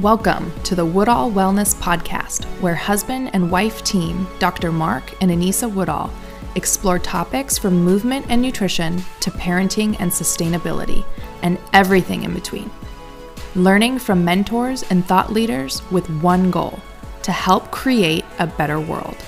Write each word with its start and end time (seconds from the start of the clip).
Welcome 0.00 0.50
to 0.62 0.74
the 0.74 0.86
Woodall 0.86 1.30
Wellness 1.30 1.74
Podcast, 1.74 2.46
where 2.62 2.74
husband 2.74 3.32
and 3.34 3.50
wife 3.50 3.84
team, 3.84 4.26
Dr. 4.38 4.72
Mark 4.72 5.12
and 5.20 5.30
Anissa 5.30 5.70
Woodall, 5.70 6.10
explore 6.54 6.98
topics 6.98 7.58
from 7.58 7.84
movement 7.84 8.24
and 8.30 8.40
nutrition 8.40 9.02
to 9.20 9.30
parenting 9.32 9.96
and 10.00 10.10
sustainability, 10.10 11.04
and 11.42 11.58
everything 11.74 12.22
in 12.22 12.32
between. 12.32 12.70
Learning 13.54 13.98
from 13.98 14.24
mentors 14.24 14.84
and 14.84 15.04
thought 15.04 15.34
leaders 15.34 15.82
with 15.90 16.08
one 16.22 16.50
goal 16.50 16.80
to 17.22 17.30
help 17.30 17.70
create 17.70 18.24
a 18.38 18.46
better 18.46 18.80
world. 18.80 19.22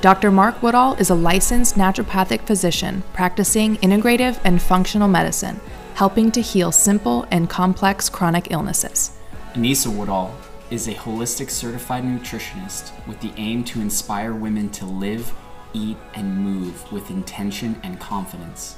Dr. 0.00 0.32
Mark 0.32 0.64
Woodall 0.64 0.94
is 0.94 1.10
a 1.10 1.14
licensed 1.14 1.76
naturopathic 1.76 2.40
physician 2.40 3.04
practicing 3.12 3.76
integrative 3.76 4.40
and 4.42 4.60
functional 4.60 5.06
medicine, 5.06 5.60
helping 5.94 6.32
to 6.32 6.42
heal 6.42 6.72
simple 6.72 7.24
and 7.30 7.48
complex 7.48 8.08
chronic 8.08 8.48
illnesses. 8.50 9.15
Anissa 9.56 9.90
Woodall 9.90 10.34
is 10.70 10.86
a 10.86 10.92
holistic 10.92 11.48
certified 11.48 12.04
nutritionist 12.04 12.92
with 13.06 13.18
the 13.20 13.32
aim 13.38 13.64
to 13.64 13.80
inspire 13.80 14.34
women 14.34 14.68
to 14.68 14.84
live, 14.84 15.32
eat, 15.72 15.96
and 16.12 16.36
move 16.36 16.92
with 16.92 17.08
intention 17.08 17.80
and 17.82 17.98
confidence. 17.98 18.76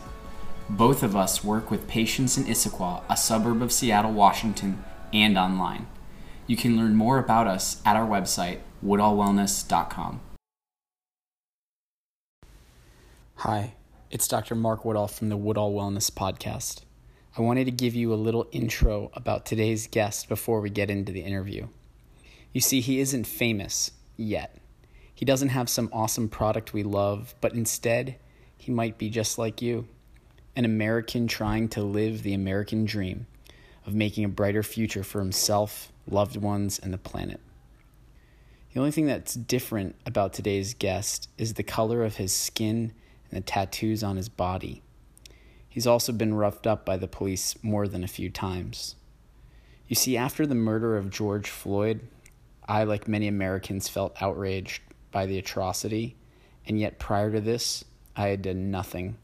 Both 0.71 1.03
of 1.03 1.17
us 1.17 1.43
work 1.43 1.73
with 1.73 1.89
patients 1.89 2.39
in 2.39 2.45
Issaquah, 2.45 3.03
a 3.11 3.17
suburb 3.17 3.61
of 3.61 3.73
Seattle, 3.73 4.13
Washington, 4.13 4.85
and 5.13 5.37
online. 5.37 5.89
You 6.47 6.57
can 6.57 6.77
learn 6.77 6.95
more 6.95 7.19
about 7.19 7.49
us 7.49 7.83
at 7.85 7.97
our 7.97 8.07
website, 8.07 8.61
woodallwellness.com. 8.85 10.21
Hi, 13.39 13.75
it's 14.13 14.29
Dr. 14.29 14.55
Mark 14.55 14.85
Woodall 14.85 15.09
from 15.09 15.29
the 15.29 15.37
Woodall 15.37 15.75
Wellness 15.75 16.09
Podcast. 16.09 16.83
I 17.39 17.43
wanted 17.43 17.67
to 17.67 17.71
give 17.71 17.95
you 17.95 18.13
a 18.13 18.17
little 18.17 18.49
intro 18.51 19.13
about 19.15 19.47
today's 19.47 19.87
guest 19.87 20.29
before 20.29 20.61
we 20.61 20.71
get 20.71 20.91
into 20.91 21.13
the 21.13 21.21
interview. 21.21 21.69
You 22.53 22.61
see, 22.61 22.81
he 22.81 22.99
isn't 22.99 23.29
famous 23.29 23.93
yet. 24.17 24.59
He 25.15 25.25
doesn't 25.25 25.51
have 25.51 25.69
some 25.69 25.89
awesome 25.93 26.29
product 26.29 26.73
we 26.73 26.83
love, 26.83 27.37
but 27.41 27.53
instead, 27.53 28.17
he 28.57 28.73
might 28.73 28.99
be 28.99 29.09
just 29.09 29.39
like 29.39 29.63
you 29.63 29.87
an 30.57 30.65
American 30.65 31.29
trying 31.29 31.69
to 31.69 31.81
live 31.81 32.25
the 32.25 32.35
American 32.35 32.85
dream 32.85 33.29
of 33.87 33.95
making 33.95 34.25
a 34.25 34.29
brighter 34.29 34.65
future 34.65 35.05
for 35.05 35.21
himself, 35.21 35.93
loved 36.11 36.37
ones, 36.37 36.81
and 36.81 36.93
the 36.93 36.99
planet. 36.99 37.39
The 38.75 38.81
only 38.81 38.91
thing 38.91 39.07
that's 39.07 39.35
different 39.35 39.95
about 40.05 40.33
today's 40.33 40.75
guest 40.75 41.29
is 41.39 41.55
the 41.55 41.63
color 41.63 42.03
of 42.03 42.17
his 42.17 42.33
skin 42.33 42.93
and 43.31 43.41
the 43.41 43.47
tattoos 43.47 44.03
on 44.03 44.17
his 44.17 44.29
body. 44.29 44.83
He's 45.79 45.87
also 45.87 46.11
been 46.11 46.35
roughed 46.35 46.67
up 46.67 46.85
by 46.85 46.97
the 46.97 47.07
police 47.07 47.55
more 47.63 47.87
than 47.87 48.03
a 48.03 48.09
few 48.09 48.31
times. 48.31 48.97
You 49.87 49.95
see, 49.95 50.17
after 50.17 50.45
the 50.45 50.57
murder 50.57 50.97
of 50.97 51.09
George 51.09 51.49
Floyd, 51.49 52.01
I, 52.67 52.83
like 52.83 53.07
many 53.07 53.29
Americans, 53.29 53.87
felt 53.87 54.21
outraged 54.21 54.83
by 55.13 55.27
the 55.27 55.39
atrocity, 55.39 56.17
and 56.67 56.81
yet 56.81 56.99
prior 56.99 57.31
to 57.31 57.41
this, 57.41 57.85
I 58.17 58.27
had 58.27 58.43
done 58.43 58.73
nothing, 58.73 59.19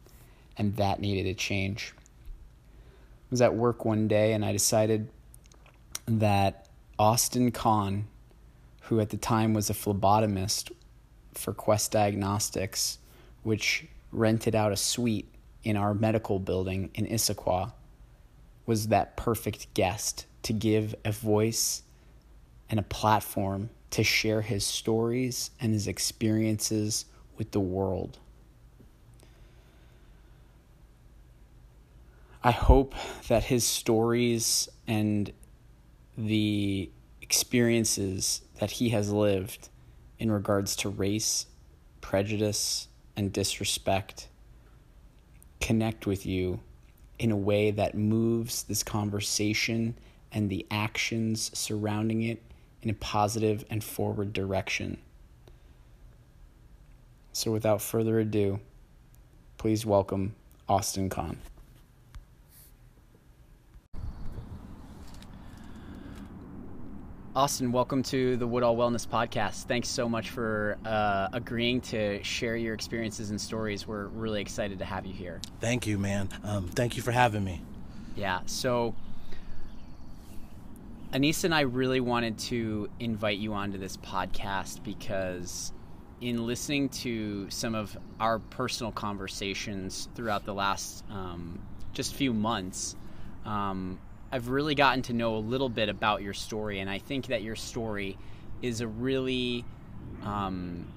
and 0.57 0.77
that 0.77 1.01
needed 1.01 1.27
a 1.27 1.35
change. 1.35 1.93
I 1.99 3.31
was 3.31 3.43
at 3.43 3.57
work 3.57 3.85
one 3.85 4.07
day, 4.07 4.33
and 4.33 4.45
I 4.45 4.53
decided 4.53 5.09
that 6.07 6.69
Austin 7.01 7.51
Khan, 7.51 8.07
who 8.83 9.01
at 9.01 9.11
the 9.11 9.17
time 9.17 9.55
was 9.55 9.71
a 9.71 9.75
phlebotomist 9.75 10.71
for 11.33 11.53
Quest 11.53 11.91
Diagnostics, 11.91 12.99
which 13.43 13.89
rented 14.13 14.55
out 14.55 14.71
a 14.71 14.77
suite 14.77 15.34
in 15.65 15.77
our 15.77 15.95
medical 15.95 16.39
building 16.39 16.91
in 16.95 17.07
Issaquah 17.07 17.73
was 18.67 18.89
that 18.89 19.17
perfect 19.17 19.73
guest 19.75 20.27
to 20.43 20.53
give 20.53 20.95
a 21.05 21.11
voice 21.13 21.83
and 22.71 22.79
a 22.79 22.83
platform 22.83 23.71
to 23.91 24.05
share 24.05 24.43
his 24.43 24.65
stories 24.65 25.51
and 25.61 25.73
his 25.73 25.89
experiences 25.89 27.07
with 27.37 27.51
the 27.51 27.61
world. 27.61 28.19
I 32.43 32.51
hope 32.51 32.95
that 33.29 33.45
his 33.45 33.65
stories 33.65 34.69
and 34.87 35.33
the 36.19 36.91
experiences 37.23 38.43
that 38.61 38.71
he 38.71 38.91
has 38.91 39.11
lived 39.11 39.71
in 40.19 40.31
regards 40.31 40.77
to 40.77 40.91
race, 40.91 41.47
prejudice, 42.03 42.89
and 43.17 43.33
disrespect 43.33 44.29
connect 45.65 46.07
with 46.07 46.27
you 46.27 46.61
in 47.19 47.31
a 47.31 47.37
way 47.37 47.71
that 47.71 47.95
moves 47.95 48.65
this 48.65 48.83
conversation 48.83 49.97
and 50.31 50.51
the 50.51 50.67
actions 50.71 51.51
surrounding 51.55 52.21
it 52.23 52.43
in 52.83 52.91
a 52.91 52.95
positive 52.95 53.65
and 53.71 53.83
forward 53.83 54.35
direction. 54.35 54.99
So, 57.33 57.51
without 57.51 57.81
further 57.81 58.19
ado, 58.21 58.61
please 59.57 59.87
welcome 59.87 60.35
Austin 60.69 61.09
Khan. 61.09 61.39
Austin, 67.37 67.73
welcome 67.73 68.01
to 68.05 68.37
the 68.37 68.47
Woodall 68.47 68.77
Wellness 68.77 69.09
Podcast. 69.09 69.65
Thanks 69.65 69.89
so 69.89 70.09
much 70.09 70.31
for 70.31 70.79
uh, 70.85 71.27
agreeing 71.33 71.81
to 71.81 72.23
share 72.23 72.55
your 72.55 72.75
experiences 72.75 73.31
and 73.31 73.41
stories. 73.41 73.89
We're 73.89 74.07
really 74.07 74.41
excited 74.41 74.79
to 74.79 74.85
have 74.85 75.05
you 75.05 75.13
here. 75.13 75.41
Thank 75.59 75.85
you, 75.85 75.99
man. 75.99 76.29
Um, 76.45 76.69
thank 76.69 76.97
you 76.97 77.03
for 77.03 77.11
having 77.11 77.43
me. 77.43 77.61
Yeah. 78.15 78.39
So, 78.47 78.95
Anissa 81.13 81.45
and 81.45 81.55
I 81.57 81.63
really 81.63 81.99
wanted 81.99 82.39
to 82.39 82.89
invite 83.01 83.39
you 83.39 83.53
onto 83.53 83.79
this 83.79 83.97
podcast 83.97 84.85
because, 84.85 85.73
in 86.21 86.47
listening 86.47 86.89
to 86.91 87.51
some 87.51 87.75
of 87.75 87.99
our 88.21 88.39
personal 88.39 88.93
conversations 88.93 90.09
throughout 90.15 90.45
the 90.45 90.55
last 90.55 91.03
um, 91.11 91.61
just 91.95 92.15
few 92.15 92.33
months, 92.33 92.95
um, 93.45 93.99
I've 94.35 94.49
really 94.49 94.75
gotten 94.75 95.01
to 95.03 95.13
know 95.13 95.37
a 95.37 95.39
little 95.39 95.69
bit 95.69 95.89
about 95.89 96.21
your 96.21 96.35
story, 96.35 96.81
and 96.81 96.91
I 96.91 96.99
think 96.99 97.29
that 97.29 97.45
your 97.45 97.55
story 97.55 98.19
is 98.63 98.81
a 98.81 98.89
really 98.89 99.65
um, 100.25 100.93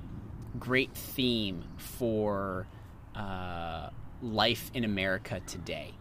great 0.57 0.91
theme 0.95 1.63
for 1.77 2.65
uh, 3.13 3.91
life 4.23 4.71
in 4.73 4.83
America 4.83 5.39
today. 5.45 5.93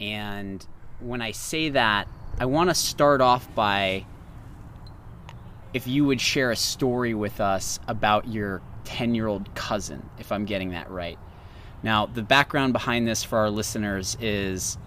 And 0.00 0.64
when 1.00 1.20
I 1.20 1.32
say 1.32 1.70
that, 1.70 2.06
I 2.38 2.46
want 2.46 2.70
to 2.70 2.74
start 2.76 3.20
off 3.20 3.52
by 3.56 4.06
if 5.74 5.88
you 5.88 6.04
would 6.04 6.20
share 6.20 6.52
a 6.52 6.56
story 6.56 7.12
with 7.12 7.40
us 7.40 7.80
about 7.88 8.28
your 8.28 8.62
10 8.84 9.16
year 9.16 9.26
old 9.26 9.52
cousin, 9.56 10.08
if 10.20 10.30
I'm 10.30 10.44
getting 10.44 10.70
that 10.70 10.88
right. 10.92 11.18
Now, 11.82 12.06
the 12.06 12.22
background 12.22 12.72
behind 12.72 13.08
this 13.08 13.24
for 13.24 13.38
our 13.38 13.50
listeners 13.50 14.16
is 14.20 14.78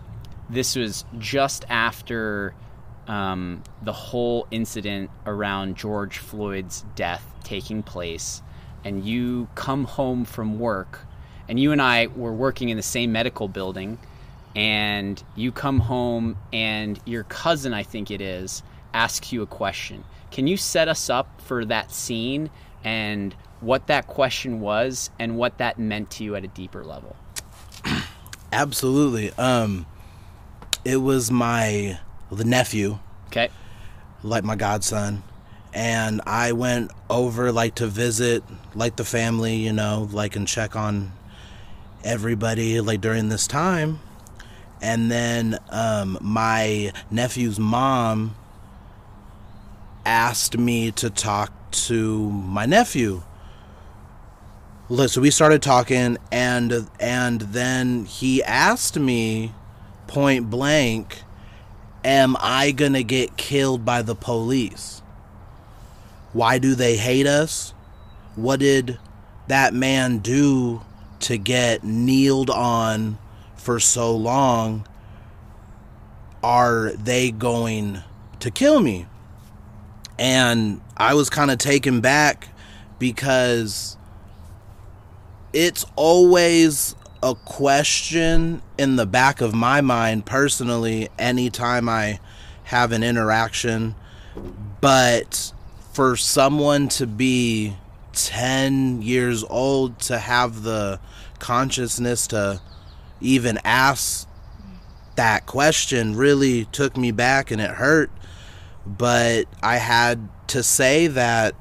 this 0.49 0.75
was 0.75 1.05
just 1.17 1.65
after 1.69 2.53
um, 3.07 3.63
the 3.81 3.93
whole 3.93 4.47
incident 4.51 5.09
around 5.25 5.77
George 5.77 6.17
Floyd's 6.17 6.85
death 6.95 7.25
taking 7.43 7.83
place, 7.83 8.41
and 8.83 9.05
you 9.05 9.47
come 9.55 9.85
home 9.85 10.25
from 10.25 10.59
work, 10.59 11.05
and 11.47 11.59
you 11.59 11.71
and 11.71 11.81
I 11.81 12.07
were 12.07 12.33
working 12.33 12.69
in 12.69 12.77
the 12.77 12.83
same 12.83 13.11
medical 13.11 13.47
building, 13.47 13.99
and 14.55 15.21
you 15.35 15.51
come 15.51 15.79
home, 15.79 16.37
and 16.51 16.99
your 17.05 17.23
cousin, 17.23 17.73
I 17.73 17.83
think 17.83 18.11
it 18.11 18.21
is, 18.21 18.63
asks 18.93 19.31
you 19.31 19.41
a 19.41 19.47
question. 19.47 20.03
Can 20.31 20.47
you 20.47 20.57
set 20.57 20.87
us 20.87 21.09
up 21.09 21.41
for 21.41 21.65
that 21.65 21.91
scene 21.91 22.49
and 22.83 23.35
what 23.59 23.87
that 23.87 24.07
question 24.07 24.59
was 24.59 25.09
and 25.19 25.37
what 25.37 25.57
that 25.59 25.77
meant 25.77 26.09
to 26.11 26.23
you 26.23 26.35
at 26.35 26.43
a 26.43 26.47
deeper 26.47 26.83
level? 26.83 27.15
Absolutely. 28.51 29.31
Um, 29.33 29.85
it 30.85 30.97
was 30.97 31.31
my 31.31 31.99
the 32.31 32.45
nephew. 32.45 32.99
Okay. 33.27 33.49
Like 34.23 34.43
my 34.43 34.55
godson. 34.55 35.23
And 35.73 36.21
I 36.25 36.51
went 36.51 36.91
over 37.09 37.51
like 37.51 37.75
to 37.75 37.87
visit 37.87 38.43
like 38.75 38.97
the 38.97 39.05
family, 39.05 39.55
you 39.55 39.73
know, 39.73 40.09
like 40.11 40.35
and 40.35 40.47
check 40.47 40.75
on 40.75 41.13
everybody 42.03 42.81
like 42.81 43.01
during 43.01 43.29
this 43.29 43.47
time. 43.47 43.99
And 44.81 45.11
then 45.11 45.59
um, 45.69 46.17
my 46.21 46.91
nephew's 47.11 47.59
mom 47.59 48.35
asked 50.05 50.57
me 50.57 50.91
to 50.93 51.09
talk 51.09 51.53
to 51.71 52.29
my 52.29 52.65
nephew. 52.65 53.23
So 55.07 55.21
we 55.21 55.31
started 55.31 55.61
talking, 55.61 56.17
and 56.33 56.89
and 56.99 57.41
then 57.41 58.03
he 58.03 58.43
asked 58.43 58.99
me 58.99 59.53
point 60.11 60.49
blank, 60.49 61.23
am 62.03 62.35
I 62.41 62.71
going 62.71 62.91
to 62.93 63.03
get 63.03 63.37
killed 63.37 63.85
by 63.85 64.01
the 64.01 64.13
police? 64.13 65.01
Why 66.33 66.57
do 66.57 66.75
they 66.75 66.97
hate 66.97 67.27
us? 67.27 67.73
What 68.35 68.59
did 68.59 68.99
that 69.47 69.73
man 69.73 70.17
do 70.17 70.81
to 71.21 71.37
get 71.37 71.85
kneeled 71.85 72.49
on 72.49 73.19
for 73.55 73.79
so 73.79 74.13
long? 74.13 74.85
Are 76.43 76.91
they 76.91 77.31
going 77.31 78.03
to 78.41 78.51
kill 78.51 78.81
me? 78.81 79.05
And 80.19 80.81
I 80.97 81.13
was 81.13 81.29
kind 81.29 81.49
of 81.51 81.57
taken 81.57 82.01
back 82.01 82.49
because 82.99 83.95
it's 85.53 85.85
always 85.95 86.95
a 87.23 87.35
question 87.35 88.61
in 88.77 88.95
the 88.95 89.05
back 89.05 89.41
of 89.41 89.53
my 89.53 89.81
mind 89.81 90.25
personally 90.25 91.09
anytime 91.19 91.87
I 91.87 92.19
have 92.63 92.91
an 92.91 93.03
interaction. 93.03 93.95
But 94.79 95.53
for 95.93 96.15
someone 96.15 96.87
to 96.89 97.05
be 97.05 97.75
10 98.13 99.01
years 99.01 99.43
old 99.43 99.99
to 99.99 100.17
have 100.17 100.63
the 100.63 100.99
consciousness 101.39 102.27
to 102.27 102.61
even 103.19 103.59
ask 103.63 104.27
that 105.15 105.45
question 105.45 106.15
really 106.15 106.65
took 106.65 106.97
me 106.97 107.11
back 107.11 107.51
and 107.51 107.61
it 107.61 107.71
hurt. 107.71 108.09
But 108.85 109.45
I 109.61 109.77
had 109.77 110.27
to 110.47 110.63
say 110.63 111.07
that, 111.07 111.55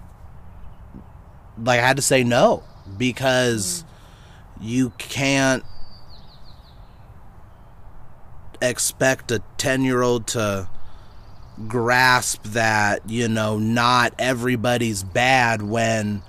like, 1.62 1.81
I 1.81 1.87
had 1.87 1.97
to 1.97 2.03
say 2.03 2.25
no 2.25 2.62
because 2.97 3.85
mm. 3.85 3.90
You 4.61 4.91
can't 4.99 5.65
expect 8.61 9.31
a 9.31 9.43
10 9.57 9.83
year 9.83 10.03
old 10.03 10.27
to 10.29 10.69
grasp 11.67 12.43
that, 12.45 13.09
you 13.09 13.29
know, 13.29 13.59
not 13.59 14.15
everybody's 14.19 15.03
bad 15.03 15.62
when 15.62 16.23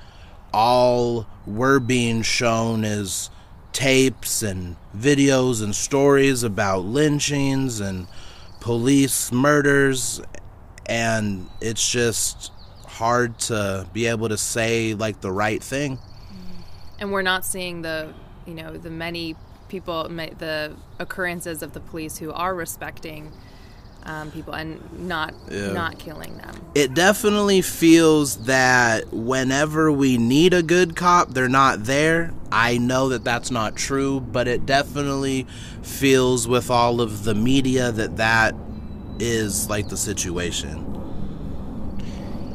all 0.53 1.27
we're 1.45 1.79
being 1.79 2.21
shown 2.21 2.83
is 2.83 3.29
tapes 3.73 4.43
and 4.43 4.75
videos 4.95 5.63
and 5.63 5.73
stories 5.73 6.43
about 6.43 6.83
lynchings 6.83 7.79
and 7.79 8.07
police 8.59 9.31
murders. 9.31 10.21
And 10.85 11.49
it's 11.61 11.89
just 11.89 12.51
hard 12.85 13.39
to 13.39 13.87
be 13.93 14.07
able 14.07 14.29
to 14.29 14.37
say 14.37 14.93
like 14.93 15.21
the 15.21 15.31
right 15.31 15.63
thing. 15.63 15.99
And 16.99 17.11
we're 17.11 17.21
not 17.23 17.45
seeing 17.45 17.81
the 17.81 18.13
you 18.45 18.53
know 18.53 18.73
the 18.73 18.89
many 18.89 19.35
people 19.69 20.07
the 20.09 20.75
occurrences 20.99 21.63
of 21.63 21.73
the 21.73 21.79
police 21.79 22.17
who 22.17 22.31
are 22.31 22.53
respecting 22.53 23.31
um, 24.03 24.31
people 24.31 24.53
and 24.53 25.07
not 25.07 25.33
yeah. 25.49 25.71
not 25.71 25.99
killing 25.99 26.37
them. 26.37 26.55
It 26.75 26.93
definitely 26.93 27.61
feels 27.61 28.45
that 28.45 29.11
whenever 29.13 29.91
we 29.91 30.17
need 30.17 30.53
a 30.53 30.63
good 30.63 30.95
cop, 30.95 31.29
they're 31.29 31.49
not 31.49 31.83
there. 31.83 32.33
I 32.51 32.77
know 32.77 33.09
that 33.09 33.23
that's 33.23 33.51
not 33.51 33.75
true, 33.75 34.19
but 34.19 34.47
it 34.47 34.65
definitely 34.65 35.45
feels 35.83 36.47
with 36.47 36.69
all 36.69 36.99
of 37.01 37.23
the 37.23 37.35
media 37.35 37.91
that 37.91 38.17
that 38.17 38.55
is 39.19 39.69
like 39.69 39.89
the 39.89 39.97
situation. 39.97 40.87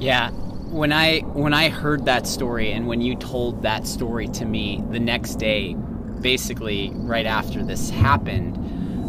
Yeah, 0.01 0.31
when 0.69 0.93
I 0.93 1.21
when 1.21 1.55
I 1.55 1.69
heard 1.69 2.05
that 2.07 2.27
story 2.27 2.73
and 2.73 2.87
when 2.87 3.01
you 3.01 3.15
told 3.17 3.63
that 3.63 3.87
story 3.87 4.29
to 4.29 4.45
me 4.45 4.83
the 4.91 5.01
next 5.01 5.37
day, 5.37 5.75
basically 6.21 6.91
right 6.95 7.27
after 7.27 7.63
this 7.63 7.91
happened. 7.91 8.57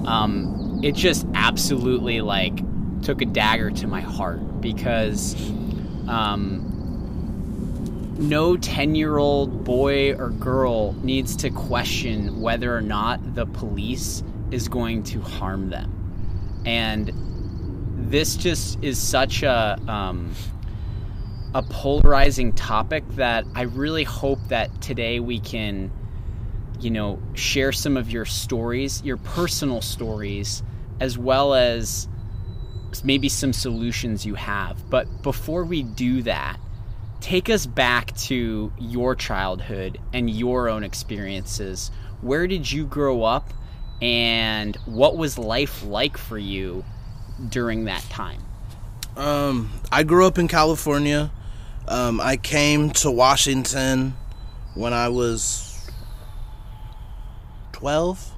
Um, 0.07 0.79
it 0.83 0.95
just 0.95 1.25
absolutely 1.33 2.21
like 2.21 2.59
took 3.01 3.21
a 3.21 3.25
dagger 3.25 3.71
to 3.71 3.87
my 3.87 4.01
heart 4.01 4.61
because 4.61 5.35
um, 6.07 6.63
no 8.19 8.57
10 8.57 8.95
year 8.95 9.17
old 9.17 9.63
boy 9.63 10.13
or 10.13 10.29
girl 10.29 10.93
needs 11.03 11.35
to 11.37 11.49
question 11.49 12.41
whether 12.41 12.75
or 12.75 12.81
not 12.81 13.35
the 13.35 13.45
police 13.45 14.23
is 14.51 14.67
going 14.67 15.03
to 15.03 15.21
harm 15.21 15.69
them. 15.69 15.93
And 16.65 17.11
this 18.09 18.35
just 18.35 18.83
is 18.83 18.97
such 18.99 19.43
a. 19.43 19.79
Um, 19.87 20.31
a 21.57 21.63
polarizing 21.63 22.53
topic 22.53 23.03
that 23.15 23.43
I 23.55 23.63
really 23.63 24.03
hope 24.03 24.39
that 24.49 24.79
today 24.79 25.19
we 25.19 25.39
can 25.39 25.91
you 26.79 26.91
know, 26.91 27.19
share 27.33 27.71
some 27.71 27.97
of 27.97 28.11
your 28.11 28.25
stories, 28.25 29.01
your 29.03 29.17
personal 29.17 29.81
stories, 29.81 30.63
as 30.99 31.17
well 31.17 31.53
as 31.53 32.07
maybe 33.03 33.29
some 33.29 33.53
solutions 33.53 34.25
you 34.25 34.35
have. 34.35 34.89
But 34.89 35.23
before 35.23 35.63
we 35.63 35.83
do 35.83 36.21
that, 36.23 36.57
take 37.19 37.49
us 37.49 37.65
back 37.65 38.15
to 38.17 38.71
your 38.79 39.15
childhood 39.15 39.99
and 40.13 40.29
your 40.29 40.69
own 40.69 40.83
experiences. 40.83 41.91
Where 42.21 42.47
did 42.47 42.71
you 42.71 42.85
grow 42.85 43.23
up 43.23 43.53
and 44.01 44.75
what 44.85 45.17
was 45.17 45.37
life 45.37 45.83
like 45.83 46.17
for 46.17 46.37
you 46.37 46.85
during 47.49 47.85
that 47.85 48.03
time? 48.09 48.41
Um, 49.15 49.71
I 49.91 50.03
grew 50.03 50.27
up 50.27 50.37
in 50.37 50.47
California. 50.47 51.31
Um, 51.87 52.19
I 52.19 52.35
came 52.35 52.89
to 52.91 53.09
Washington 53.09 54.15
when 54.73 54.93
I 54.93 55.09
was 55.09 55.89
12 57.71 58.33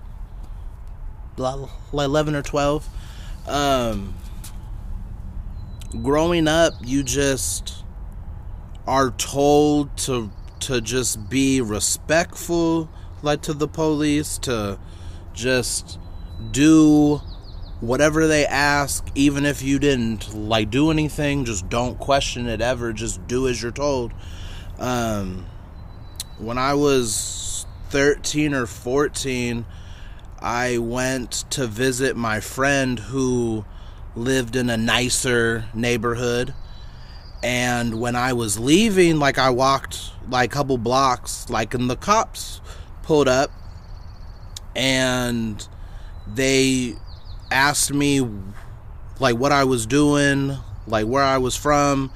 11 1.93 2.35
or 2.35 2.41
12 2.41 2.89
um 3.47 4.13
growing 6.03 6.47
up 6.47 6.73
you 6.83 7.01
just 7.01 7.85
are 8.85 9.11
told 9.11 9.95
to 9.97 10.29
to 10.59 10.81
just 10.81 11.29
be 11.29 11.61
respectful 11.61 12.89
like 13.21 13.41
to 13.41 13.53
the 13.53 13.67
police 13.67 14.37
to 14.37 14.77
just 15.33 15.97
do 16.51 17.21
whatever 17.81 18.27
they 18.27 18.45
ask 18.45 19.07
even 19.15 19.45
if 19.45 19.61
you 19.61 19.79
didn't 19.79 20.33
like 20.35 20.69
do 20.69 20.91
anything 20.91 21.45
just 21.45 21.69
don't 21.69 21.97
question 21.97 22.47
it 22.47 22.61
ever 22.61 22.91
just 22.91 23.25
do 23.27 23.47
as 23.47 23.61
you're 23.61 23.71
told 23.71 24.13
um 24.79 25.45
when 26.37 26.57
i 26.57 26.73
was 26.73 27.49
13 27.89 28.53
or 28.53 28.65
14, 28.65 29.65
I 30.39 30.77
went 30.77 31.31
to 31.51 31.67
visit 31.67 32.15
my 32.15 32.39
friend 32.39 32.99
who 32.99 33.65
lived 34.15 34.55
in 34.55 34.69
a 34.69 34.77
nicer 34.77 35.65
neighborhood. 35.73 36.53
And 37.41 37.99
when 37.99 38.15
I 38.15 38.33
was 38.33 38.59
leaving, 38.59 39.17
like 39.17 39.37
I 39.37 39.49
walked 39.49 40.11
like 40.29 40.51
a 40.51 40.53
couple 40.53 40.77
blocks, 40.77 41.49
like 41.49 41.73
and 41.73 41.89
the 41.89 41.95
cops 41.95 42.61
pulled 43.01 43.27
up 43.27 43.51
and 44.75 45.67
they 46.27 46.95
asked 47.51 47.93
me 47.93 48.27
like 49.19 49.35
what 49.35 49.51
I 49.51 49.63
was 49.63 49.85
doing, 49.85 50.57
like 50.87 51.05
where 51.05 51.23
I 51.23 51.37
was 51.37 51.55
from, 51.55 52.11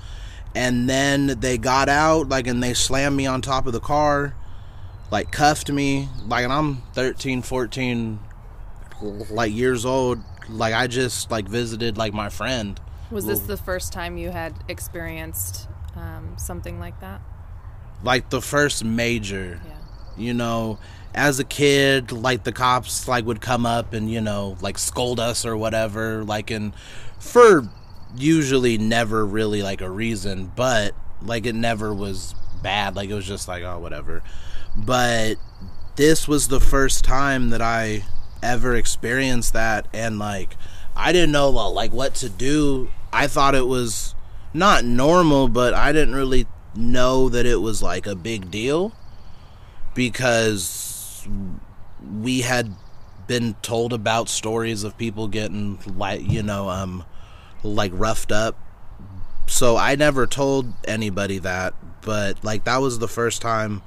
and 0.55 0.89
then 0.89 1.39
they 1.39 1.57
got 1.57 1.89
out 1.89 2.29
like 2.29 2.47
and 2.47 2.61
they 2.61 2.73
slammed 2.73 3.15
me 3.15 3.25
on 3.25 3.41
top 3.41 3.67
of 3.67 3.73
the 3.73 3.79
car 3.79 4.35
like 5.13 5.31
cuffed 5.31 5.69
me 5.69 6.09
like 6.27 6.43
and 6.43 6.51
I'm 6.51 6.77
13 6.93 7.43
14 7.43 8.19
like 9.29 9.53
years 9.53 9.85
old 9.85 10.19
like 10.49 10.73
I 10.73 10.87
just 10.87 11.29
like 11.31 11.47
visited 11.47 11.97
like 11.97 12.13
my 12.13 12.29
friend. 12.29 12.79
Was 13.11 13.25
this 13.25 13.39
the 13.41 13.57
first 13.57 13.93
time 13.93 14.17
you 14.17 14.31
had 14.31 14.55
experienced 14.67 15.67
um, 15.95 16.35
something 16.37 16.79
like 16.79 16.99
that? 17.01 17.21
Like 18.03 18.29
the 18.29 18.41
first 18.41 18.83
major. 18.83 19.61
Yeah. 19.63 19.72
You 20.17 20.33
know 20.33 20.77
as 21.15 21.39
a 21.39 21.43
kid 21.43 22.11
like 22.11 22.43
the 22.43 22.51
cops 22.51 23.07
like 23.07 23.25
would 23.25 23.41
come 23.41 23.65
up 23.65 23.93
and 23.93 24.11
you 24.11 24.21
know 24.21 24.57
like 24.61 24.77
scold 24.77 25.19
us 25.19 25.45
or 25.45 25.55
whatever 25.55 26.23
like 26.23 26.49
and 26.49 26.73
for 27.19 27.67
usually 28.15 28.77
never 28.77 29.25
really 29.25 29.61
like 29.61 29.81
a 29.81 29.89
reason 29.89 30.51
but 30.55 30.93
like 31.21 31.45
it 31.45 31.55
never 31.55 31.93
was 31.93 32.35
bad 32.61 32.95
like 32.95 33.09
it 33.09 33.13
was 33.13 33.27
just 33.27 33.47
like 33.47 33.63
oh 33.63 33.79
whatever 33.79 34.23
but 34.75 35.35
this 35.95 36.27
was 36.27 36.47
the 36.47 36.59
first 36.59 37.03
time 37.03 37.51
that 37.51 37.61
I 37.61 38.03
ever 38.41 38.75
experienced 38.75 39.53
that 39.53 39.87
and 39.93 40.17
like 40.17 40.55
I 40.95 41.11
didn't 41.11 41.31
know 41.31 41.55
uh, 41.57 41.69
like 41.69 41.91
what 41.91 42.15
to 42.15 42.29
do. 42.29 42.89
I 43.11 43.27
thought 43.27 43.55
it 43.55 43.67
was 43.67 44.15
not 44.53 44.85
normal, 44.85 45.47
but 45.47 45.73
I 45.73 45.91
didn't 45.91 46.15
really 46.15 46.47
know 46.75 47.29
that 47.29 47.45
it 47.45 47.61
was 47.61 47.81
like 47.81 48.07
a 48.07 48.15
big 48.15 48.49
deal 48.49 48.93
because 49.95 51.27
we 52.21 52.41
had 52.41 52.73
been 53.27 53.55
told 53.61 53.93
about 53.93 54.27
stories 54.27 54.83
of 54.83 54.97
people 54.97 55.27
getting 55.27 55.79
like 55.95 56.21
you 56.29 56.43
know 56.43 56.69
um 56.69 57.03
like 57.63 57.91
roughed 57.95 58.33
up 58.33 58.57
so 59.47 59.77
i 59.77 59.95
never 59.95 60.27
told 60.27 60.73
anybody 60.85 61.39
that 61.39 61.73
but 62.01 62.43
like 62.43 62.65
that 62.65 62.81
was 62.81 62.99
the 62.99 63.07
first 63.07 63.41
time 63.41 63.81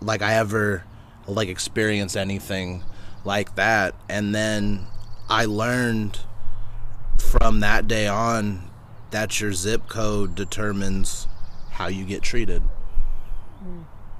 like 0.00 0.22
I 0.22 0.34
ever 0.34 0.84
like 1.26 1.48
experienced 1.48 2.16
anything 2.16 2.82
like 3.24 3.54
that 3.56 3.94
and 4.08 4.34
then 4.34 4.86
I 5.28 5.44
learned 5.44 6.20
from 7.18 7.60
that 7.60 7.86
day 7.86 8.06
on 8.08 8.70
that 9.10 9.40
your 9.40 9.52
zip 9.52 9.88
code 9.88 10.34
determines 10.34 11.26
how 11.70 11.88
you 11.88 12.04
get 12.04 12.22
treated. 12.22 12.62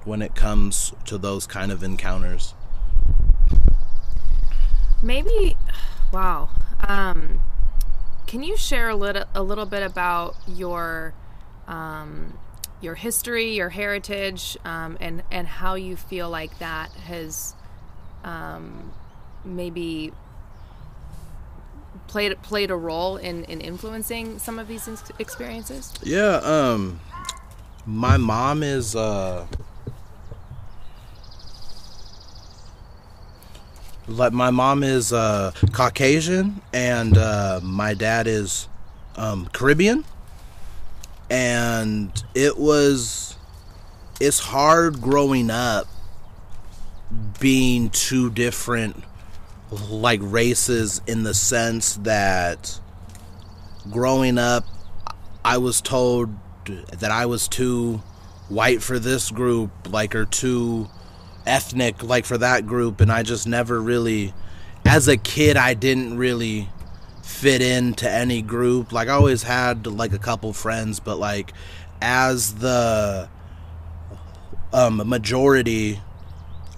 When 0.05 0.21
it 0.21 0.35
comes 0.35 0.93
to 1.05 1.17
those 1.17 1.45
kind 1.47 1.71
of 1.71 1.83
encounters 1.83 2.53
maybe 5.01 5.55
wow 6.13 6.49
um, 6.87 7.39
can 8.27 8.43
you 8.43 8.57
share 8.57 8.89
a 8.89 8.95
little 8.95 9.25
a 9.35 9.43
little 9.43 9.65
bit 9.65 9.83
about 9.83 10.35
your 10.47 11.13
um, 11.67 12.37
your 12.81 12.95
history, 12.95 13.53
your 13.53 13.69
heritage, 13.69 14.57
um, 14.65 14.97
and 14.99 15.23
and 15.31 15.47
how 15.47 15.75
you 15.75 15.95
feel 15.95 16.29
like 16.29 16.57
that 16.59 16.91
has 16.91 17.55
um, 18.23 18.91
maybe 19.45 20.11
played 22.07 22.41
played 22.41 22.71
a 22.71 22.75
role 22.75 23.17
in, 23.17 23.43
in 23.45 23.61
influencing 23.61 24.39
some 24.39 24.59
of 24.59 24.67
these 24.67 24.89
experiences? 25.19 25.93
Yeah, 26.03 26.41
um, 26.43 26.99
my 27.85 28.17
mom 28.17 28.63
is 28.63 28.95
uh, 28.95 29.45
like 34.07 34.33
my 34.33 34.49
mom 34.49 34.83
is 34.83 35.13
uh, 35.13 35.51
Caucasian 35.71 36.61
and 36.73 37.17
uh, 37.17 37.59
my 37.63 37.93
dad 37.93 38.27
is 38.27 38.67
um, 39.15 39.47
Caribbean, 39.53 40.05
and 41.29 42.11
it 42.33 42.57
was 42.57 43.35
it's 44.19 44.39
hard 44.39 45.01
growing 45.01 45.49
up 45.49 45.87
being 47.39 47.89
two 47.89 48.29
different 48.29 49.03
like 49.89 50.19
races 50.23 51.01
in 51.07 51.23
the 51.23 51.33
sense 51.33 51.95
that 51.97 52.79
growing 53.89 54.37
up 54.37 54.65
I 55.43 55.57
was 55.57 55.81
told 55.81 56.29
that 56.65 57.09
I 57.11 57.25
was 57.25 57.47
too 57.47 58.01
white 58.49 58.81
for 58.81 58.99
this 58.99 59.31
group 59.31 59.71
like 59.89 60.13
or 60.13 60.25
too 60.25 60.89
ethnic 61.45 62.03
like 62.03 62.25
for 62.25 62.37
that 62.37 62.65
group 62.65 63.01
and 63.01 63.11
I 63.11 63.23
just 63.23 63.47
never 63.47 63.81
really 63.81 64.33
as 64.85 65.07
a 65.07 65.17
kid 65.17 65.57
I 65.57 65.73
didn't 65.73 66.17
really 66.17 66.69
fit 67.23 67.61
into 67.61 68.09
any 68.09 68.41
group 68.41 68.91
like 68.91 69.07
I 69.07 69.13
always 69.13 69.43
had 69.43 69.87
like 69.87 70.13
a 70.13 70.19
couple 70.19 70.53
friends 70.53 70.99
but 70.99 71.17
like 71.17 71.53
as 72.01 72.55
the 72.55 73.29
um 74.73 75.01
majority 75.07 75.99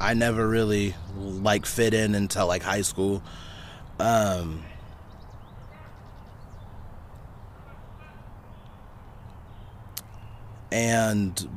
I 0.04 0.14
never 0.14 0.46
really 0.46 0.96
like 1.16 1.66
fit 1.66 1.94
in 1.94 2.14
until 2.14 2.46
like 2.46 2.62
high 2.62 2.82
school. 2.82 3.24
Um, 4.00 4.66
and 10.74 11.48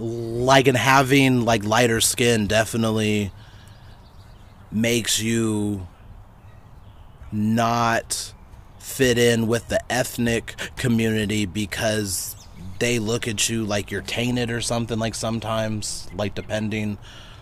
like 0.00 0.66
and 0.66 0.76
having 0.76 1.44
like 1.44 1.64
lighter 1.64 2.00
skin 2.00 2.46
definitely 2.46 3.30
makes 4.72 5.20
you 5.20 5.86
not 7.32 8.32
fit 8.78 9.18
in 9.18 9.46
with 9.46 9.68
the 9.68 9.80
ethnic 9.92 10.56
community 10.76 11.44
because 11.46 12.34
they 12.78 12.98
look 12.98 13.28
at 13.28 13.48
you 13.48 13.64
like 13.64 13.90
you're 13.90 14.00
tainted 14.00 14.50
or 14.50 14.60
something 14.60 14.98
like 14.98 15.14
sometimes 15.14 16.08
like 16.14 16.34
depending 16.34 16.96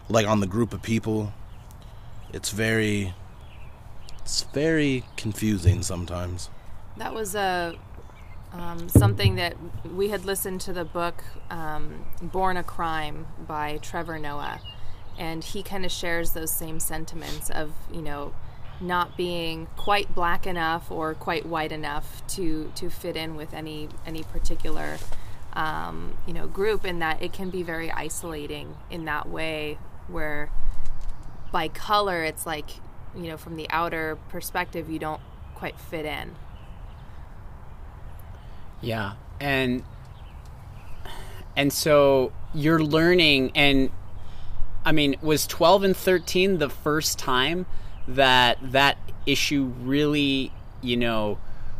like 0.09 0.27
on 0.27 0.41
the 0.41 0.47
group 0.47 0.73
of 0.73 0.83
people. 0.83 1.33
It's 2.33 2.51
very 2.51 3.15
it's 4.19 4.43
very 4.43 5.05
confusing 5.17 5.83
sometimes. 5.83 6.51
That 6.97 7.15
was 7.15 7.35
a 7.35 7.77
um, 8.53 8.89
something 8.89 9.35
that 9.37 9.57
we 9.95 10.09
had 10.09 10.25
listened 10.25 10.61
to 10.63 10.73
the 10.73 10.85
book 10.85 11.23
um, 11.51 12.07
Born 12.23 12.57
a 12.57 12.63
Crime 12.63 13.27
by 13.47 13.79
Trevor 13.79 14.19
Noah, 14.19 14.61
and 15.19 15.45
he 15.45 15.63
kind 15.63 15.85
of 15.85 15.93
shares 15.93 16.33
those 16.33 16.53
same 16.53 16.81
sentiments 16.81 17.51
of 17.51 17.73
you 17.93 18.03
know 18.03 18.33
not 18.81 19.17
being 19.17 19.67
quite 19.77 20.15
black 20.15 20.47
enough 20.47 20.91
or 20.91 21.15
quite 21.15 21.45
white 21.45 21.73
enough 21.73 22.27
to 22.29 22.73
to 22.75 22.89
fit 22.89 23.17
in 23.17 23.37
with 23.37 23.53
any 23.53 23.89
any 24.07 24.23
particular 24.23 24.99
um, 25.53 26.17
you 26.27 26.33
know 26.33 26.47
group, 26.47 26.85
and 26.85 27.03
that 27.03 27.23
it 27.23 27.33
can 27.33 27.51
be 27.51 27.63
very 27.63 27.91
isolating 27.91 28.77
in 28.91 29.05
that 29.05 29.29
way 29.29 29.79
where 30.07 30.51
by 31.53 31.69
color 31.69 32.23
it's 32.25 32.47
like 32.47 32.71
you 33.15 33.25
know 33.25 33.37
from 33.37 33.57
the 33.57 33.69
outer 33.71 34.17
perspective 34.29 34.89
you 34.89 34.99
don't 34.99 35.21
quite 35.55 35.79
fit 35.79 36.05
in 36.05 36.35
yeah. 38.81 39.15
And 39.41 39.85
and 41.57 41.73
so 41.73 42.33
you're 42.55 42.83
learning 42.83 43.51
and 43.55 43.91
i 44.85 44.93
mean 44.93 45.17
was 45.21 45.47
12 45.47 45.83
and 45.83 45.97
13 45.97 46.59
the 46.59 46.71
first 46.71 47.19
time 47.19 47.67
that 48.07 48.57
that 48.63 48.97
issue 49.27 49.65
really 49.83 50.53
you 50.81 50.97
know 50.97 51.37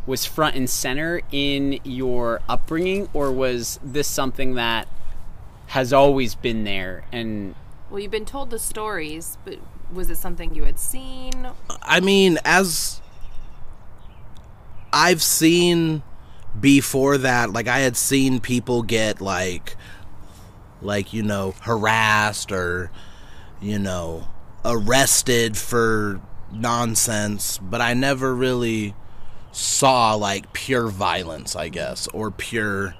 was 0.09 0.25
front 0.25 0.55
and 0.55 0.69
center 0.69 1.21
in 1.31 1.79
your 1.83 2.41
upbringing? 2.49 3.07
Or 3.13 3.31
was 3.31 3.79
this 3.83 4.07
something 4.07 4.55
that 4.55 4.87
has 5.67 5.93
always 5.93 6.35
been 6.35 6.63
there? 6.63 7.05
And 7.11 7.55
well, 7.89 7.99
you've 7.99 8.11
been 8.11 8.25
told 8.25 8.49
the 8.49 8.59
stories, 8.59 9.37
but 9.45 9.59
was 9.93 10.09
it 10.09 10.17
something 10.17 10.55
you 10.55 10.63
had 10.63 10.79
seen? 10.79 11.47
I 11.83 11.99
mean, 11.99 12.39
as 12.43 13.01
I've 14.91 15.21
seen 15.21 16.01
before 16.59 17.17
that, 17.19 17.51
like 17.51 17.67
I 17.67 17.79
had 17.79 17.95
seen 17.97 18.39
people 18.39 18.83
get 18.83 19.21
like 19.21 19.75
like, 20.81 21.13
you 21.13 21.23
know, 21.23 21.53
harassed 21.61 22.51
or 22.51 22.91
you 23.61 23.79
know, 23.79 24.27
arrested 24.63 25.57
for 25.57 26.21
nonsense, 26.51 27.57
but 27.57 27.81
I 27.81 27.93
never 27.93 28.33
really 28.33 28.95
saw 29.51 30.13
like 30.15 30.53
pure 30.53 30.87
violence, 30.87 31.55
I 31.55 31.69
guess, 31.69 32.07
or 32.07 32.31
pure 32.31 32.95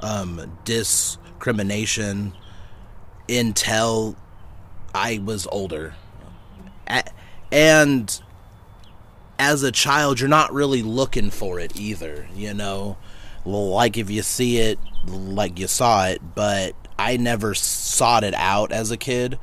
um 0.00 0.58
discrimination 0.64 2.32
until 3.28 4.16
I 4.94 5.20
was 5.24 5.46
older. 5.50 5.94
And 7.50 8.20
as 9.42 9.64
a 9.64 9.72
child, 9.72 10.20
you're 10.20 10.28
not 10.28 10.52
really 10.52 10.82
looking 10.82 11.28
for 11.28 11.58
it 11.58 11.74
either, 11.74 12.28
you 12.32 12.54
know? 12.54 12.96
Like 13.44 13.98
if 13.98 14.08
you 14.08 14.22
see 14.22 14.58
it, 14.58 14.78
like 15.04 15.58
you 15.58 15.66
saw 15.66 16.06
it, 16.06 16.20
but 16.36 16.76
I 16.96 17.16
never 17.16 17.52
sought 17.52 18.22
it 18.22 18.34
out 18.34 18.70
as 18.70 18.92
a 18.92 18.96
kid. 18.96 19.40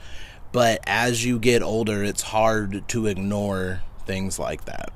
But 0.54 0.80
as 0.88 1.26
you 1.26 1.38
get 1.38 1.62
older, 1.62 2.02
it's 2.02 2.22
hard 2.22 2.88
to 2.88 3.08
ignore 3.08 3.82
things 4.06 4.40
like 4.40 4.64
that. 4.66 4.94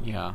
Yeah. 0.00 0.34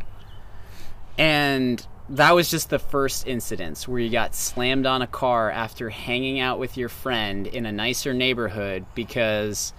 And 1.18 1.88
that 2.10 2.36
was 2.36 2.52
just 2.52 2.70
the 2.70 2.80
first 2.80 3.26
incidence 3.26 3.88
where 3.88 4.02
you 4.02 4.10
got 4.10 4.36
slammed 4.36 4.86
on 4.86 5.02
a 5.02 5.08
car 5.08 5.50
after 5.50 5.90
hanging 5.90 6.42
out 6.42 6.60
with 6.60 6.76
your 6.76 6.90
friend 6.90 7.48
in 7.48 7.66
a 7.66 7.72
nicer 7.72 8.14
neighborhood 8.14 8.86
because 8.94 9.72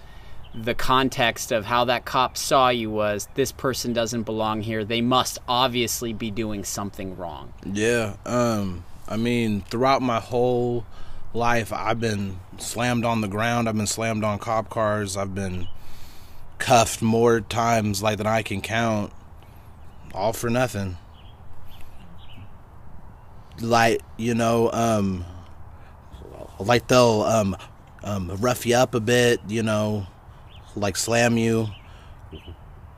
the 0.55 0.73
context 0.73 1.51
of 1.51 1.65
how 1.65 1.85
that 1.85 2.05
cop 2.05 2.37
saw 2.37 2.69
you 2.69 2.89
was 2.89 3.27
this 3.35 3.51
person 3.51 3.93
doesn't 3.93 4.23
belong 4.23 4.61
here. 4.61 4.83
They 4.83 5.01
must 5.01 5.39
obviously 5.47 6.13
be 6.13 6.31
doing 6.31 6.63
something 6.63 7.15
wrong. 7.17 7.53
Yeah. 7.65 8.15
Um 8.25 8.83
I 9.07 9.17
mean, 9.17 9.61
throughout 9.61 10.01
my 10.01 10.19
whole 10.19 10.85
life 11.33 11.71
I've 11.71 11.99
been 11.99 12.39
slammed 12.57 13.05
on 13.05 13.21
the 13.21 13.27
ground, 13.27 13.69
I've 13.69 13.77
been 13.77 13.87
slammed 13.87 14.23
on 14.23 14.39
cop 14.39 14.69
cars, 14.69 15.15
I've 15.15 15.35
been 15.35 15.67
cuffed 16.57 17.01
more 17.01 17.41
times 17.41 18.01
like 18.01 18.17
than 18.17 18.27
I 18.27 18.41
can 18.41 18.61
count. 18.61 19.13
All 20.13 20.33
for 20.33 20.49
nothing 20.49 20.97
like 23.61 24.01
you 24.17 24.33
know 24.35 24.71
um 24.71 25.25
like 26.59 26.87
they'll 26.87 27.21
um 27.23 27.55
um 28.03 28.31
rough 28.37 28.65
you 28.65 28.75
up 28.75 28.93
a 28.93 28.99
bit 28.99 29.39
you 29.47 29.63
know 29.63 30.05
like 30.77 30.95
slam 30.95 31.37
you 31.37 31.67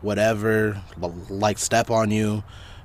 whatever 0.01 0.81
like 1.29 1.57
step 1.57 1.89
on 1.89 2.11
you. 2.11 2.43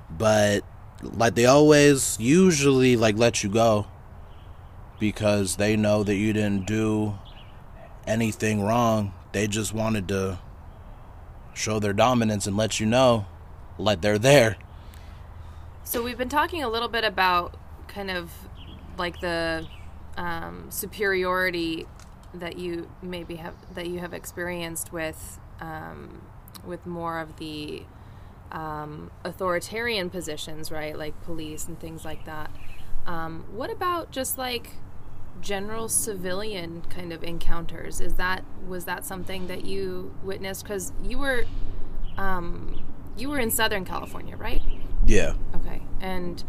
But 0.09 0.63
like 1.01 1.35
they 1.35 1.45
always 1.45 2.17
usually 2.19 2.95
like 2.95 3.17
let 3.17 3.43
you 3.43 3.49
go 3.49 3.87
because 4.99 5.57
they 5.57 5.75
know 5.75 6.03
that 6.03 6.15
you 6.15 6.33
didn't 6.33 6.65
do 6.67 7.15
anything 8.07 8.61
wrong. 8.61 9.13
They 9.31 9.47
just 9.47 9.73
wanted 9.73 10.07
to 10.09 10.39
show 11.53 11.79
their 11.79 11.93
dominance 11.93 12.47
and 12.47 12.55
let 12.57 12.79
you 12.79 12.85
know 12.85 13.25
like 13.77 14.01
they're 14.01 14.19
there. 14.19 14.57
So 15.83 16.03
we've 16.03 16.17
been 16.17 16.29
talking 16.29 16.63
a 16.63 16.69
little 16.69 16.87
bit 16.87 17.03
about 17.03 17.57
kind 17.87 18.09
of 18.09 18.31
like 18.97 19.19
the 19.19 19.67
um, 20.17 20.65
superiority 20.69 21.85
that 22.39 22.57
you 22.57 22.89
maybe 23.01 23.35
have 23.35 23.55
that 23.73 23.87
you 23.87 23.99
have 23.99 24.13
experienced 24.13 24.91
with 24.91 25.39
um, 25.59 26.21
with 26.65 26.85
more 26.85 27.19
of 27.19 27.37
the 27.37 27.83
um, 28.51 29.11
authoritarian 29.23 30.09
positions, 30.09 30.71
right? 30.71 30.97
Like 30.97 31.19
police 31.23 31.67
and 31.67 31.79
things 31.79 32.05
like 32.05 32.25
that. 32.25 32.49
Um, 33.05 33.45
what 33.51 33.69
about 33.69 34.11
just 34.11 34.37
like 34.37 34.71
general 35.41 35.89
civilian 35.89 36.81
kind 36.89 37.11
of 37.13 37.23
encounters? 37.23 38.01
Is 38.01 38.15
that 38.15 38.43
was 38.67 38.85
that 38.85 39.05
something 39.05 39.47
that 39.47 39.65
you 39.65 40.13
witnessed? 40.23 40.63
Because 40.63 40.91
you 41.03 41.17
were 41.17 41.45
um, 42.17 42.83
you 43.17 43.29
were 43.29 43.39
in 43.39 43.51
Southern 43.51 43.85
California, 43.85 44.35
right? 44.35 44.61
Yeah. 45.05 45.33
Okay, 45.55 45.81
and 45.99 46.43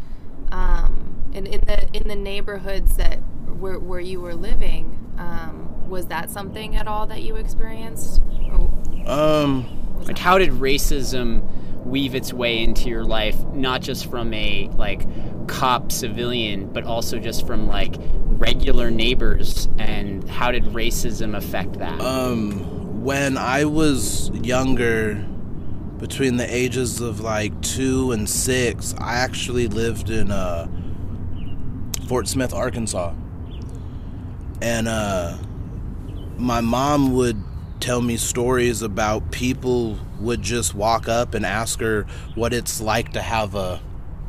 um, 0.51 1.31
and 1.33 1.47
in 1.47 1.61
the 1.61 1.87
in 1.93 2.07
the 2.07 2.15
neighborhoods 2.15 2.95
that 2.97 3.15
where 3.59 3.79
where 3.79 3.99
you 3.99 4.21
were 4.21 4.35
living, 4.35 4.99
um, 5.17 5.89
was 5.89 6.07
that 6.07 6.29
something 6.29 6.75
at 6.75 6.87
all 6.87 7.07
that 7.07 7.21
you 7.23 7.35
experienced? 7.35 8.21
Or 8.51 8.69
Um, 9.09 9.65
Like, 10.05 10.17
how 10.17 10.37
did 10.37 10.51
racism 10.51 11.41
weave 11.85 12.15
its 12.15 12.33
way 12.33 12.61
into 12.61 12.89
your 12.89 13.03
life, 13.05 13.37
not 13.53 13.81
just 13.81 14.09
from 14.11 14.33
a 14.33 14.69
like 14.75 15.05
cop 15.47 15.91
civilian, 15.91 16.67
but 16.73 16.83
also 16.83 17.17
just 17.19 17.47
from 17.47 17.67
like 17.67 17.95
regular 18.39 18.91
neighbors? 18.91 19.67
And 19.77 20.27
how 20.29 20.51
did 20.51 20.65
racism 20.65 21.35
affect 21.35 21.79
that? 21.79 21.99
um, 22.01 23.03
when 23.03 23.37
I 23.37 23.63
was 23.65 24.29
younger, 24.43 25.25
between 25.99 26.37
the 26.37 26.55
ages 26.55 27.01
of 27.01 27.19
like 27.21 27.59
two 27.61 28.11
and 28.11 28.29
six, 28.29 28.93
I 28.97 29.15
actually 29.15 29.67
lived 29.67 30.09
in 30.09 30.31
uh, 30.31 30.67
Fort 32.07 32.27
Smith, 32.27 32.53
Arkansas, 32.53 33.13
and 34.61 34.87
uh, 34.87 35.37
my 36.37 36.61
mom 36.61 37.13
would 37.13 37.41
tell 37.79 38.01
me 38.01 38.17
stories 38.17 38.81
about 38.81 39.31
people 39.31 39.97
would 40.19 40.41
just 40.41 40.73
walk 40.73 41.07
up 41.07 41.33
and 41.33 41.45
ask 41.45 41.79
her 41.79 42.03
what 42.35 42.53
it's 42.53 42.81
like 42.81 43.13
to 43.13 43.21
have 43.21 43.55
a 43.55 43.79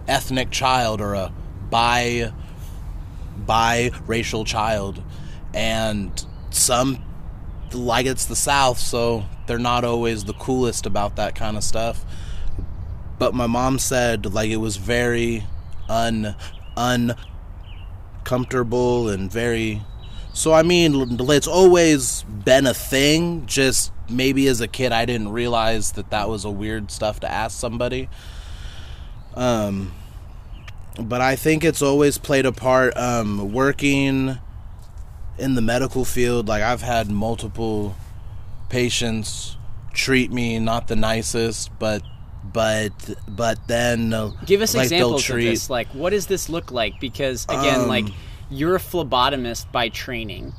ethnic 0.07 0.51
child 0.51 1.01
or 1.01 1.15
a 1.15 1.33
bi 1.71 2.33
bi-racial 3.37 4.45
child. 4.45 5.03
And 5.55 6.25
some 6.51 7.03
like 7.73 8.07
it's 8.07 8.25
the 8.25 8.37
south 8.37 8.79
so 8.79 9.25
they're 9.49 9.59
not 9.59 9.85
always 9.85 10.23
the 10.25 10.35
coolest 10.35 10.87
about 10.87 11.17
that 11.17 11.35
kind 11.35 11.57
of 11.57 11.65
stuff 11.65 12.05
but 13.19 13.35
my 13.35 13.49
mom 13.49 13.79
said 13.79 14.33
like 14.33 14.51
it 14.51 14.59
was 14.59 14.77
very 14.77 15.43
un 15.89 16.37
uncomfortable 16.77 19.09
and 19.09 19.33
very 19.33 19.83
so 20.39 20.53
I 20.53 20.63
mean, 20.63 21.19
it's 21.19 21.49
always 21.49 22.23
been 22.23 22.69
a 22.69 22.73
thing. 22.73 23.47
Just 23.47 23.93
maybe 24.09 24.47
as 24.47 24.61
a 24.61 24.69
kid, 24.69 24.93
I 24.93 25.05
didn't 25.05 25.31
realize 25.31 25.93
that 25.93 26.11
that 26.11 26.29
was 26.29 26.45
a 26.45 26.51
weird 26.51 26.93
stuff 26.93 27.19
to 27.21 27.31
ask 27.31 27.59
somebody. 27.59 28.09
Um, 29.35 29.93
but 30.97 31.21
I 31.21 31.35
think 31.35 31.65
it's 31.65 31.83
always 31.83 32.19
played 32.19 32.47
a 32.47 32.53
part. 32.53 32.97
Um, 32.97 33.53
working 33.53 34.39
in 35.39 35.55
the 35.57 35.61
medical 35.61 36.05
field, 36.05 36.47
like 36.47 36.63
I've 36.63 36.83
had 36.83 37.11
multiple 37.11 37.97
patients 38.69 39.57
treat 39.93 40.31
me 40.31 40.59
not 40.59 40.89
the 40.89 40.97
nicest, 40.97 41.77
but 41.79 42.03
but 42.53 42.93
but 43.27 43.59
then 43.69 44.13
uh, 44.13 44.31
Give 44.47 44.63
us 44.63 44.75
like 44.75 44.85
examples 44.85 45.29
of 45.29 45.37
this. 45.37 45.69
Like, 45.71 45.89
what 45.89 46.11
does 46.11 46.27
this 46.27 46.49
look 46.49 46.71
like? 46.71 47.01
Because 47.01 47.45
again, 47.45 47.81
Um, 47.83 47.89
like 47.89 48.07
you're 48.51 48.77
a 48.77 48.81
phlebotomist 48.81 49.71
by 49.73 49.89
training, 49.89 50.53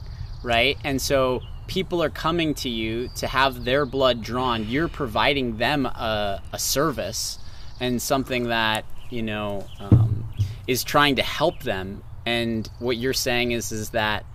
right? 0.44 0.78
And 0.84 1.02
so 1.02 1.42
people 1.68 2.04
are 2.04 2.10
coming 2.10 2.54
to 2.56 2.70
you 2.70 3.10
to 3.16 3.28
have 3.28 3.64
their 3.64 3.86
blood 3.86 4.22
drawn. 4.22 4.68
You're 4.68 4.88
providing 4.88 5.58
them 5.58 5.86
a, 5.86 6.42
a 6.52 6.60
service 6.60 7.40
and 7.80 8.02
something 8.02 8.50
that 8.50 8.86
you 9.10 9.24
know 9.24 9.66
um, 9.80 10.26
is 10.68 10.84
trying 10.84 11.16
to 11.16 11.24
help 11.24 11.64
them. 11.64 12.04
And 12.26 12.70
what 12.80 12.98
you're 12.98 13.14
saying 13.14 13.52
is 13.54 13.72
is 13.72 13.92
that 13.92 14.26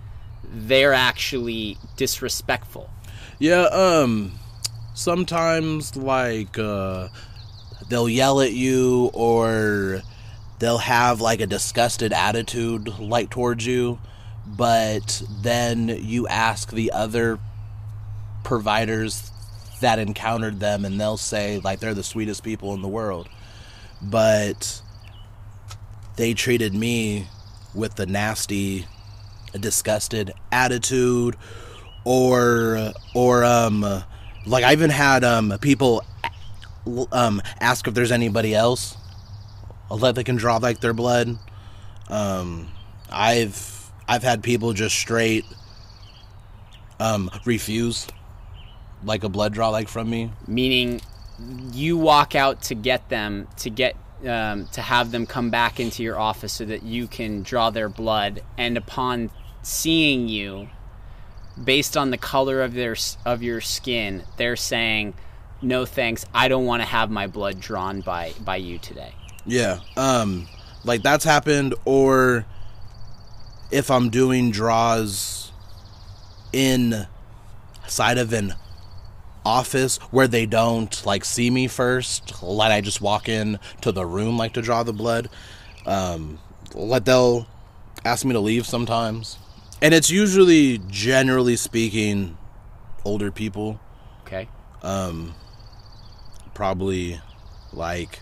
they're 0.43 0.93
actually 0.93 1.77
disrespectful. 1.95 2.89
Yeah, 3.37 3.63
um 3.63 4.31
sometimes 4.93 5.97
like 5.97 6.57
uh 6.57 7.09
they'll 7.89 8.07
yell 8.07 8.39
at 8.39 8.53
you 8.53 9.11
or 9.13 10.01
they'll 10.59 10.77
have 10.77 11.19
like 11.19 11.41
a 11.41 11.47
disgusted 11.47 12.13
attitude 12.13 12.97
like 12.97 13.29
towards 13.29 13.65
you, 13.65 13.99
but 14.47 15.21
then 15.41 15.89
you 15.89 16.27
ask 16.29 16.71
the 16.71 16.91
other 16.91 17.37
providers 18.45 19.31
that 19.81 19.99
encountered 19.99 20.61
them 20.61 20.85
and 20.85 20.99
they'll 20.99 21.17
say 21.17 21.59
like 21.59 21.81
they're 21.81 21.93
the 21.93 22.03
sweetest 22.03 22.41
people 22.41 22.73
in 22.73 22.81
the 22.81 22.87
world. 22.87 23.27
But 24.01 24.81
they 26.15 26.33
treated 26.33 26.73
me 26.73 27.27
with 27.73 27.95
the 27.95 28.05
nasty 28.05 28.87
disgusted 29.59 30.31
attitude 30.53 31.35
or 32.05 32.93
or 33.13 33.43
um 33.43 34.03
like 34.45 34.63
I 34.63 34.71
even 34.71 34.89
had 34.89 35.23
um 35.23 35.57
people 35.59 36.03
um 37.11 37.41
ask 37.59 37.87
if 37.87 37.93
there's 37.93 38.11
anybody 38.11 38.53
else 38.55 38.95
that 39.99 40.15
they 40.15 40.23
can 40.23 40.35
draw 40.35 40.57
like 40.57 40.79
their 40.79 40.93
blood. 40.93 41.37
Um 42.09 42.71
I've 43.11 43.91
I've 44.07 44.23
had 44.23 44.43
people 44.43 44.73
just 44.73 44.95
straight 44.95 45.45
um 46.99 47.29
refuse 47.45 48.07
like 49.03 49.23
a 49.23 49.29
blood 49.29 49.53
draw 49.53 49.69
like 49.69 49.87
from 49.87 50.09
me. 50.09 50.31
meaning 50.47 51.01
you 51.73 51.97
walk 51.97 52.35
out 52.35 52.61
to 52.63 52.75
get 52.75 53.09
them 53.09 53.47
to 53.57 53.69
get 53.69 53.95
um, 54.25 54.65
to 54.67 54.81
have 54.81 55.11
them 55.11 55.25
come 55.25 55.49
back 55.49 55.79
into 55.79 56.01
your 56.01 56.17
office 56.17 56.53
so 56.53 56.65
that 56.65 56.83
you 56.83 57.05
can 57.07 57.43
draw 57.43 57.69
their 57.69 57.89
blood 57.89 58.41
and 58.57 58.77
upon 58.77 59.29
seeing 59.61 60.27
you 60.29 60.69
based 61.63 61.95
on 61.95 62.11
the 62.11 62.17
color 62.17 62.61
of 62.61 62.73
their 62.73 62.95
of 63.25 63.41
your 63.41 63.61
skin 63.61 64.23
they're 64.37 64.55
saying 64.55 65.13
no 65.61 65.85
thanks 65.85 66.25
i 66.33 66.47
don't 66.47 66.65
want 66.65 66.81
to 66.81 66.87
have 66.87 67.09
my 67.09 67.27
blood 67.27 67.59
drawn 67.59 68.01
by 68.01 68.33
by 68.43 68.55
you 68.57 68.77
today 68.77 69.13
Yeah. 69.45 69.79
Um 69.95 70.47
like 70.83 71.01
that's 71.01 71.23
happened 71.25 71.73
or 71.85 72.45
if 73.71 73.89
I'm 73.89 74.09
doing 74.09 74.51
draws 74.51 75.51
in 76.53 77.07
side 77.87 78.17
of 78.17 78.33
an 78.33 78.53
office 79.45 79.97
where 80.11 80.27
they 80.27 80.45
don't 80.45 81.05
like 81.05 81.25
see 81.25 81.49
me 81.49 81.67
first, 81.67 82.41
let 82.43 82.71
I 82.71 82.81
just 82.81 83.01
walk 83.01 83.27
in 83.29 83.59
to 83.81 83.91
the 83.91 84.05
room 84.05 84.37
like 84.37 84.53
to 84.53 84.61
draw 84.61 84.83
the 84.83 84.93
blood. 84.93 85.29
Um 85.85 86.39
let 86.73 87.05
they'll 87.05 87.47
ask 88.03 88.25
me 88.25 88.33
to 88.33 88.39
leave 88.39 88.65
sometimes. 88.65 89.37
And 89.81 89.93
it's 89.93 90.09
usually 90.09 90.79
generally 90.89 91.55
speaking 91.55 92.37
older 93.03 93.31
people, 93.31 93.79
okay 94.23 94.47
Um, 94.81 95.35
probably 96.53 97.19
like 97.73 98.19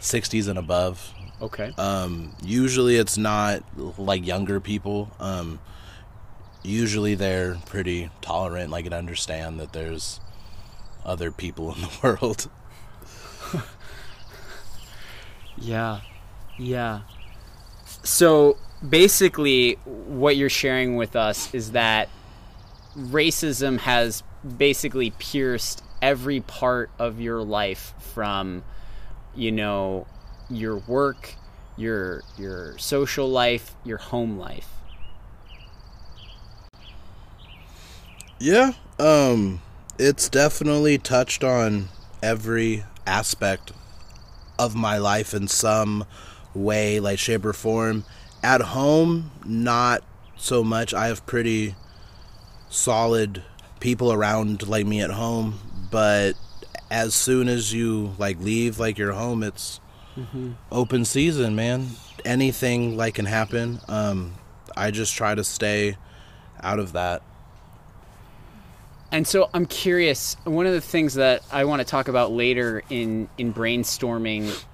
60s 0.00 0.48
and 0.48 0.58
above. 0.58 1.12
okay 1.42 1.72
um 1.78 2.34
usually 2.42 2.96
it's 2.96 3.16
not 3.18 3.62
like 3.98 4.26
younger 4.26 4.60
people 4.60 5.10
um 5.20 5.58
usually 6.62 7.14
they're 7.14 7.56
pretty 7.66 8.10
tolerant 8.22 8.70
like 8.70 8.84
and 8.86 8.94
understand 8.94 9.58
that 9.60 9.72
there's 9.72 10.20
other 11.04 11.30
people 11.30 11.74
in 11.74 11.80
the 11.86 11.90
world 12.02 12.50
Yeah. 15.58 16.00
Yeah. 16.58 17.00
So 18.02 18.56
basically, 18.86 19.74
what 19.84 20.36
you're 20.36 20.48
sharing 20.48 20.96
with 20.96 21.16
us 21.16 21.52
is 21.54 21.72
that 21.72 22.08
racism 22.96 23.78
has 23.78 24.22
basically 24.56 25.10
pierced 25.10 25.82
every 26.02 26.40
part 26.40 26.90
of 26.98 27.20
your 27.20 27.42
life 27.42 27.94
from, 27.98 28.64
you 29.34 29.52
know, 29.52 30.06
your 30.48 30.76
work, 30.78 31.34
your 31.76 32.22
your 32.36 32.76
social 32.78 33.28
life, 33.28 33.74
your 33.84 33.98
home 33.98 34.38
life. 34.38 34.68
yeah 38.40 38.72
um 38.98 39.60
it's 39.98 40.28
definitely 40.30 40.96
touched 40.96 41.44
on 41.44 41.88
every 42.22 42.82
aspect 43.06 43.70
of 44.58 44.74
my 44.74 44.96
life 44.96 45.34
in 45.34 45.46
some 45.46 46.04
way 46.54 46.98
like 46.98 47.18
shape 47.18 47.44
or 47.44 47.52
form 47.52 48.02
at 48.42 48.60
home 48.60 49.30
not 49.44 50.02
so 50.36 50.64
much. 50.64 50.94
I 50.94 51.08
have 51.08 51.26
pretty 51.26 51.74
solid 52.68 53.42
people 53.80 54.12
around 54.12 54.68
like 54.68 54.86
me 54.86 55.00
at 55.00 55.10
home 55.10 55.58
but 55.90 56.34
as 56.90 57.14
soon 57.14 57.48
as 57.48 57.72
you 57.72 58.14
like 58.18 58.38
leave 58.38 58.78
like 58.78 58.98
your 58.98 59.12
home 59.12 59.42
it's 59.42 59.80
open 60.70 61.04
season 61.04 61.54
man. 61.54 61.88
Anything 62.24 62.96
like 62.96 63.14
can 63.14 63.24
happen. 63.24 63.80
Um 63.88 64.34
i 64.76 64.90
just 64.90 65.14
try 65.14 65.34
to 65.34 65.42
stay 65.44 65.96
out 66.62 66.78
of 66.78 66.92
that. 66.92 67.22
And 69.12 69.26
so 69.26 69.50
I'm 69.52 69.66
curious. 69.66 70.36
One 70.44 70.66
of 70.66 70.72
the 70.72 70.80
things 70.80 71.14
that 71.14 71.42
I 71.50 71.64
want 71.64 71.80
to 71.80 71.84
talk 71.84 72.08
about 72.08 72.30
later 72.30 72.82
in 72.90 73.28
in 73.38 73.52
brainstorming 73.52 74.64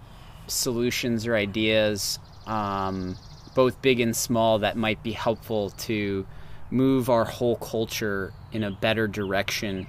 solutions 0.47 1.27
or 1.27 1.35
ideas, 1.35 2.19
um, 2.47 3.17
both 3.57 3.81
big 3.81 4.01
and 4.01 4.15
small, 4.15 4.59
that 4.61 4.77
might 4.77 5.03
be 5.03 5.13
helpful 5.13 5.71
to 5.71 6.27
move 6.71 7.09
our 7.09 7.25
whole 7.25 7.57
culture 7.57 8.35
in 8.53 8.63
a 8.63 8.71
better 8.71 9.09
direction. 9.09 9.87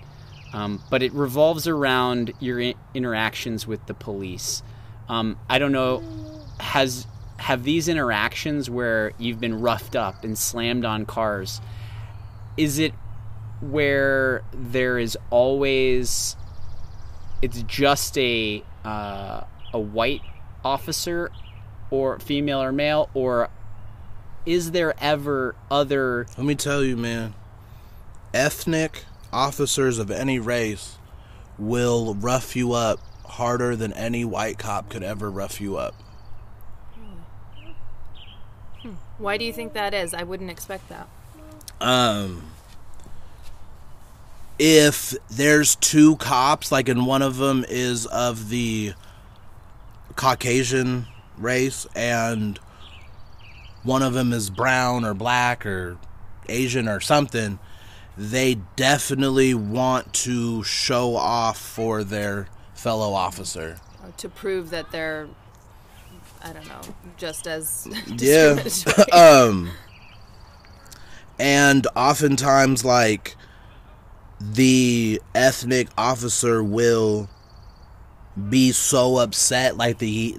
Um, 0.54 0.82
but 0.90 1.04
it 1.04 1.12
revolves 1.12 1.68
around 1.68 2.32
your 2.40 2.62
I- 2.62 2.76
interactions 2.94 3.68
with 3.68 3.86
the 3.86 3.94
police. 3.94 4.64
Um, 5.10 5.38
I 5.50 5.60
don't 5.60 5.74
know. 5.74 6.02
Has 6.62 7.06
have 7.40 7.64
these 7.64 7.90
interactions 7.90 8.70
where 8.70 9.12
you've 9.20 9.40
been 9.40 9.60
roughed 9.60 9.96
up 9.96 10.24
and 10.24 10.38
slammed 10.38 10.86
on 10.86 11.06
cars? 11.06 11.60
Is 12.56 12.80
it 12.80 12.94
where 13.60 14.44
there 14.54 14.98
is 14.98 15.18
always 15.30 16.38
it's 17.42 17.62
just 17.64 18.18
a 18.18 18.64
uh, 18.86 19.42
a 19.74 19.80
white 19.80 20.22
officer 20.64 21.32
or 21.92 22.20
female 22.20 22.62
or 22.62 22.72
male 22.72 23.10
or 23.14 23.50
is 24.48 24.72
there 24.72 24.96
ever 25.00 25.56
other 25.70 26.26
Let 26.38 26.46
me 26.48 26.56
tell 26.56 26.84
you, 26.84 26.96
man. 26.96 27.36
Ethnic 28.34 29.04
officers 29.32 30.00
of 30.00 30.10
any 30.10 30.40
race 30.40 30.98
will 31.60 32.16
rough 32.16 32.56
you 32.56 32.72
up 32.72 33.00
harder 33.26 33.76
than 33.76 33.92
any 33.94 34.24
white 34.24 34.58
cop 34.58 34.90
could 34.90 35.04
ever 35.04 35.30
rough 35.30 35.60
you 35.60 35.76
up. 35.76 35.94
Why 39.18 39.38
do 39.38 39.44
you 39.44 39.52
think 39.52 39.74
that 39.74 39.94
is? 39.94 40.14
I 40.14 40.24
wouldn't 40.24 40.50
expect 40.50 40.88
that. 40.90 41.08
Um 41.82 42.44
if 44.60 45.14
there's 45.30 45.76
two 45.76 46.16
cops 46.16 46.72
like 46.72 46.88
and 46.88 47.06
one 47.06 47.22
of 47.22 47.38
them 47.38 47.66
is 47.68 48.06
of 48.08 48.50
the 48.50 48.94
Caucasian 50.16 51.06
race 51.38 51.86
and 51.96 52.60
one 53.88 54.04
of 54.04 54.14
them 54.14 54.34
is 54.34 54.50
brown 54.50 55.06
or 55.06 55.14
black 55.14 55.66
or 55.66 55.98
Asian 56.50 56.88
or 56.88 57.00
something, 57.00 57.58
they 58.18 58.56
definitely 58.76 59.54
want 59.54 60.14
to 60.14 60.62
show 60.64 61.16
off 61.16 61.58
for 61.58 62.04
their 62.04 62.50
fellow 62.74 63.14
officer. 63.14 63.78
Or 64.04 64.12
to 64.18 64.30
prove 64.30 64.70
that 64.72 64.92
they're, 64.92 65.30
I 66.44 66.52
don't 66.52 66.68
know, 66.68 66.82
just 67.18 67.48
as 67.48 67.88
Yeah. 68.18 68.62
um 69.14 69.72
and 71.40 71.86
oftentimes 71.96 72.84
like 72.84 73.36
the 74.40 75.22
ethnic 75.34 75.88
officer 75.98 76.64
will 76.64 77.30
be 78.50 78.72
so 78.72 79.18
upset 79.18 79.78
like 79.78 80.00
the 80.00 80.38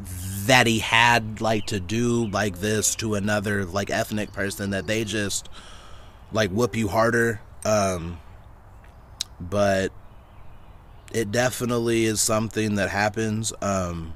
that 0.49 0.67
he 0.67 0.81
had 0.81 1.41
like 1.41 1.67
to 1.67 1.81
do 1.81 2.27
like 2.27 2.59
this 2.59 2.95
to 2.97 3.15
another 3.15 3.65
like 3.65 3.91
ethnic 3.91 4.33
person 4.33 4.71
that 4.71 4.87
they 4.87 5.05
just 5.05 5.49
like 6.33 6.51
whoop 6.51 6.77
you 6.77 6.89
harder 6.89 7.41
um 7.65 8.19
but 9.41 9.93
it 11.13 11.31
definitely 11.31 12.05
is 12.05 12.21
something 12.21 12.75
that 12.75 12.91
happens 12.91 13.53
um. 13.63 14.15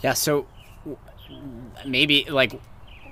Yeah, 0.00 0.12
so 0.12 0.46
maybe 1.84 2.24
like 2.28 2.60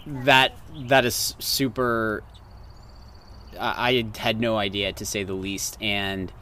that 0.06 0.56
that 0.86 1.04
is 1.04 1.34
super 1.38 2.22
I 3.58 4.04
I 4.14 4.18
had 4.18 4.40
no 4.40 4.56
idea 4.56 4.92
to 4.92 5.04
say 5.04 5.24
the 5.24 5.34
least 5.34 5.78
and 5.80 6.32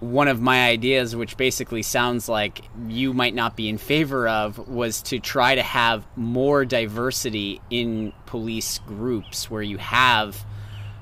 one 0.00 0.28
of 0.28 0.40
my 0.40 0.68
ideas 0.68 1.16
which 1.16 1.36
basically 1.36 1.82
sounds 1.82 2.28
like 2.28 2.62
you 2.86 3.14
might 3.14 3.34
not 3.34 3.56
be 3.56 3.68
in 3.68 3.78
favor 3.78 4.28
of 4.28 4.68
was 4.68 5.00
to 5.02 5.18
try 5.18 5.54
to 5.54 5.62
have 5.62 6.06
more 6.16 6.64
diversity 6.64 7.60
in 7.70 8.12
police 8.26 8.78
groups 8.80 9.50
where 9.50 9.62
you 9.62 9.78
have 9.78 10.44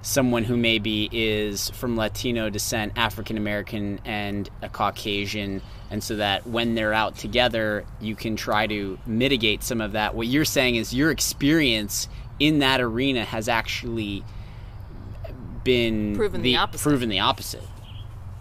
someone 0.03 0.45
who 0.45 0.57
maybe 0.57 1.09
is 1.11 1.71
from 1.71 1.97
Latino 1.97 2.51
descent, 2.51 2.93
African 2.95 3.37
American, 3.37 3.99
and 4.05 4.49
a 4.63 4.69
Caucasian, 4.69 5.63
and 5.91 6.05
so 6.05 6.17
that 6.17 6.47
when 6.47 6.75
they're 6.75 6.93
out 6.93 7.17
together, 7.17 7.85
you 8.01 8.15
can 8.15 8.37
try 8.37 8.67
to 8.67 8.99
mitigate 9.07 9.63
some 9.63 9.81
of 9.81 9.93
that. 9.93 10.15
What 10.15 10.27
you're 10.27 10.45
saying 10.45 10.77
is 10.77 10.95
your 10.95 11.11
experience 11.11 12.09
in 12.39 12.59
that 12.59 12.81
arena 12.81 13.25
has 13.25 13.49
actually 13.49 14.23
been 15.65 16.15
Proven 16.15 16.43
the 16.43 16.57
opposite. 16.57 16.83
Proven 16.83 17.09
the 17.09 17.21
opposite. 17.21 17.63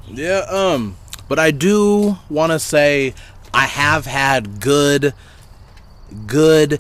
Yeah, 0.08 0.46
um, 0.50 0.98
but 1.28 1.40
I 1.40 1.52
do 1.52 2.18
want 2.30 2.52
to 2.52 2.60
say 2.60 3.14
I 3.54 3.66
have 3.66 4.06
had 4.06 4.60
good, 4.60 5.14
good 6.28 6.80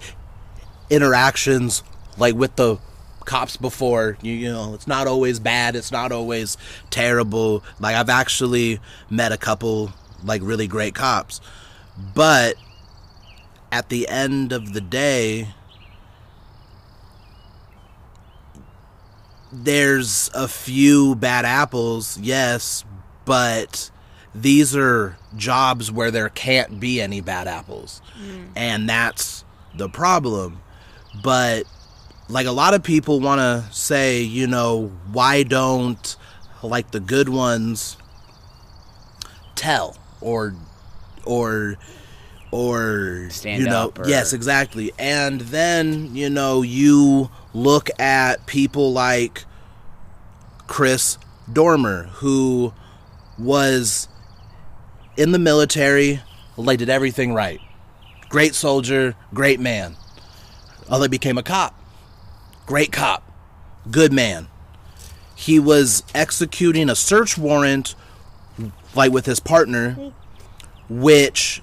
interactions 0.89 1.83
like 2.17 2.35
with 2.35 2.55
the 2.55 2.77
cops 3.25 3.57
before. 3.57 4.17
You, 4.21 4.33
you 4.33 4.51
know, 4.51 4.73
it's 4.73 4.87
not 4.87 5.07
always 5.07 5.39
bad. 5.39 5.75
It's 5.75 5.91
not 5.91 6.11
always 6.11 6.57
terrible. 6.89 7.63
Like 7.79 7.95
I've 7.95 8.09
actually 8.09 8.79
met 9.09 9.31
a 9.31 9.37
couple 9.37 9.91
like 10.23 10.41
really 10.43 10.67
great 10.67 10.95
cops, 10.95 11.41
but 12.13 12.55
at 13.71 13.89
the 13.89 14.07
end 14.07 14.51
of 14.51 14.73
the 14.73 14.81
day. 14.81 15.49
There's 19.55 20.31
a 20.33 20.47
few 20.47 21.13
bad 21.13 21.45
apples, 21.45 22.17
yes, 22.17 22.83
but 23.25 23.91
these 24.35 24.75
are 24.75 25.17
jobs 25.35 25.91
where 25.91 26.11
there 26.11 26.29
can't 26.29 26.79
be 26.79 27.01
any 27.01 27.21
bad 27.21 27.47
apples. 27.47 28.01
Mm. 28.19 28.47
And 28.55 28.89
that's 28.89 29.43
the 29.75 29.89
problem. 29.89 30.61
But 31.23 31.65
like 32.29 32.47
a 32.47 32.51
lot 32.51 32.73
of 32.73 32.83
people 32.83 33.19
want 33.19 33.39
to 33.39 33.73
say, 33.73 34.21
you 34.21 34.47
know, 34.47 34.91
why 35.11 35.43
don't 35.43 36.15
like 36.61 36.91
the 36.91 36.99
good 36.99 37.29
ones 37.29 37.97
tell 39.55 39.97
or 40.21 40.55
or 41.25 41.75
or 42.51 43.27
Stand 43.29 43.61
you 43.61 43.69
know 43.69 43.87
up 43.87 43.99
or- 43.99 44.07
yes 44.07 44.33
exactly 44.33 44.91
and 44.97 45.41
then 45.41 46.15
you 46.15 46.29
know 46.29 46.61
you 46.61 47.29
look 47.53 47.89
at 47.99 48.45
people 48.45 48.93
like 48.93 49.45
Chris 50.67 51.17
Dorner 51.51 52.03
who 52.03 52.73
was 53.37 54.07
in 55.17 55.31
the 55.31 55.39
military, 55.39 56.21
like 56.57 56.79
did 56.79 56.89
everything 56.89 57.33
right. 57.33 57.59
Great 58.29 58.55
soldier, 58.55 59.15
great 59.33 59.59
man. 59.59 59.95
Oh, 59.97 60.93
Although 60.93 61.03
he 61.03 61.09
became 61.09 61.37
a 61.37 61.43
cop. 61.43 61.79
Great 62.65 62.91
cop. 62.91 63.23
Good 63.89 64.13
man. 64.13 64.47
He 65.35 65.59
was 65.59 66.03
executing 66.15 66.89
a 66.89 66.95
search 66.95 67.37
warrant 67.37 67.95
like 68.95 69.11
with 69.11 69.25
his 69.25 69.39
partner, 69.39 70.13
which 70.89 71.61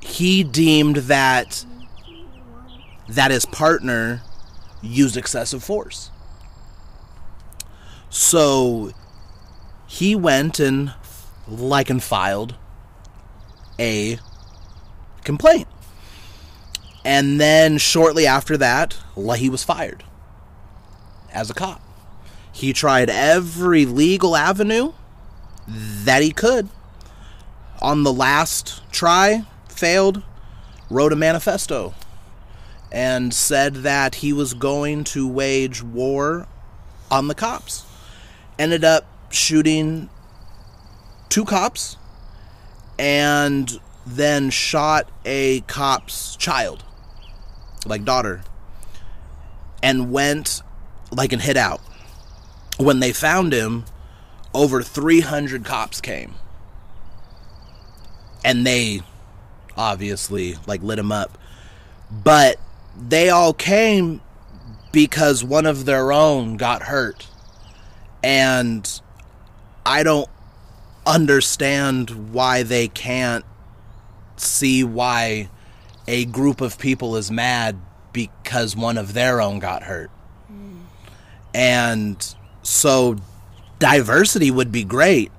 he 0.00 0.44
deemed 0.44 0.96
that 0.96 1.64
that 3.08 3.30
his 3.30 3.46
partner 3.46 4.22
used 4.82 5.16
excessive 5.16 5.62
force. 5.62 6.10
So 8.10 8.92
he 9.86 10.14
went 10.14 10.58
and 10.58 10.92
like 11.48 11.90
and 11.90 12.02
filed 12.02 12.54
a 13.78 14.18
complaint. 15.24 15.68
And 17.04 17.40
then 17.40 17.78
shortly 17.78 18.26
after 18.26 18.56
that, 18.56 18.96
he 19.36 19.48
was 19.48 19.62
fired 19.62 20.02
as 21.32 21.50
a 21.50 21.54
cop. 21.54 21.80
He 22.52 22.72
tried 22.72 23.10
every 23.10 23.86
legal 23.86 24.34
avenue 24.34 24.92
that 25.68 26.22
he 26.22 26.32
could. 26.32 26.68
On 27.80 28.02
the 28.02 28.12
last 28.12 28.82
try, 28.90 29.44
failed, 29.68 30.22
wrote 30.88 31.12
a 31.12 31.16
manifesto 31.16 31.94
and 32.90 33.34
said 33.34 33.74
that 33.76 34.16
he 34.16 34.32
was 34.32 34.54
going 34.54 35.04
to 35.04 35.28
wage 35.28 35.82
war 35.82 36.48
on 37.10 37.28
the 37.28 37.34
cops. 37.34 37.84
Ended 38.58 38.84
up 38.84 39.06
shooting 39.30 40.08
two 41.28 41.44
cops 41.44 41.96
and 42.98 43.80
then 44.06 44.50
shot 44.50 45.10
a 45.24 45.60
cop's 45.62 46.36
child, 46.36 46.84
like 47.84 48.04
daughter, 48.04 48.42
and 49.82 50.12
went 50.12 50.62
like 51.10 51.32
and 51.32 51.42
hid 51.42 51.56
out. 51.56 51.80
When 52.78 53.00
they 53.00 53.12
found 53.12 53.52
him, 53.52 53.84
over 54.54 54.82
300 54.82 55.64
cops 55.64 56.00
came. 56.00 56.34
And 58.44 58.66
they 58.66 59.02
obviously 59.76 60.56
like 60.66 60.82
lit 60.82 60.98
him 60.98 61.12
up. 61.12 61.36
But 62.10 62.58
they 62.96 63.28
all 63.30 63.52
came 63.52 64.20
because 64.92 65.42
one 65.42 65.66
of 65.66 65.84
their 65.84 66.12
own 66.12 66.56
got 66.56 66.84
hurt. 66.84 67.28
And 68.22 69.00
I 69.86 70.02
don't 70.02 70.28
understand 71.06 72.32
why 72.32 72.64
they 72.64 72.88
can't 72.88 73.44
see 74.36 74.82
why 74.82 75.48
a 76.08 76.24
group 76.24 76.60
of 76.60 76.76
people 76.76 77.16
is 77.16 77.30
mad 77.30 77.78
because 78.12 78.74
one 78.74 78.98
of 78.98 79.14
their 79.14 79.40
own 79.40 79.60
got 79.60 79.84
hurt. 79.84 80.10
And 81.54 82.34
so 82.62 83.16
diversity 83.78 84.50
would 84.50 84.72
be 84.72 84.82
great, 84.82 85.30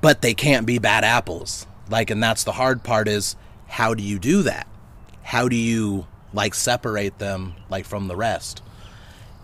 but 0.00 0.22
they 0.22 0.32
can't 0.32 0.66
be 0.66 0.78
bad 0.78 1.04
apples. 1.04 1.66
Like, 1.90 2.08
and 2.08 2.22
that's 2.22 2.44
the 2.44 2.52
hard 2.52 2.82
part 2.82 3.08
is 3.08 3.36
how 3.66 3.92
do 3.92 4.02
you 4.02 4.18
do 4.18 4.42
that? 4.44 4.66
How 5.22 5.48
do 5.48 5.56
you 5.56 6.06
like 6.32 6.54
separate 6.54 7.18
them 7.18 7.54
like 7.68 7.84
from 7.84 8.08
the 8.08 8.16
rest? 8.16 8.62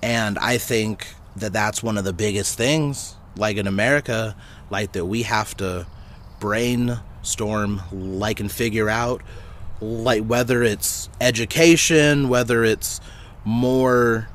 And 0.02 0.38
I 0.38 0.56
think 0.56 1.06
that 1.36 1.52
that's 1.52 1.82
one 1.82 1.98
of 1.98 2.04
the 2.04 2.12
biggest 2.14 2.56
things, 2.56 3.16
like 3.36 3.56
in 3.56 3.66
America, 3.66 4.36
like 4.70 4.92
that 4.92 5.06
we 5.06 5.22
have 5.22 5.56
to 5.56 5.86
brainstorm, 6.40 7.82
like, 7.92 8.40
and 8.40 8.50
figure 8.50 8.88
out, 8.88 9.22
like, 9.80 10.24
whether 10.24 10.62
it's 10.62 11.08
education, 11.20 12.28
whether 12.28 12.64
it's 12.64 13.00
more 13.44 14.28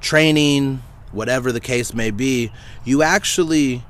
training, 0.00 0.82
whatever 1.12 1.52
the 1.52 1.60
case 1.60 1.94
may 1.94 2.10
be, 2.10 2.50
you 2.84 3.02
actually, 3.02 3.84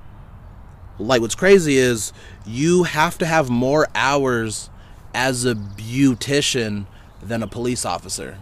like, 0.99 1.21
what's 1.21 1.35
crazy 1.35 1.77
is 1.77 2.13
you 2.45 2.83
have 2.83 3.17
to 3.19 3.27
have 3.27 3.49
more 3.49 3.89
hours 3.95 4.69
as 5.15 5.45
a 5.45 5.55
beautician 5.55 6.87
than 7.23 7.43
a 7.43 7.47
police 7.47 7.85
officer. 7.85 8.39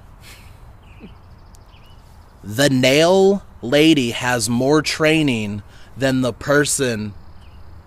The 2.43 2.71
nail 2.71 3.43
lady 3.63 4.11
has 4.11 4.49
more 4.49 4.83
training 4.83 5.63
than 5.97 6.21
the 6.21 6.33
person 6.33 7.15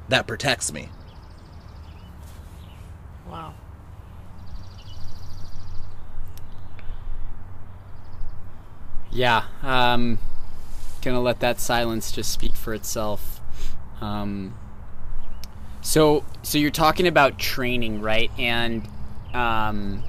that 0.10 0.28
protects 0.28 0.72
me. 0.72 0.90
Wow. 3.30 3.54
Yeah, 9.12 9.44
um, 9.62 10.20
gonna 11.02 11.22
let 11.22 11.40
that 11.42 11.60
silence 11.60 12.12
just 12.12 12.32
speak 12.32 12.56
for 12.56 12.74
itself. 12.74 13.42
Um, 14.02 14.56
so, 15.82 16.24
so 16.42 16.58
you're 16.58 16.72
talking 16.72 17.08
about 17.08 17.38
training, 17.38 18.02
right? 18.02 18.32
And 18.40 18.88
um, 19.34 20.04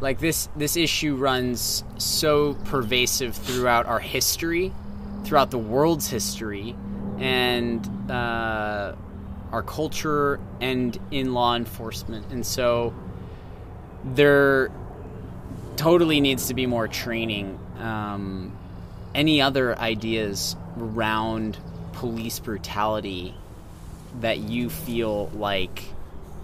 like 0.00 0.18
this, 0.18 0.48
this 0.56 0.76
issue 0.76 1.16
runs 1.16 1.84
so 1.98 2.54
pervasive 2.64 3.34
throughout 3.34 3.86
our 3.86 3.98
history, 3.98 4.72
throughout 5.24 5.50
the 5.50 5.58
world's 5.58 6.08
history, 6.08 6.76
and 7.18 8.10
uh, 8.10 8.94
our 9.50 9.62
culture, 9.62 10.38
and 10.60 10.98
in 11.10 11.34
law 11.34 11.56
enforcement. 11.56 12.26
And 12.30 12.46
so, 12.46 12.94
there 14.04 14.70
totally 15.76 16.20
needs 16.20 16.48
to 16.48 16.54
be 16.54 16.66
more 16.66 16.88
training. 16.88 17.58
Um, 17.78 18.56
any 19.14 19.40
other 19.40 19.76
ideas 19.78 20.54
around 20.78 21.58
police 21.92 22.38
brutality 22.38 23.34
that 24.20 24.38
you 24.38 24.70
feel 24.70 25.28
like 25.34 25.82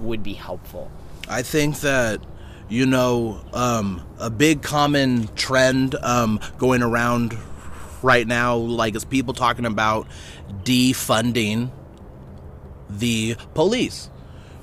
would 0.00 0.22
be 0.22 0.32
helpful? 0.32 0.90
I 1.28 1.42
think 1.42 1.80
that 1.80 2.20
you 2.68 2.86
know 2.86 3.40
um, 3.52 4.06
a 4.18 4.30
big 4.30 4.62
common 4.62 5.28
trend 5.34 5.94
um, 5.96 6.40
going 6.58 6.82
around 6.82 7.36
right 8.02 8.26
now, 8.26 8.56
like 8.56 8.94
is 8.94 9.04
people 9.04 9.34
talking 9.34 9.66
about 9.66 10.06
defunding 10.62 11.70
the 12.88 13.36
police, 13.54 14.10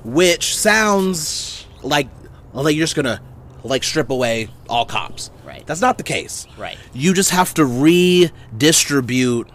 which 0.03 0.55
sounds 0.55 1.65
like 1.83 2.07
like 2.53 2.75
you're 2.75 2.83
just 2.83 2.95
gonna 2.95 3.21
like 3.63 3.83
strip 3.83 4.09
away 4.09 4.49
all 4.69 4.85
cops. 4.85 5.31
Right. 5.45 5.65
That's 5.65 5.81
not 5.81 5.97
the 5.97 6.03
case. 6.03 6.47
Right. 6.57 6.77
You 6.93 7.13
just 7.13 7.31
have 7.31 7.53
to 7.55 7.65
redistribute 7.65 9.49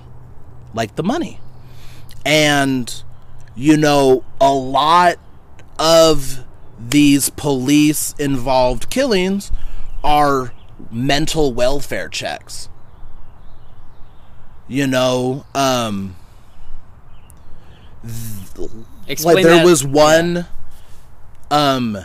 like 0.74 0.96
the 0.96 1.02
money. 1.02 1.40
And 2.24 3.02
you 3.54 3.76
know, 3.76 4.24
a 4.40 4.52
lot 4.52 5.16
of 5.78 6.44
these 6.78 7.30
police 7.30 8.14
involved 8.18 8.90
killings 8.90 9.50
are 10.04 10.52
mental 10.90 11.52
welfare 11.52 12.08
checks. 12.08 12.68
You 14.68 14.86
know, 14.86 15.44
um 15.54 16.16
Explain 19.08 19.36
like 19.36 19.44
there 19.44 19.56
that- 19.56 19.64
was 19.64 19.84
one 19.84 20.46
um 21.50 21.98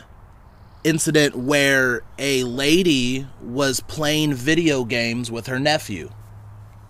incident 0.84 1.36
where 1.36 2.02
a 2.18 2.44
lady 2.44 3.28
was 3.42 3.80
playing 3.82 4.34
video 4.34 4.84
games 4.84 5.30
with 5.32 5.48
her 5.48 5.60
nephew 5.60 6.10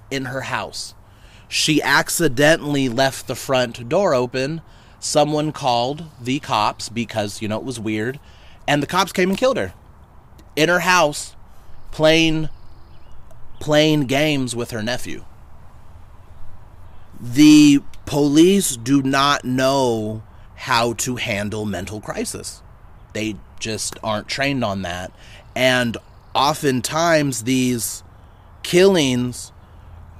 in 0.09 0.25
her 0.25 0.41
house. 0.41 0.93
She 1.49 1.81
accidentally 1.81 2.87
left 2.87 3.27
the 3.27 3.35
front 3.35 3.89
door 3.89 4.13
open. 4.13 4.61
Someone 5.01 5.51
called 5.51 6.05
the 6.21 6.39
cops 6.39 6.87
because, 6.87 7.41
you 7.41 7.47
know, 7.47 7.57
it 7.57 7.63
was 7.63 7.79
weird. 7.79 8.19
And 8.67 8.83
the 8.83 8.87
cops 8.87 9.11
came 9.11 9.29
and 9.29 9.37
killed 9.37 9.57
her 9.57 9.73
in 10.55 10.69
her 10.69 10.81
house 10.81 11.35
playing 11.91 12.49
playing 13.59 14.01
games 14.05 14.55
with 14.55 14.69
her 14.71 14.83
nephew. 14.83 15.25
The 17.19 17.81
police 18.05 18.77
do 18.77 19.01
not 19.01 19.43
know 19.43 20.21
how 20.55 20.93
to 20.93 21.15
handle 21.15 21.65
mental 21.65 21.99
crisis. 21.99 22.61
They 23.13 23.35
just 23.59 23.97
aren't 24.03 24.27
trained 24.27 24.63
on 24.63 24.83
that. 24.83 25.11
And 25.55 25.97
oftentimes 26.35 27.43
these 27.43 28.03
killings 28.61 29.51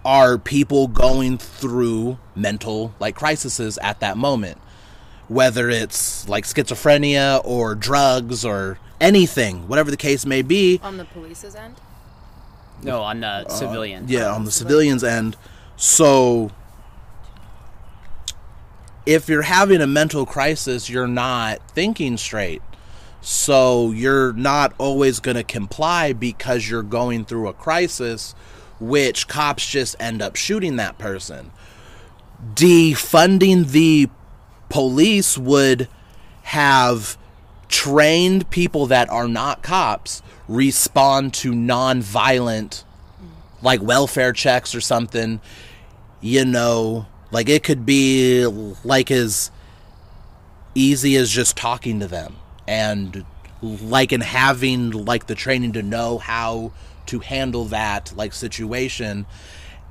are 0.04 0.40
people 0.40 0.88
going 0.88 1.38
through 1.38 2.18
mental 2.36 2.96
like 3.00 3.16
crises 3.16 3.78
at 3.78 4.00
that 4.00 4.18
moment 4.18 4.58
whether 5.32 5.70
it's 5.70 6.28
like 6.28 6.44
schizophrenia 6.44 7.40
or 7.46 7.74
drugs 7.74 8.44
or 8.44 8.78
anything 9.00 9.66
whatever 9.70 9.90
the 9.90 9.96
case 9.96 10.26
may 10.26 10.42
be. 10.42 10.78
On 10.84 10.98
the 10.98 11.06
police's 11.06 11.56
end? 11.56 11.76
no 12.84 13.02
on 13.02 13.22
the 13.22 13.28
uh, 13.28 13.48
civilian. 13.48 14.06
yeah 14.10 14.30
on 14.30 14.44
the 14.44 14.52
civilians 14.52 15.06
end. 15.06 15.38
So 15.78 16.52
if 19.06 19.30
you're 19.30 19.44
having 19.44 19.80
a 19.80 19.88
mental 19.88 20.26
crisis 20.26 20.90
you're 20.90 21.08
not 21.08 21.66
thinking 21.72 22.18
straight. 22.18 22.62
So 23.22 23.92
you're 23.92 24.34
not 24.34 24.74
always 24.80 25.22
going 25.22 25.38
to 25.38 25.44
comply 25.44 26.12
because 26.12 26.70
you're 26.70 26.84
going 26.84 27.24
through 27.24 27.48
a 27.48 27.54
crisis 27.54 28.34
which 28.82 29.30
cops 29.30 29.66
just 29.66 29.96
end 29.98 30.22
up 30.22 30.36
shooting 30.36 30.76
that 30.76 30.98
person. 30.98 31.52
Defunding 32.56 33.68
the 33.68 34.10
police 34.72 35.38
would 35.38 35.88
have 36.44 37.18
trained 37.68 38.50
people 38.50 38.88
that 38.88 39.10
are 39.10 39.28
not 39.28 39.62
cops 39.62 40.22
respond 40.48 41.34
to 41.34 41.54
non-violent 41.54 42.84
like 43.62 43.82
welfare 43.82 44.34
checks 44.34 44.74
or 44.74 44.82
something 44.82 45.40
you 46.22 46.46
know? 46.46 47.08
Like 47.32 47.50
it 47.50 47.64
could 47.64 47.86
be 47.86 48.46
like 48.84 49.10
as 49.12 49.52
easy 50.76 51.16
as 51.16 51.30
just 51.30 51.58
talking 51.58 52.00
to 52.00 52.08
them 52.08 52.36
and 52.68 53.26
like 53.62 54.14
in 54.14 54.22
having 54.22 54.92
like 54.92 55.28
the 55.28 55.36
training 55.36 55.74
to 55.74 55.84
know 55.84 56.18
how 56.18 56.72
to 57.08 57.20
handle 57.20 57.66
that 57.66 58.14
like 58.16 58.34
situation 58.34 59.26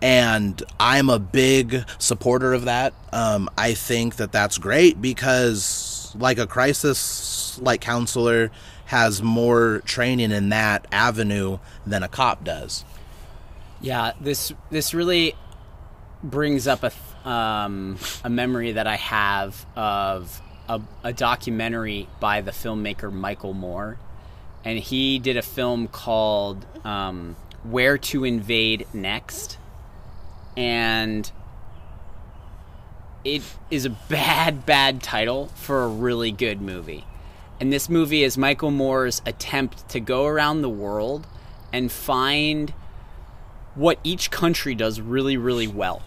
and 0.02 0.62
i'm 0.78 1.10
a 1.10 1.18
big 1.18 1.84
supporter 1.98 2.52
of 2.52 2.64
that. 2.64 2.94
Um, 3.12 3.48
i 3.56 3.74
think 3.74 4.16
that 4.16 4.32
that's 4.32 4.58
great 4.58 5.00
because 5.00 6.14
like 6.18 6.38
a 6.38 6.46
crisis 6.46 7.58
like 7.60 7.80
counselor 7.80 8.50
has 8.90 9.22
more 9.22 9.82
training 9.84 10.32
in 10.32 10.48
that 10.48 10.84
avenue 10.90 11.58
than 11.86 12.02
a 12.02 12.08
cop 12.08 12.42
does. 12.42 12.84
Yeah, 13.80 14.14
this 14.20 14.52
this 14.70 14.92
really 14.92 15.36
brings 16.24 16.66
up 16.66 16.82
a 16.82 17.28
um, 17.28 17.98
a 18.24 18.28
memory 18.28 18.72
that 18.72 18.88
I 18.88 18.96
have 18.96 19.64
of 19.76 20.42
a, 20.68 20.80
a 21.04 21.12
documentary 21.12 22.08
by 22.18 22.40
the 22.40 22.50
filmmaker 22.50 23.12
Michael 23.12 23.54
Moore, 23.54 23.96
and 24.64 24.76
he 24.76 25.20
did 25.20 25.36
a 25.36 25.42
film 25.42 25.86
called 25.86 26.66
um, 26.84 27.36
"Where 27.62 27.96
to 27.96 28.24
Invade 28.24 28.88
Next," 28.92 29.56
and 30.60 31.32
it 33.24 33.40
is 33.70 33.86
a 33.86 33.90
bad, 33.90 34.66
bad 34.66 35.02
title 35.02 35.46
for 35.54 35.84
a 35.84 35.88
really 35.88 36.30
good 36.30 36.60
movie. 36.60 37.06
And 37.58 37.72
this 37.72 37.88
movie 37.88 38.22
is 38.22 38.36
Michael 38.36 38.70
Moore's 38.70 39.22
attempt 39.24 39.88
to 39.88 40.00
go 40.00 40.26
around 40.26 40.60
the 40.60 40.68
world 40.68 41.26
and 41.72 41.90
find 41.90 42.74
what 43.74 43.98
each 44.04 44.30
country 44.30 44.74
does 44.74 45.00
really, 45.00 45.38
really 45.38 45.66
well 45.66 46.02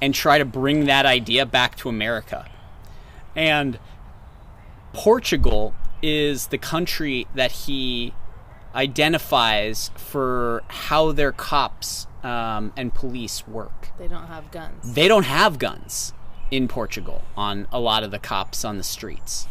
and 0.00 0.14
try 0.14 0.38
to 0.38 0.44
bring 0.44 0.84
that 0.84 1.04
idea 1.04 1.44
back 1.44 1.76
to 1.78 1.88
America. 1.88 2.48
And 3.34 3.80
Portugal 4.92 5.74
is 6.00 6.46
the 6.48 6.58
country 6.58 7.26
that 7.34 7.50
he 7.50 8.14
identifies 8.74 9.90
for 9.96 10.62
how 10.68 11.12
their 11.12 11.32
cops 11.32 12.06
um, 12.22 12.72
and 12.76 12.92
police 12.94 13.46
work 13.46 13.90
They 13.98 14.08
don't 14.08 14.26
have 14.26 14.50
guns. 14.50 14.94
they 14.94 15.08
don't 15.08 15.24
have 15.24 15.58
guns 15.58 16.12
in 16.50 16.68
Portugal 16.68 17.22
on 17.36 17.66
a 17.72 17.80
lot 17.80 18.02
of 18.02 18.10
the 18.10 18.18
cops 18.18 18.64
on 18.64 18.78
the 18.78 18.84
streets. 18.84 19.46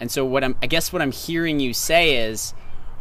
And 0.00 0.10
so 0.10 0.24
what 0.24 0.44
I'm 0.44 0.56
I 0.62 0.66
guess 0.66 0.92
what 0.92 1.02
I'm 1.02 1.12
hearing 1.12 1.60
you 1.60 1.72
say 1.72 2.16
is 2.28 2.54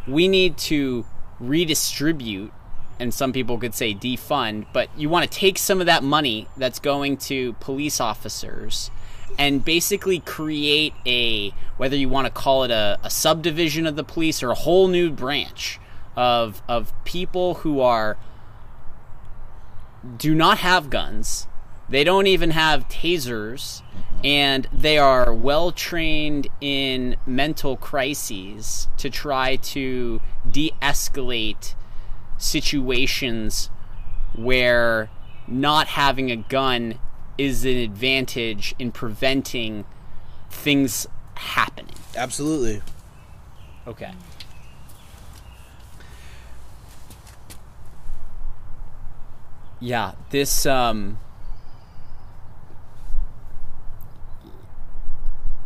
we 0.08 0.28
need 0.28 0.58
to 0.58 1.06
redistribute 1.40 2.52
and 3.00 3.14
some 3.14 3.34
people 3.34 3.58
could 3.58 3.76
say 3.76 3.94
defund, 3.94 4.66
but 4.72 4.90
you 4.96 5.10
want 5.10 5.30
to 5.30 5.38
take 5.38 5.58
some 5.58 5.82
of 5.82 5.86
that 5.88 6.02
money 6.04 6.48
that's 6.56 6.80
going 6.80 7.18
to 7.18 7.54
police 7.54 8.00
officers 8.00 8.90
and 9.38 9.64
basically 9.64 10.20
create 10.20 10.94
a 11.06 11.50
whether 11.78 11.96
you 11.96 12.10
want 12.10 12.26
to 12.26 12.32
call 12.32 12.64
it 12.64 12.72
a, 12.72 12.98
a 13.04 13.10
subdivision 13.10 13.86
of 13.86 13.96
the 13.96 14.04
police 14.04 14.42
or 14.42 14.52
a 14.52 14.56
whole 14.56 14.88
new 14.88 15.10
branch 15.10 15.80
of 16.16 16.62
of 16.68 16.94
people 17.04 17.56
who 17.56 17.82
are 17.82 18.18
do 20.18 20.36
not 20.36 20.60
have 20.60 20.90
guns. 20.90 21.48
They 21.90 22.04
don't 22.04 22.28
even 22.28 22.52
have 22.52 22.88
tasers 22.88 23.82
and 24.24 24.68
they 24.72 24.98
are 24.98 25.34
well 25.34 25.72
trained 25.72 26.48
in 26.60 27.16
mental 27.28 27.78
crises 27.78 28.88
to 28.98 29.10
try 29.10 29.56
to 29.58 30.20
de-escalate 30.50 31.76
situations 32.38 33.70
where 34.36 35.10
not 35.48 35.88
having 35.88 36.32
a 36.32 36.36
gun 36.36 37.00
is 37.38 37.66
an 37.66 37.78
advantage 37.78 38.74
in 38.80 38.92
preventing 38.92 39.86
things 40.50 41.08
happening. 41.36 41.96
Absolutely. 42.16 42.82
Okay. 43.88 44.12
Yeah, 49.80 50.14
this 50.30 50.66
um 50.66 51.20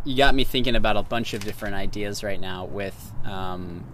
you 0.04 0.16
got 0.16 0.34
me 0.34 0.44
thinking 0.44 0.74
about 0.74 0.96
a 0.96 1.02
bunch 1.02 1.34
of 1.34 1.44
different 1.44 1.74
ideas 1.74 2.24
right 2.24 2.40
now 2.40 2.64
with 2.64 3.12
um 3.24 3.84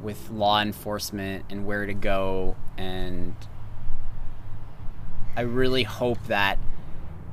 with 0.00 0.30
law 0.30 0.60
enforcement 0.60 1.44
and 1.50 1.64
where 1.64 1.86
to 1.86 1.94
go 1.94 2.56
and 2.76 3.34
I 5.36 5.42
really 5.42 5.82
hope 5.82 6.22
that 6.26 6.58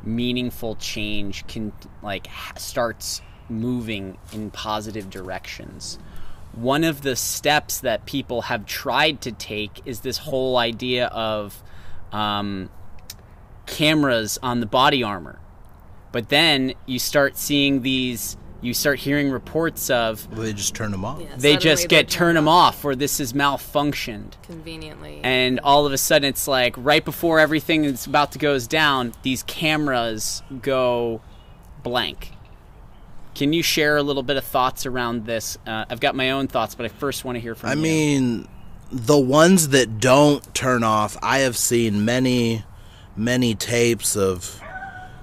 meaningful 0.04 0.76
change 0.76 1.46
can 1.48 1.74
like 2.02 2.28
starts 2.58 3.22
moving 3.50 4.18
in 4.32 4.52
positive 4.52 5.10
directions. 5.10 6.00
One 6.54 6.84
of 6.84 7.02
the 7.02 7.16
steps 7.16 7.80
that 7.80 8.06
people 8.06 8.44
have 8.44 8.66
tried 8.66 9.22
to 9.22 9.32
take 9.32 9.82
is 9.86 10.02
this 10.02 10.18
whole 10.18 10.58
idea 10.58 11.08
of 11.08 11.62
um, 12.12 12.70
cameras 13.66 14.40
on 14.42 14.60
the 14.60 14.66
body 14.66 15.04
armor. 15.04 15.40
But 16.12 16.30
then 16.30 16.74
you 16.86 16.98
start 16.98 17.38
seeing 17.38 17.82
these 17.82 18.36
you 18.62 18.74
start 18.74 19.00
hearing 19.00 19.32
reports 19.32 19.90
of 19.90 20.30
well, 20.32 20.42
they 20.42 20.54
just 20.54 20.76
turn 20.76 20.92
them 20.92 21.06
off. 21.06 21.22
Yeah, 21.22 21.28
they 21.38 21.58
just 21.58 21.88
get 21.88 22.10
turn 22.10 22.36
them 22.36 22.48
off, 22.48 22.84
or 22.84 22.96
this 22.96 23.20
is 23.20 23.34
malfunctioned 23.34 24.34
conveniently, 24.44 25.22
and 25.24 25.60
all 25.62 25.86
of 25.86 25.94
a 25.94 25.98
sudden 25.98 26.28
it's 26.28 26.48
like 26.48 26.76
right 26.78 27.04
before 27.04 27.40
everything 27.40 27.86
is 27.86 28.06
about 28.06 28.34
to 28.34 28.40
goes 28.40 28.68
down, 28.68 29.14
these 29.24 29.44
cameras 29.44 30.44
go 30.62 31.22
blank. 31.84 32.34
Can 33.36 33.54
you 33.54 33.64
share 33.64 33.96
a 33.96 34.04
little 34.04 34.24
bit 34.24 34.36
of 34.36 34.44
thoughts 34.44 34.86
around 34.86 35.26
this? 35.26 35.58
Uh, 35.66 35.86
I've 35.90 36.02
got 36.02 36.16
my 36.16 36.32
own 36.32 36.48
thoughts, 36.48 36.76
but 36.76 36.86
I 36.86 36.90
first 36.90 37.24
want 37.24 37.38
to 37.38 37.40
hear 37.40 37.56
from 37.56 37.70
I 37.70 37.74
you. 37.74 37.80
I 37.80 37.82
mean, 37.82 38.48
the 38.92 39.18
ones 39.18 39.70
that 39.70 40.00
don't 40.00 40.54
turn 40.54 40.84
off, 40.84 41.16
I 41.22 41.40
have 41.40 41.56
seen 41.56 42.04
many, 42.04 42.66
many 43.16 43.56
tapes 43.56 44.18
of, 44.18 44.62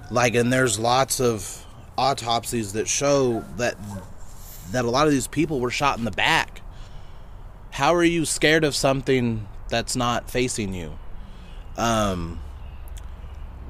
like, 0.09 0.33
and 0.33 0.51
there's 0.51 0.79
lots 0.79 1.19
of 1.19 1.66
autopsies 1.97 2.73
that 2.73 2.87
show 2.87 3.43
that 3.57 3.75
that 4.71 4.85
a 4.85 4.89
lot 4.89 5.07
of 5.07 5.13
these 5.13 5.27
people 5.27 5.59
were 5.59 5.71
shot 5.71 5.97
in 5.97 6.03
the 6.03 6.11
back. 6.11 6.61
How 7.71 7.95
are 7.95 8.03
you 8.03 8.25
scared 8.25 8.63
of 8.63 8.75
something 8.75 9.47
that's 9.69 9.95
not 9.95 10.29
facing 10.29 10.73
you? 10.73 10.97
Um 11.77 12.39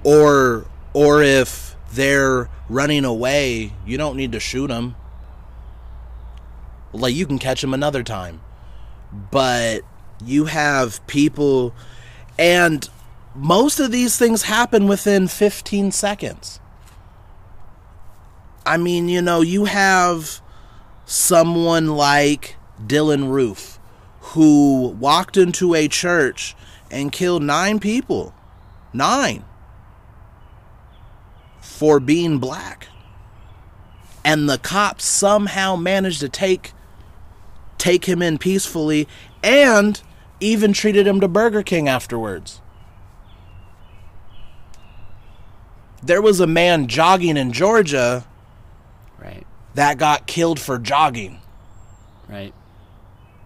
or 0.04 0.66
or 0.94 1.22
if 1.22 1.76
they're 1.92 2.50
running 2.70 3.06
away, 3.06 3.74
you 3.86 3.98
don't 3.98 4.18
need 4.18 4.32
to 4.34 4.40
shoot 4.40 4.68
them. 4.68 4.96
Like 6.94 7.14
you 7.16 7.26
can 7.26 7.40
catch 7.40 7.62
them 7.62 7.74
another 7.74 8.04
time. 8.04 8.42
But 9.32 9.82
you 10.26 10.46
have 10.46 11.06
people 11.08 11.74
and 12.38 12.90
most 13.36 13.80
of 13.80 13.92
these 13.92 14.18
things 14.18 14.44
happen 14.44 14.88
within 14.88 15.28
15 15.28 15.92
seconds. 15.92 16.60
I 18.68 18.76
mean, 18.76 19.08
you 19.08 19.22
know, 19.22 19.40
you 19.40 19.64
have 19.64 20.42
someone 21.06 21.88
like 21.88 22.58
Dylann 22.86 23.32
Roof 23.32 23.80
who 24.20 24.90
walked 24.90 25.38
into 25.38 25.74
a 25.74 25.88
church 25.88 26.54
and 26.92 27.12
killed 27.12 27.44
nine 27.44 27.80
people. 27.80 28.34
Nine. 28.92 29.46
For 31.62 32.02
being 32.02 32.40
black. 32.40 32.90
And 34.26 34.50
the 34.50 34.58
cops 34.58 35.06
somehow 35.06 35.78
managed 35.78 36.20
to 36.20 36.30
take 36.30 36.74
take 37.78 38.04
him 38.04 38.22
in 38.22 38.38
peacefully 38.38 39.08
and 39.42 40.02
even 40.42 40.74
treated 40.74 41.08
him 41.08 41.22
to 41.22 41.28
Burger 41.30 41.64
King 41.64 41.88
afterwards. 41.88 42.60
There 46.04 46.22
was 46.22 46.42
a 46.42 46.48
man 46.48 46.88
jogging 46.88 47.38
in 47.38 47.54
Georgia. 47.54 48.26
That 49.78 50.00
got 50.00 50.26
killed 50.26 50.60
for 50.60 50.80
jogging. 50.80 51.40
Right. 52.28 52.52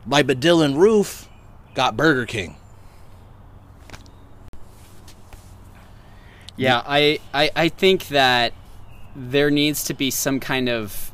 Like, 0.07 0.27
but 0.27 0.39
Dylann 0.39 0.77
Roof 0.77 1.27
got 1.73 1.97
Burger 1.97 2.25
King. 2.25 2.55
Yeah, 6.55 6.83
I, 6.85 7.19
I, 7.33 7.51
I 7.53 7.67
think 7.67 8.07
that 8.07 8.53
there 9.13 9.51
needs 9.51 9.83
to 9.83 9.93
be 9.93 10.09
some 10.09 10.39
kind 10.39 10.69
of 10.69 11.11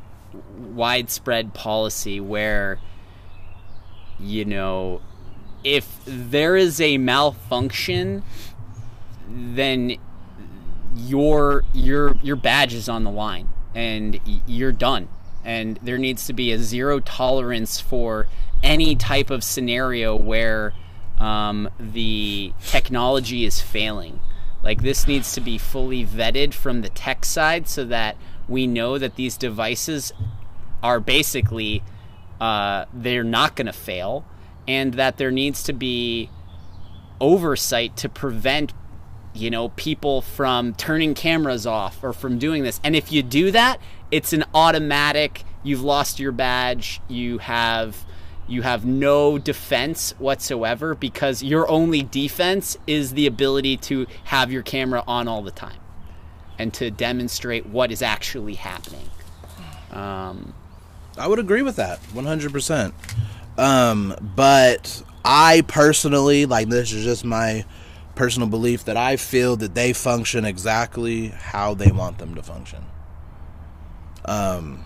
widespread 0.56 1.52
policy 1.52 2.20
where, 2.20 2.78
you 4.20 4.44
know, 4.44 5.00
if 5.64 5.98
there 6.06 6.54
is 6.54 6.80
a 6.80 6.96
malfunction, 6.96 8.22
then 9.28 9.96
your 10.94 11.64
your 11.74 12.14
your 12.22 12.36
badge 12.36 12.72
is 12.72 12.88
on 12.88 13.02
the 13.02 13.10
line 13.10 13.48
and 13.78 14.20
you're 14.44 14.72
done. 14.72 15.08
And 15.44 15.78
there 15.80 15.98
needs 15.98 16.26
to 16.26 16.32
be 16.32 16.50
a 16.50 16.58
zero 16.58 16.98
tolerance 16.98 17.80
for 17.80 18.26
any 18.60 18.96
type 18.96 19.30
of 19.30 19.44
scenario 19.44 20.16
where 20.16 20.74
um, 21.16 21.70
the 21.78 22.52
technology 22.66 23.44
is 23.44 23.60
failing. 23.60 24.18
Like 24.64 24.82
this 24.82 25.06
needs 25.06 25.32
to 25.34 25.40
be 25.40 25.58
fully 25.58 26.04
vetted 26.04 26.54
from 26.54 26.82
the 26.82 26.88
tech 26.88 27.24
side 27.24 27.68
so 27.68 27.84
that 27.84 28.16
we 28.48 28.66
know 28.66 28.98
that 28.98 29.14
these 29.14 29.36
devices 29.36 30.12
are 30.82 30.98
basically 30.98 31.84
uh, 32.40 32.86
they're 32.92 33.22
not 33.22 33.54
going 33.54 33.66
to 33.66 33.72
fail, 33.72 34.24
and 34.66 34.94
that 34.94 35.18
there 35.18 35.30
needs 35.30 35.62
to 35.64 35.72
be 35.72 36.30
oversight 37.20 37.96
to 37.96 38.08
prevent 38.08 38.72
you 39.38 39.50
know, 39.50 39.70
people 39.70 40.20
from 40.20 40.74
turning 40.74 41.14
cameras 41.14 41.66
off 41.66 42.02
or 42.02 42.12
from 42.12 42.38
doing 42.38 42.62
this. 42.62 42.80
And 42.84 42.96
if 42.96 43.12
you 43.12 43.22
do 43.22 43.50
that, 43.50 43.80
it's 44.10 44.32
an 44.32 44.44
automatic 44.54 45.44
you've 45.62 45.82
lost 45.82 46.18
your 46.18 46.32
badge, 46.32 47.00
you 47.08 47.38
have 47.38 48.04
you 48.46 48.62
have 48.62 48.86
no 48.86 49.36
defense 49.36 50.14
whatsoever 50.18 50.94
because 50.94 51.42
your 51.42 51.68
only 51.70 52.02
defense 52.02 52.78
is 52.86 53.12
the 53.12 53.26
ability 53.26 53.76
to 53.76 54.06
have 54.24 54.50
your 54.50 54.62
camera 54.62 55.04
on 55.06 55.28
all 55.28 55.42
the 55.42 55.50
time 55.50 55.78
and 56.58 56.72
to 56.72 56.90
demonstrate 56.90 57.66
what 57.66 57.92
is 57.92 58.00
actually 58.00 58.54
happening. 58.54 59.10
Um, 59.92 60.54
I 61.18 61.26
would 61.26 61.38
agree 61.38 61.60
with 61.60 61.76
that 61.76 62.00
100%. 62.14 62.92
Um, 63.58 64.14
but 64.34 65.02
I 65.26 65.62
personally, 65.68 66.46
like, 66.46 66.68
this 66.68 66.90
is 66.92 67.04
just 67.04 67.26
my 67.26 67.66
personal 68.18 68.48
belief 68.48 68.84
that 68.84 68.96
I 68.96 69.14
feel 69.16 69.54
that 69.58 69.76
they 69.76 69.92
function 69.92 70.44
exactly 70.44 71.28
how 71.28 71.72
they 71.74 71.92
want 71.92 72.18
them 72.18 72.34
to 72.34 72.42
function. 72.42 72.84
Um, 74.24 74.84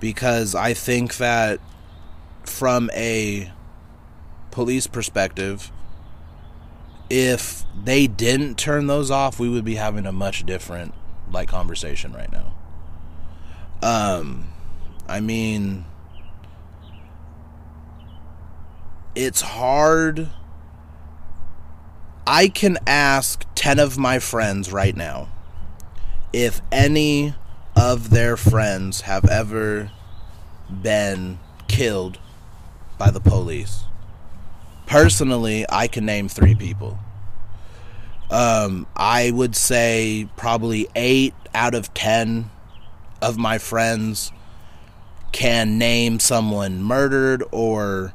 because 0.00 0.54
I 0.54 0.72
think 0.72 1.18
that 1.18 1.60
from 2.44 2.90
a 2.94 3.52
police 4.50 4.86
perspective, 4.86 5.70
if 7.10 7.64
they 7.84 8.06
didn't 8.06 8.56
turn 8.56 8.86
those 8.86 9.10
off, 9.10 9.38
we 9.38 9.50
would 9.50 9.66
be 9.66 9.74
having 9.74 10.06
a 10.06 10.12
much 10.12 10.46
different 10.46 10.94
like 11.30 11.50
conversation 11.50 12.14
right 12.14 12.32
now. 12.32 12.54
Um, 13.82 14.48
I 15.06 15.20
mean, 15.20 15.84
it's 19.14 19.42
hard 19.42 20.30
I 22.30 22.48
can 22.48 22.76
ask 22.86 23.46
10 23.54 23.78
of 23.78 23.96
my 23.96 24.18
friends 24.18 24.70
right 24.70 24.94
now 24.94 25.30
if 26.30 26.60
any 26.70 27.34
of 27.74 28.10
their 28.10 28.36
friends 28.36 29.00
have 29.00 29.24
ever 29.24 29.90
been 30.70 31.38
killed 31.68 32.18
by 32.98 33.10
the 33.10 33.18
police. 33.18 33.84
Personally, 34.84 35.64
I 35.70 35.88
can 35.88 36.04
name 36.04 36.28
three 36.28 36.54
people. 36.54 36.98
Um, 38.30 38.86
I 38.94 39.30
would 39.30 39.56
say 39.56 40.28
probably 40.36 40.86
eight 40.94 41.32
out 41.54 41.74
of 41.74 41.94
ten 41.94 42.50
of 43.22 43.38
my 43.38 43.56
friends 43.56 44.32
can 45.32 45.78
name 45.78 46.20
someone 46.20 46.82
murdered 46.82 47.42
or 47.52 48.12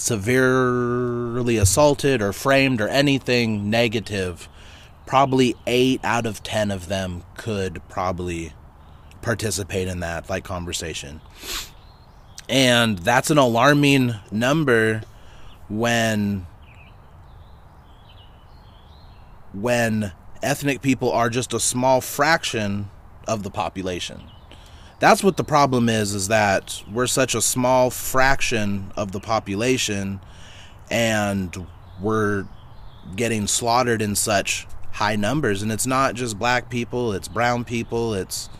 severely 0.00 1.58
assaulted 1.58 2.22
or 2.22 2.32
framed 2.32 2.80
or 2.80 2.88
anything 2.88 3.68
negative. 3.68 4.48
Probably 5.06 5.54
eight 5.66 6.00
out 6.02 6.24
of 6.24 6.42
ten 6.42 6.70
of 6.70 6.88
them 6.88 7.22
could 7.36 7.82
probably 7.88 8.54
participate 9.20 9.88
in 9.88 10.00
that 10.00 10.30
like 10.30 10.44
conversation. 10.44 11.20
And 12.48 12.98
that's 12.98 13.30
an 13.30 13.38
alarming 13.38 14.14
number 14.32 15.02
when 15.68 16.46
when 19.52 20.12
ethnic 20.42 20.80
people 20.80 21.12
are 21.12 21.28
just 21.28 21.52
a 21.52 21.60
small 21.60 22.00
fraction 22.00 22.88
of 23.28 23.42
the 23.42 23.50
population. 23.50 24.22
That's 25.00 25.24
what 25.24 25.38
the 25.38 25.44
problem 25.44 25.88
is 25.88 26.14
is 26.14 26.28
that 26.28 26.84
we're 26.92 27.06
such 27.06 27.34
a 27.34 27.40
small 27.40 27.90
fraction 27.90 28.92
of 28.96 29.12
the 29.12 29.20
population 29.20 30.20
and 30.90 31.66
we're 32.02 32.46
getting 33.16 33.46
slaughtered 33.46 34.02
in 34.02 34.14
such 34.14 34.66
high 34.92 35.16
numbers 35.16 35.62
and 35.62 35.72
it's 35.72 35.86
not 35.86 36.14
just 36.14 36.38
black 36.38 36.68
people, 36.68 37.14
it's 37.14 37.28
brown 37.28 37.64
people, 37.64 38.12
it's 38.12 38.50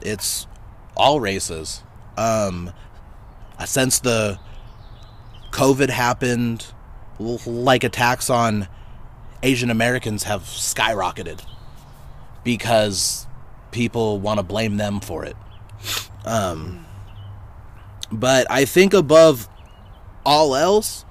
it's 0.00 0.46
all 0.96 1.20
races. 1.20 1.82
Um 2.16 2.72
since 3.66 3.98
the 3.98 4.38
COVID 5.50 5.90
happened, 5.90 6.66
like 7.18 7.84
attacks 7.84 8.30
on 8.30 8.68
Asian 9.42 9.70
Americans 9.70 10.22
have 10.22 10.42
skyrocketed 10.42 11.44
because 12.42 13.25
people 13.76 14.18
want 14.18 14.38
to 14.38 14.42
blame 14.42 14.78
them 14.78 15.00
for 15.00 15.26
it. 15.26 15.36
Um, 16.24 16.86
but 18.10 18.50
I 18.50 18.64
think 18.64 18.94
above 18.94 19.48
all 20.24 20.56
else, 20.56 21.04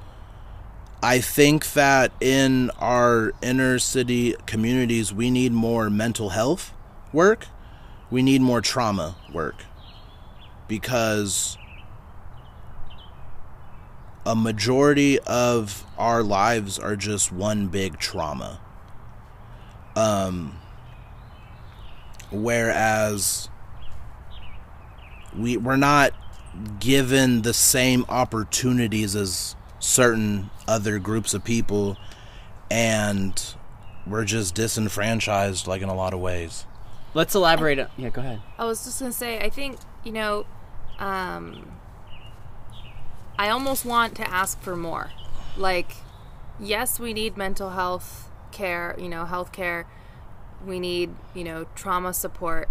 I 1.03 1.20
think 1.20 1.74
that 1.74 2.11
in 2.20 2.72
our 2.80 3.34
inner 3.43 3.78
city 3.78 4.36
communities, 4.47 5.13
we 5.13 5.30
need 5.30 5.51
more 5.51 5.91
mental 5.91 6.30
health 6.30 6.74
work. 7.13 7.45
We 8.09 8.24
need 8.24 8.41
more 8.41 8.61
trauma 8.61 9.16
work 9.32 9.63
because 10.68 11.59
a 14.26 14.36
majority 14.36 15.20
of 15.20 15.86
our 15.99 16.24
lives 16.24 16.80
are 16.80 16.95
just 16.95 17.32
one 17.32 17.68
big 17.68 17.99
trauma. 17.99 18.59
Um, 19.95 20.57
whereas 22.36 23.50
we 25.38 25.58
we're 25.58 25.76
not 25.76 26.12
given 26.80 27.42
the 27.42 27.54
same 27.54 28.06
opportunities 28.08 29.16
as 29.16 29.56
certain 29.80 30.50
other 30.68 31.00
groups 31.00 31.34
of 31.34 31.44
people 31.44 31.98
and 32.72 33.56
we're 34.08 34.24
just 34.24 34.56
disenfranchised 34.56 35.68
like 35.68 35.82
in 35.82 35.90
a 35.90 35.94
lot 35.96 36.14
of 36.14 36.20
ways 36.20 36.66
let's 37.14 37.36
elaborate 37.36 37.80
on, 37.80 37.88
yeah 37.98 38.10
go 38.10 38.22
ahead 38.22 38.42
I 38.58 38.66
was 38.66 38.86
just 38.86 39.00
gonna 39.00 39.12
say, 39.12 39.40
I 39.40 39.50
think 39.50 39.78
you 40.06 40.12
know, 40.12 40.46
um, 41.00 41.72
I 43.38 43.50
almost 43.50 43.84
want 43.84 44.16
to 44.16 44.30
ask 44.30 44.62
for 44.62 44.78
more. 44.78 45.12
Like, 45.58 45.92
yes, 46.60 47.00
we 47.00 47.12
need 47.12 47.36
mental 47.36 47.72
health 47.72 48.30
care, 48.52 48.96
you 48.98 49.10
know, 49.10 49.26
health 49.26 49.52
care. 49.52 49.88
We 50.66 50.80
need, 50.80 51.16
you 51.34 51.43
know, 51.43 51.66
trauma 51.76 52.14
support. 52.14 52.70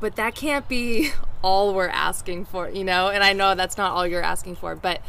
But 0.00 0.16
that 0.16 0.34
can't 0.34 0.68
be 0.68 1.10
all 1.42 1.74
we're 1.74 1.88
asking 1.88 2.44
for, 2.46 2.68
you 2.68 2.84
know? 2.84 3.08
And 3.08 3.22
I 3.24 3.32
know 3.32 3.54
that's 3.54 3.76
not 3.76 3.92
all 3.92 4.06
you're 4.06 4.22
asking 4.22 4.56
for, 4.56 4.74
but, 4.74 5.00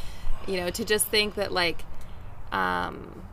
you 0.47 0.57
know, 0.57 0.69
to 0.71 0.83
just 0.83 1.07
think 1.07 1.35
that, 1.35 1.51
like, 1.51 1.83
um, 2.51 3.23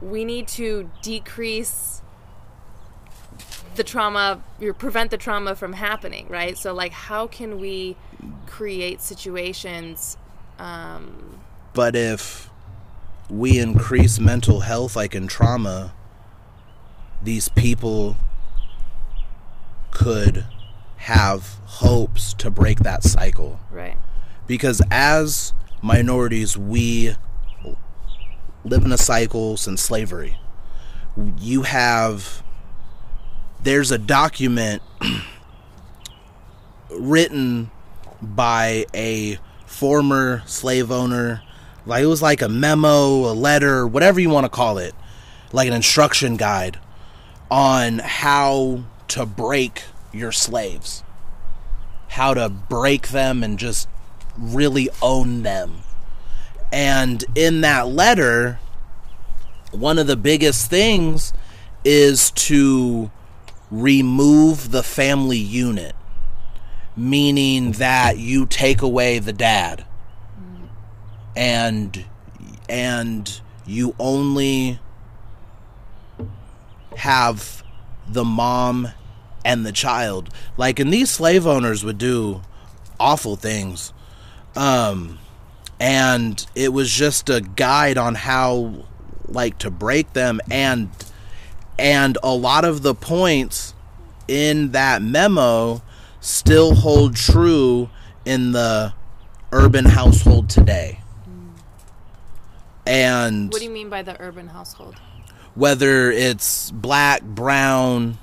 we 0.00 0.24
need 0.24 0.46
to 0.48 0.90
decrease 1.02 2.02
the 3.76 3.84
trauma 3.84 4.42
or 4.60 4.72
prevent 4.72 5.10
the 5.10 5.18
trauma 5.18 5.54
from 5.54 5.74
happening 5.74 6.26
right 6.28 6.56
so 6.56 6.72
like 6.72 6.92
how 6.92 7.26
can 7.26 7.60
we 7.60 7.96
create 8.46 9.00
situations 9.00 10.16
um, 10.58 11.38
but 11.74 11.94
if 11.94 12.50
we 13.28 13.58
increase 13.58 14.18
mental 14.18 14.60
health 14.60 14.96
like 14.96 15.14
in 15.14 15.26
trauma 15.26 15.92
these 17.22 17.48
people 17.48 18.16
could 19.90 20.44
have 20.96 21.58
hopes 21.64 22.34
to 22.34 22.50
break 22.50 22.80
that 22.80 23.02
cycle. 23.02 23.60
Right. 23.70 23.96
Because 24.46 24.82
as 24.90 25.52
minorities 25.82 26.56
we 26.56 27.14
live 28.64 28.84
in 28.84 28.92
a 28.92 28.98
cycle 28.98 29.56
since 29.56 29.80
slavery. 29.80 30.36
You 31.38 31.62
have 31.62 32.42
there's 33.62 33.90
a 33.90 33.98
document 33.98 34.82
written 36.90 37.70
by 38.20 38.86
a 38.94 39.38
former 39.66 40.42
slave 40.46 40.90
owner. 40.90 41.42
Like 41.86 42.02
it 42.02 42.06
was 42.06 42.22
like 42.22 42.42
a 42.42 42.48
memo 42.48 43.30
a 43.30 43.32
letter 43.32 43.86
whatever 43.86 44.20
you 44.20 44.30
want 44.30 44.44
to 44.44 44.50
call 44.50 44.78
it. 44.78 44.94
Like 45.52 45.68
an 45.68 45.74
instruction 45.74 46.36
guide 46.36 46.78
on 47.50 47.98
how 47.98 48.84
to 49.08 49.26
break 49.26 49.84
your 50.12 50.32
slaves. 50.32 51.02
How 52.08 52.34
to 52.34 52.48
break 52.48 53.08
them 53.08 53.42
and 53.42 53.58
just 53.58 53.88
really 54.36 54.88
own 55.02 55.42
them. 55.42 55.80
And 56.72 57.24
in 57.34 57.60
that 57.62 57.88
letter 57.88 58.58
one 59.72 59.98
of 59.98 60.06
the 60.06 60.16
biggest 60.16 60.70
things 60.70 61.32
is 61.84 62.30
to 62.32 63.10
remove 63.70 64.70
the 64.70 64.82
family 64.82 65.38
unit, 65.38 65.94
meaning 66.96 67.72
that 67.72 68.18
you 68.18 68.46
take 68.46 68.82
away 68.82 69.18
the 69.18 69.32
dad. 69.32 69.84
And 71.34 72.04
and 72.68 73.40
you 73.66 73.94
only 73.98 74.80
have 76.96 77.62
the 78.08 78.24
mom 78.24 78.88
and 79.44 79.64
the 79.64 79.72
child. 79.72 80.30
Like 80.56 80.78
and 80.78 80.92
these 80.92 81.10
slave 81.10 81.46
owners 81.46 81.84
would 81.84 81.98
do 81.98 82.42
awful 82.98 83.36
things. 83.36 83.92
Um 84.54 85.18
and 85.78 86.46
it 86.54 86.72
was 86.72 86.90
just 86.90 87.28
a 87.28 87.40
guide 87.40 87.98
on 87.98 88.14
how 88.14 88.86
like 89.28 89.58
to 89.58 89.70
break 89.70 90.12
them 90.12 90.40
and 90.50 90.88
and 91.78 92.16
a 92.22 92.34
lot 92.34 92.64
of 92.64 92.82
the 92.82 92.94
points 92.94 93.74
in 94.28 94.72
that 94.72 95.02
memo 95.02 95.82
still 96.20 96.74
hold 96.74 97.14
true 97.14 97.90
in 98.24 98.52
the 98.52 98.92
urban 99.52 99.84
household 99.84 100.48
today. 100.48 101.00
And 102.86 103.52
what 103.52 103.58
do 103.58 103.64
you 103.64 103.70
mean 103.70 103.90
by 103.90 104.02
the 104.02 104.20
urban 104.20 104.48
household 104.48 104.96
whether 105.56 106.12
it's 106.12 106.70
black, 106.70 107.22
brown, 107.22 108.18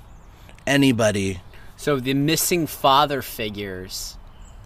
anybody, 0.66 1.42
so 1.84 2.00
the 2.00 2.14
missing 2.14 2.66
father 2.66 3.22
figures 3.22 4.18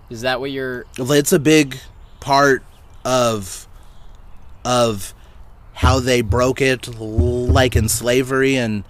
is 0.07 0.21
that 0.21 0.39
what 0.39 0.51
you're 0.51 0.85
it's 0.99 1.33
a 1.33 1.39
big 1.39 1.79
part 2.19 2.63
of 3.03 3.67
of 4.63 5.15
how 5.73 5.99
they 5.99 6.21
broke 6.21 6.61
it 6.61 6.87
like 6.99 7.75
in 7.75 7.89
slavery 7.89 8.55
and 8.55 8.83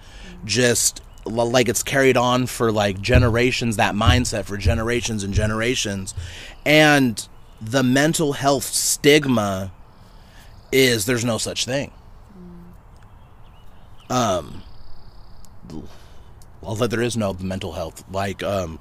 just 0.44 1.00
like 1.24 1.70
it's 1.70 1.82
carried 1.82 2.18
on 2.18 2.46
for 2.46 2.70
like 2.70 3.00
generations 3.00 3.76
that 3.76 3.94
mindset 3.94 4.44
for 4.44 4.58
generations 4.58 5.24
and 5.24 5.32
generations. 5.32 6.14
And 6.66 7.26
the 7.62 7.82
mental 7.82 8.34
health 8.34 8.64
stigma 8.64 9.72
is 10.70 11.06
there's 11.06 11.24
no 11.24 11.38
such 11.38 11.64
thing 11.64 11.92
um 14.10 14.62
well 16.60 16.74
that 16.76 16.90
there 16.90 17.02
is 17.02 17.16
no 17.16 17.32
mental 17.34 17.72
health 17.72 18.04
like 18.10 18.42
um 18.42 18.78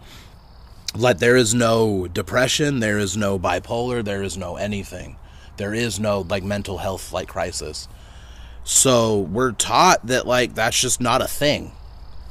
like 0.96 1.18
there 1.20 1.36
is 1.36 1.54
no 1.54 2.08
depression 2.08 2.80
there 2.80 2.98
is 2.98 3.16
no 3.18 3.38
bipolar 3.38 4.04
there 4.04 4.24
is 4.24 4.38
no 4.38 4.56
anything 4.56 5.16
there 5.58 5.74
is 5.74 6.00
no 6.00 6.22
like 6.22 6.44
mental 6.44 6.78
health 6.80 7.12
like 7.12 7.28
crisis 7.28 7.88
so 8.64 9.20
we're 9.20 9.52
taught 9.52 10.06
that 10.06 10.26
like 10.28 10.54
that's 10.56 10.80
just 10.80 11.00
not 11.02 11.22
a 11.22 11.28
thing 11.28 11.72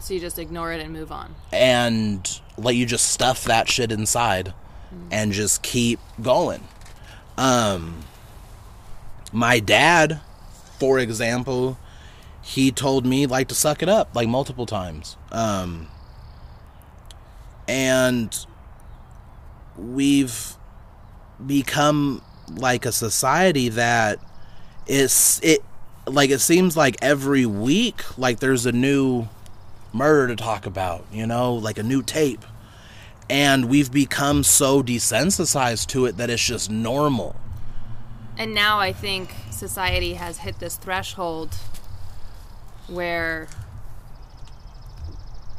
So 0.00 0.14
you 0.14 0.20
just 0.20 0.38
ignore 0.38 0.72
it 0.72 0.80
and 0.80 0.92
move 0.92 1.10
on. 1.12 1.34
and 1.52 2.40
let 2.58 2.74
you 2.76 2.86
just 2.86 3.08
stuff 3.10 3.44
that 3.44 3.68
shit 3.68 3.92
inside 3.92 4.52
and 5.10 5.32
just 5.32 5.62
keep 5.62 5.98
going. 6.22 6.62
Um 7.36 8.02
my 9.32 9.58
dad, 9.58 10.20
for 10.78 10.98
example, 10.98 11.76
he 12.46 12.70
told 12.70 13.04
me 13.04 13.26
like 13.26 13.48
to 13.48 13.56
suck 13.56 13.82
it 13.82 13.88
up 13.88 14.14
like 14.14 14.28
multiple 14.28 14.66
times. 14.66 15.16
Um 15.32 15.88
and 17.66 18.46
we've 19.76 20.54
become 21.44 22.22
like 22.54 22.86
a 22.86 22.92
society 22.92 23.68
that 23.70 24.20
is 24.86 25.40
it 25.42 25.60
like 26.06 26.30
it 26.30 26.38
seems 26.38 26.76
like 26.76 26.96
every 27.02 27.46
week 27.46 28.16
like 28.16 28.38
there's 28.38 28.64
a 28.64 28.70
new 28.70 29.26
murder 29.92 30.28
to 30.28 30.36
talk 30.36 30.66
about, 30.66 31.04
you 31.12 31.26
know, 31.26 31.54
like 31.54 31.78
a 31.78 31.82
new 31.82 32.00
tape. 32.00 32.44
And 33.28 33.68
we've 33.68 33.90
become 33.90 34.44
so 34.44 34.84
desensitized 34.84 35.88
to 35.88 36.06
it 36.06 36.16
that 36.18 36.30
it's 36.30 36.46
just 36.46 36.70
normal. 36.70 37.34
And 38.38 38.54
now 38.54 38.78
I 38.78 38.92
think 38.92 39.34
society 39.50 40.14
has 40.14 40.38
hit 40.38 40.60
this 40.60 40.76
threshold 40.76 41.56
where 42.88 43.48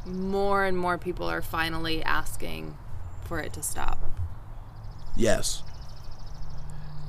more 0.06 0.64
and 0.64 0.78
more 0.78 0.98
people 0.98 1.30
are 1.30 1.42
finally 1.42 2.04
asking 2.04 2.78
for 3.26 3.40
it 3.40 3.54
to 3.54 3.64
stop. 3.64 4.00
Yes. 5.16 5.64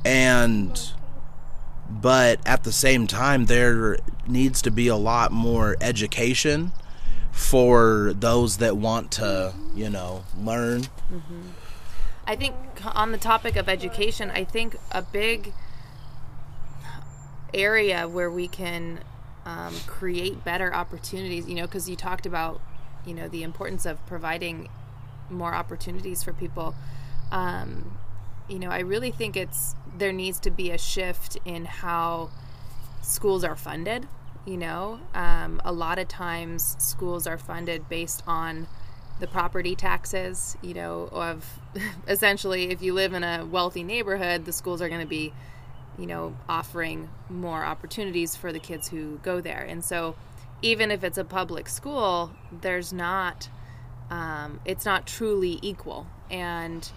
And 0.04 0.92
but 1.90 2.40
at 2.44 2.64
the 2.64 2.72
same 2.72 3.06
time 3.06 3.46
there 3.46 3.98
needs 4.26 4.60
to 4.62 4.70
be 4.70 4.88
a 4.88 4.96
lot 4.96 5.32
more 5.32 5.76
education 5.80 6.72
for 7.32 8.12
those 8.14 8.58
that 8.58 8.76
want 8.76 9.12
to, 9.12 9.54
you 9.74 9.88
know, 9.88 10.24
learn. 10.36 10.82
Mm-hmm. 10.82 11.40
I 12.26 12.36
think 12.36 12.54
on 12.94 13.12
the 13.12 13.18
topic 13.18 13.56
of 13.56 13.68
education, 13.68 14.30
I 14.30 14.44
think 14.44 14.76
a 14.90 15.00
big 15.00 15.52
area 17.54 18.06
where 18.06 18.30
we 18.30 18.48
can 18.48 19.00
um, 19.48 19.74
create 19.86 20.44
better 20.44 20.74
opportunities, 20.74 21.48
you 21.48 21.54
know, 21.54 21.62
because 21.62 21.88
you 21.88 21.96
talked 21.96 22.26
about, 22.26 22.60
you 23.06 23.14
know, 23.14 23.28
the 23.28 23.42
importance 23.42 23.86
of 23.86 24.04
providing 24.06 24.68
more 25.30 25.54
opportunities 25.54 26.22
for 26.22 26.34
people. 26.34 26.74
Um, 27.32 27.98
you 28.48 28.58
know, 28.58 28.68
I 28.68 28.80
really 28.80 29.10
think 29.10 29.36
it's 29.36 29.74
there 29.96 30.12
needs 30.12 30.38
to 30.40 30.50
be 30.50 30.70
a 30.70 30.76
shift 30.78 31.38
in 31.46 31.64
how 31.64 32.30
schools 33.02 33.42
are 33.42 33.56
funded. 33.56 34.06
You 34.44 34.58
know, 34.58 35.00
um, 35.14 35.62
a 35.64 35.72
lot 35.72 35.98
of 35.98 36.08
times 36.08 36.76
schools 36.78 37.26
are 37.26 37.38
funded 37.38 37.88
based 37.88 38.22
on 38.26 38.66
the 39.18 39.26
property 39.26 39.74
taxes. 39.74 40.58
You 40.60 40.74
know, 40.74 41.08
of 41.10 41.58
essentially, 42.08 42.68
if 42.70 42.82
you 42.82 42.92
live 42.92 43.14
in 43.14 43.24
a 43.24 43.46
wealthy 43.46 43.82
neighborhood, 43.82 44.44
the 44.44 44.52
schools 44.52 44.82
are 44.82 44.88
going 44.90 45.00
to 45.00 45.06
be, 45.06 45.32
you 45.98 46.06
know, 46.06 46.36
offering 46.48 47.08
more 47.28 47.64
opportunities 47.64 48.36
for 48.36 48.52
the 48.52 48.58
kids 48.60 48.88
who 48.88 49.18
go 49.18 49.40
there. 49.40 49.64
And 49.68 49.84
so, 49.84 50.14
even 50.62 50.90
if 50.90 51.04
it's 51.04 51.18
a 51.18 51.24
public 51.24 51.68
school, 51.68 52.32
there's 52.50 52.92
not, 52.92 53.48
um, 54.10 54.60
it's 54.64 54.84
not 54.84 55.06
truly 55.06 55.58
equal. 55.62 56.06
And 56.30 56.88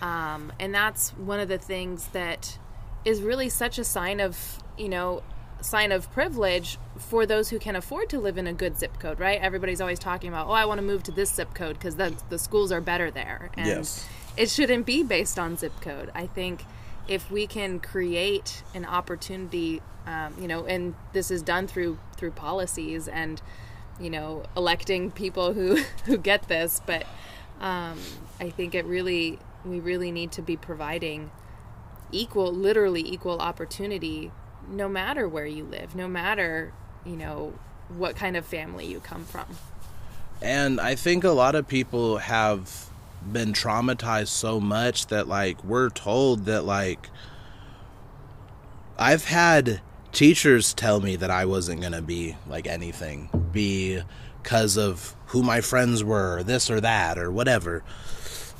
um, 0.00 0.52
and 0.58 0.74
that's 0.74 1.10
one 1.10 1.40
of 1.40 1.48
the 1.48 1.58
things 1.58 2.06
that 2.08 2.58
is 3.04 3.20
really 3.22 3.48
such 3.48 3.78
a 3.78 3.84
sign 3.84 4.20
of 4.20 4.58
you 4.76 4.88
know 4.88 5.22
sign 5.60 5.92
of 5.92 6.10
privilege 6.12 6.76
for 6.98 7.24
those 7.24 7.50
who 7.50 7.58
can 7.58 7.76
afford 7.76 8.08
to 8.08 8.18
live 8.18 8.36
in 8.36 8.48
a 8.48 8.52
good 8.52 8.76
zip 8.76 8.98
code 8.98 9.20
right 9.20 9.40
everybody's 9.40 9.80
always 9.80 9.98
talking 9.98 10.28
about 10.28 10.48
oh 10.48 10.52
i 10.52 10.64
want 10.64 10.78
to 10.78 10.82
move 10.84 11.04
to 11.04 11.12
this 11.12 11.32
zip 11.32 11.54
code 11.54 11.78
because 11.78 11.94
the, 11.94 12.12
the 12.30 12.38
schools 12.38 12.72
are 12.72 12.80
better 12.80 13.12
there 13.12 13.50
and 13.56 13.66
Yes. 13.66 14.04
it 14.36 14.50
shouldn't 14.50 14.86
be 14.86 15.04
based 15.04 15.38
on 15.38 15.56
zip 15.56 15.72
code 15.80 16.10
i 16.16 16.26
think 16.26 16.64
if 17.08 17.30
we 17.30 17.46
can 17.46 17.80
create 17.80 18.62
an 18.74 18.84
opportunity 18.84 19.80
um, 20.06 20.34
you 20.40 20.48
know 20.48 20.64
and 20.64 20.94
this 21.12 21.30
is 21.30 21.42
done 21.42 21.66
through 21.66 21.98
through 22.16 22.30
policies 22.30 23.08
and 23.08 23.40
you 24.00 24.10
know 24.10 24.44
electing 24.56 25.10
people 25.10 25.52
who 25.52 25.76
who 26.04 26.16
get 26.16 26.48
this 26.48 26.80
but 26.86 27.06
um, 27.60 27.98
i 28.40 28.50
think 28.50 28.74
it 28.74 28.84
really 28.84 29.38
we 29.64 29.78
really 29.78 30.10
need 30.10 30.32
to 30.32 30.42
be 30.42 30.56
providing 30.56 31.30
equal 32.10 32.52
literally 32.52 33.00
equal 33.00 33.40
opportunity 33.40 34.30
no 34.68 34.88
matter 34.88 35.28
where 35.28 35.46
you 35.46 35.64
live 35.64 35.94
no 35.94 36.08
matter 36.08 36.72
you 37.04 37.16
know 37.16 37.52
what 37.96 38.16
kind 38.16 38.36
of 38.36 38.44
family 38.44 38.86
you 38.86 39.00
come 39.00 39.24
from. 39.24 39.46
And 40.40 40.80
I 40.80 40.94
think 40.94 41.24
a 41.24 41.30
lot 41.30 41.54
of 41.54 41.68
people 41.68 42.18
have 42.18 42.88
been 43.30 43.52
traumatized 43.52 44.28
so 44.28 44.60
much 44.60 45.06
that 45.08 45.28
like 45.28 45.62
we're 45.64 45.90
told 45.90 46.46
that 46.46 46.64
like 46.64 47.10
I've 48.98 49.24
had 49.24 49.80
teachers 50.12 50.74
tell 50.74 51.00
me 51.00 51.16
that 51.16 51.30
I 51.30 51.44
wasn't 51.44 51.80
going 51.80 51.92
to 51.92 52.02
be 52.02 52.36
like 52.46 52.66
anything 52.66 53.30
because 53.52 54.76
of 54.76 55.16
who 55.26 55.42
my 55.42 55.60
friends 55.60 56.04
were 56.04 56.38
or 56.38 56.42
this 56.42 56.70
or 56.70 56.80
that 56.80 57.18
or 57.18 57.30
whatever. 57.30 57.82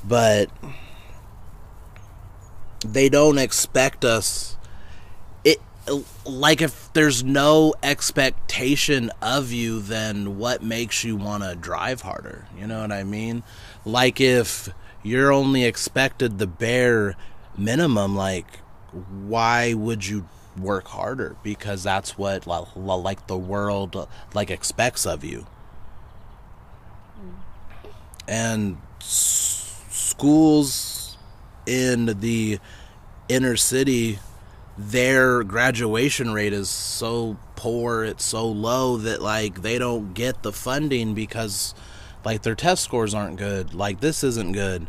But 0.05 0.51
they 2.85 3.09
don't 3.09 3.39
expect 3.39 4.05
us 4.05 4.57
it 5.45 5.61
like 6.25 6.61
if 6.61 6.93
there's 6.93 7.23
no 7.23 7.75
expectation 7.83 9.11
of 9.21 9.53
you 9.53 9.81
then 9.81 10.39
what 10.39 10.63
makes 10.63 11.05
you 11.05 11.17
want 11.17 11.43
to 11.43 11.55
drive 11.55 12.01
harder 12.01 12.47
you 12.59 12.67
know 12.67 12.81
what 12.81 12.93
i 12.93 13.05
mean 13.05 13.43
like 13.85 14.21
if 14.21 14.69
you're 15.03 15.33
only 15.33 15.65
expected 15.65 16.39
the 16.39 16.47
bare 16.47 17.17
minimum 17.57 18.17
like 18.17 18.47
why 18.93 19.75
would 19.75 20.07
you 20.07 20.29
work 20.59 20.89
harder? 20.89 21.37
Because 21.43 21.83
that's 21.83 22.19
what 22.19 22.47
li- 22.47 22.65
li- 22.77 22.95
like 22.95 23.27
the 23.27 23.39
world 23.39 24.09
like 24.35 24.51
expects 24.51 25.07
of 25.07 25.25
you. 25.25 25.47
And 28.29 28.77
schools 29.01 31.17
in 31.67 32.21
the 32.21 32.59
inner 33.29 33.57
city 33.57 34.19
their 34.77 35.45
graduation 35.45 36.33
rate 36.33 36.53
is 36.53 36.69
so 36.69 37.37
poor 37.57 38.05
it's 38.05 38.25
so 38.25 38.47
low 38.47 38.97
that 38.97 39.23
like 39.23 39.63
they 39.63 39.79
don't 39.79 40.15
get 40.15 40.43
the 40.43 40.53
funding 40.53 41.15
because 41.15 41.75
like 42.25 42.43
their 42.43 42.55
test 42.55 42.85
scores 42.85 43.15
aren't 43.15 43.37
good. 43.37 43.75
Like 43.75 44.01
this 44.01 44.23
isn't 44.25 44.53
good. 44.53 44.87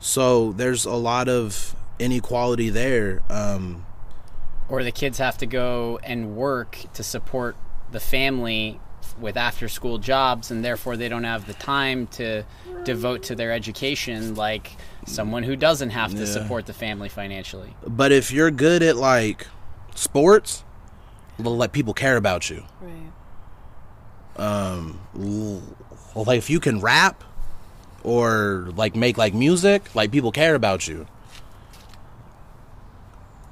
So 0.00 0.52
there's 0.52 0.84
a 0.84 0.94
lot 0.94 1.28
of 1.28 1.76
inequality 1.98 2.68
there 2.70 3.22
um 3.30 3.84
or 4.68 4.82
the 4.82 4.90
kids 4.90 5.18
have 5.18 5.38
to 5.38 5.46
go 5.46 6.00
and 6.02 6.34
work 6.34 6.78
to 6.94 7.02
support 7.04 7.54
the 7.92 8.00
family 8.00 8.80
with 9.20 9.36
after 9.36 9.68
school 9.68 9.98
jobs 9.98 10.50
and 10.50 10.64
therefore 10.64 10.96
they 10.96 11.08
don't 11.08 11.22
have 11.24 11.46
the 11.46 11.52
time 11.54 12.06
to 12.08 12.42
devote 12.82 13.22
to 13.22 13.34
their 13.36 13.52
education 13.52 14.34
like 14.34 14.72
someone 15.06 15.42
who 15.44 15.54
doesn't 15.54 15.90
have 15.90 16.10
to 16.12 16.20
Yeah. 16.20 16.24
support 16.24 16.66
the 16.66 16.72
family 16.72 17.08
financially. 17.08 17.76
But 17.86 18.10
if 18.10 18.32
you're 18.32 18.50
good 18.50 18.82
at 18.82 18.96
like 18.96 19.46
sports 19.94 20.64
well, 21.38 21.56
like 21.56 21.72
people 21.72 21.94
care 21.94 22.16
about 22.16 22.50
you. 22.50 22.64
Right 22.80 23.12
well, 26.14 26.24
like 26.24 26.38
if 26.38 26.50
you 26.50 26.60
can 26.60 26.80
rap 26.80 27.24
or 28.02 28.70
like 28.76 28.94
make 28.96 29.16
like 29.16 29.34
music, 29.34 29.94
like 29.94 30.10
people 30.10 30.32
care 30.32 30.54
about 30.54 30.88
you. 30.88 31.06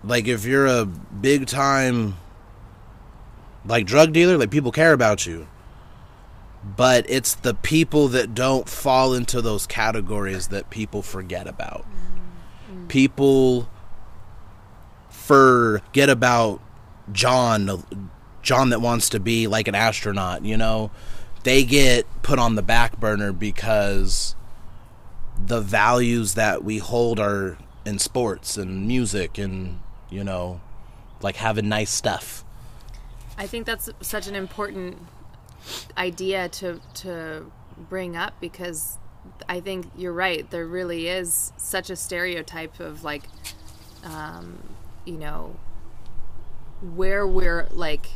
Like 0.03 0.27
if 0.27 0.45
you're 0.45 0.67
a 0.67 0.85
big 0.87 1.47
time 1.47 2.17
like 3.65 3.87
drug 3.87 4.13
dealer, 4.13 4.39
like 4.39 4.51
people 4.51 4.73
care 4.73 4.93
about 4.93 5.27
you. 5.27 5.47
But 6.77 7.07
it's 7.09 7.35
the 7.35 7.55
people 7.55 8.09
that 8.09 8.35
don't 8.35 8.69
fall 8.69 9.15
into 9.15 9.41
those 9.41 9.67
categories 9.67 10.49
that 10.49 10.69
people 10.69 11.01
forget 11.03 11.47
about. 11.47 11.87
Mm-hmm. 12.71 12.87
People 12.89 13.69
forget 15.09 16.11
about 16.11 16.61
John, 17.13 18.11
John 18.43 18.71
that 18.71 18.81
wants 18.81 19.09
to 19.11 19.21
be 19.21 19.47
like 19.47 19.69
an 19.69 19.75
astronaut, 19.75 20.45
you 20.45 20.59
know? 20.59 20.91
They 21.43 21.65
get 21.65 22.07
put 22.23 22.39
on 22.39 22.55
the 22.55 22.63
back 22.63 22.99
burner 23.01 23.33
because 23.33 24.35
the 25.39 25.61
values 25.61 26.35
that 26.35 26.63
we 26.63 26.79
hold 26.79 27.19
are 27.19 27.57
in 27.87 27.99
sports 27.99 28.57
and 28.57 28.87
music 28.87 29.39
and, 29.39 29.81
you 30.11 30.23
know, 30.23 30.61
like 31.23 31.37
having 31.37 31.69
nice 31.69 31.91
stuff. 31.91 32.45
I 33.39 33.47
think 33.47 33.65
that's 33.65 33.89
such 34.03 34.27
an 34.27 34.35
important 34.35 34.99
idea 35.97 36.49
to 36.49 36.81
to 36.95 37.51
bring 37.89 38.17
up 38.17 38.35
because 38.41 38.99
I 39.49 39.61
think 39.61 39.91
you're 39.97 40.13
right. 40.13 40.49
There 40.51 40.67
really 40.67 41.09
is 41.09 41.53
such 41.57 41.91
a 41.91 41.97
stereotype 41.97 42.81
of 42.81 43.05
like, 43.05 43.25
um, 44.05 44.59
you 45.05 45.17
know, 45.17 45.57
where 46.95 47.27
we're 47.27 47.67
like 47.71 48.07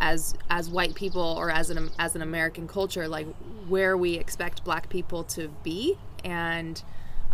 as 0.00 0.34
as 0.48 0.68
white 0.68 0.94
people 0.94 1.22
or 1.22 1.50
as 1.50 1.70
an 1.70 1.90
as 1.98 2.16
an 2.16 2.22
American 2.22 2.66
culture, 2.66 3.06
like 3.06 3.26
where 3.68 3.96
we 3.96 4.14
expect 4.14 4.64
Black 4.64 4.88
people 4.88 5.22
to 5.24 5.48
be, 5.62 5.96
and 6.24 6.82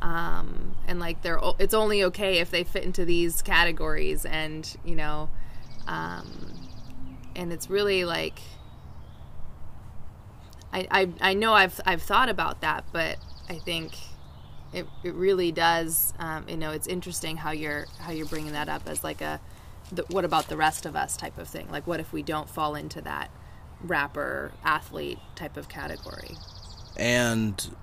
um, 0.03 0.77
and 0.87 0.99
like 0.99 1.23
they're 1.23 1.41
it's 1.59 1.73
only 1.73 2.05
okay 2.05 2.39
if 2.39 2.51
they 2.51 2.65
fit 2.65 2.83
into 2.83 3.05
these 3.05 3.41
categories, 3.41 4.27
and 4.27 4.77
you 4.85 4.97
know, 4.97 5.31
um, 5.87 6.53
and 7.35 7.53
it's 7.53 7.71
really 7.71 8.05
like. 8.05 8.41
I, 10.73 10.87
I, 10.91 11.09
I 11.21 11.35
know 11.35 11.55
I've 11.55 11.81
I've 11.87 12.03
thought 12.03 12.29
about 12.29 12.61
that, 12.61 12.85
but 12.93 13.17
I 13.49 13.55
think 13.55 13.97
it, 14.75 14.87
it 15.05 15.15
really 15.15 15.53
does. 15.53 16.13
Um, 16.19 16.47
you 16.49 16.57
know, 16.57 16.73
it's 16.73 16.89
interesting 16.89 17.37
how 17.37 17.53
you're 17.53 17.87
how 17.99 18.13
you're 18.13 18.27
bringing 18.27 18.53
that 18.53 18.69
up 18.69 18.83
as 18.87 19.03
like 19.03 19.23
a 19.23 19.41
the, 19.93 20.05
what 20.09 20.25
about 20.25 20.49
the 20.49 20.57
rest 20.57 20.87
of 20.87 20.97
us 20.97 21.17
type 21.17 21.39
of 21.39 21.49
thing. 21.49 21.69
Like, 21.71 21.87
what 21.87 22.01
if 22.01 22.13
we 22.13 22.23
don't 22.23 22.49
fall 22.49 22.75
into 22.75 23.01
that 23.03 23.31
rapper 23.81 24.53
athlete 24.65 25.19
type 25.35 25.57
of 25.57 25.69
category? 25.69 26.37
And 26.97 27.77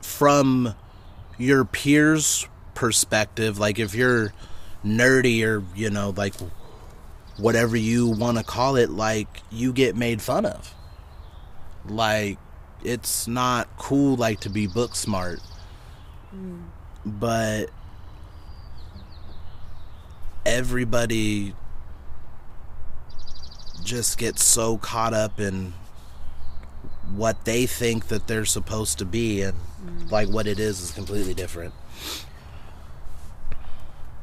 from 0.00 0.74
your 1.38 1.64
peers' 1.64 2.46
perspective, 2.74 3.58
like 3.58 3.78
if 3.78 3.94
you're 3.94 4.32
nerdy 4.84 5.44
or 5.44 5.64
you 5.74 5.90
know 5.90 6.14
like 6.16 6.34
whatever 7.38 7.76
you 7.76 8.08
want 8.08 8.38
to 8.38 8.44
call 8.44 8.76
it, 8.76 8.90
like 8.90 9.42
you 9.50 9.72
get 9.72 9.96
made 9.96 10.22
fun 10.22 10.46
of. 10.46 10.74
Like 11.86 12.38
it's 12.84 13.26
not 13.26 13.68
cool 13.76 14.16
like 14.16 14.40
to 14.40 14.50
be 14.50 14.66
book 14.66 14.94
smart. 14.94 15.40
Mm. 16.34 16.64
But 17.04 17.70
everybody 20.46 21.54
just 23.84 24.16
gets 24.16 24.44
so 24.44 24.78
caught 24.78 25.12
up 25.12 25.40
in 25.40 25.74
what 27.14 27.44
they 27.44 27.66
think 27.66 28.08
that 28.08 28.26
they're 28.26 28.44
supposed 28.44 28.98
to 28.98 29.04
be 29.04 29.42
and 29.42 29.54
mm. 29.54 30.10
like 30.10 30.28
what 30.28 30.46
it 30.46 30.58
is 30.58 30.80
is 30.80 30.90
completely 30.92 31.34
different. 31.34 31.74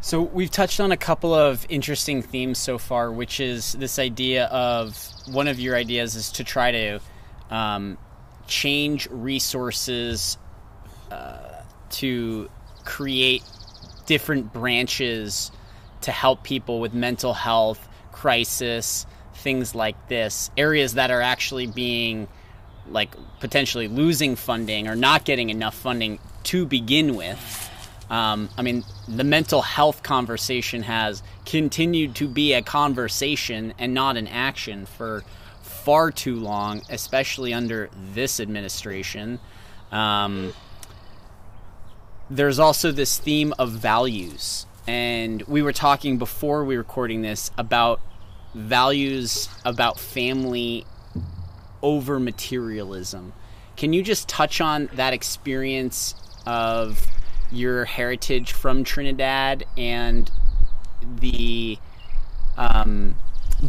So 0.01 0.21
we've 0.21 0.51
touched 0.51 0.79
on 0.79 0.91
a 0.91 0.97
couple 0.97 1.33
of 1.33 1.65
interesting 1.69 2.21
themes 2.21 2.57
so 2.57 2.77
far, 2.77 3.09
which 3.11 3.39
is 3.39 3.73
this 3.73 3.99
idea 3.99 4.45
of 4.47 4.97
one 5.31 5.47
of 5.47 5.59
your 5.59 5.77
ideas 5.77 6.15
is 6.15 6.29
to 6.33 6.43
try 6.43 6.71
to 6.71 6.99
um, 7.49 7.97
change 8.45 9.07
resources 9.09 10.37
uh, 11.09 11.61
to 11.91 12.49
create 12.83 13.43
different 14.05 14.51
branches 14.51 15.51
to 16.03 16.11
help 16.11 16.43
people 16.43 16.79
with 16.79 16.93
mental 16.93 17.33
health, 17.33 17.87
crisis, 18.11 19.05
things 19.35 19.75
like 19.75 20.07
this, 20.07 20.51
areas 20.57 20.93
that 20.93 21.11
are 21.11 21.21
actually 21.21 21.67
being 21.67 22.27
like 22.89 23.15
potentially 23.39 23.87
losing 23.87 24.35
funding 24.35 24.87
or 24.87 24.95
not 24.95 25.25
getting 25.25 25.49
enough 25.49 25.75
funding 25.75 26.19
to 26.43 26.65
begin 26.65 27.15
with. 27.15 27.69
Um, 28.09 28.49
I 28.57 28.61
mean, 28.61 28.83
the 29.07 29.23
mental 29.23 29.61
health 29.61 30.03
conversation 30.03 30.83
has 30.83 31.23
continued 31.45 32.15
to 32.15 32.27
be 32.27 32.53
a 32.53 32.61
conversation 32.61 33.73
and 33.79 33.93
not 33.93 34.17
an 34.17 34.27
action 34.27 34.85
for 34.85 35.23
far 35.61 36.11
too 36.11 36.35
long, 36.35 36.81
especially 36.89 37.53
under 37.53 37.89
this 38.13 38.39
administration. 38.39 39.39
Um, 39.91 40.53
there's 42.29 42.59
also 42.59 42.91
this 42.91 43.17
theme 43.17 43.53
of 43.57 43.71
values 43.71 44.65
and 44.87 45.41
we 45.43 45.61
were 45.61 45.73
talking 45.73 46.17
before 46.17 46.65
we 46.65 46.75
were 46.75 46.81
recording 46.81 47.21
this 47.21 47.51
about 47.57 48.01
values 48.53 49.49
about 49.65 49.99
family 49.99 50.85
over 51.81 52.19
materialism. 52.19 53.33
Can 53.75 53.93
you 53.93 54.03
just 54.03 54.27
touch 54.27 54.61
on 54.61 54.89
that 54.93 55.13
experience 55.13 56.15
of 56.45 57.05
your 57.51 57.85
heritage 57.85 58.51
from 58.51 58.83
Trinidad 58.83 59.63
and 59.77 60.29
the 61.19 61.77
um, 62.57 63.15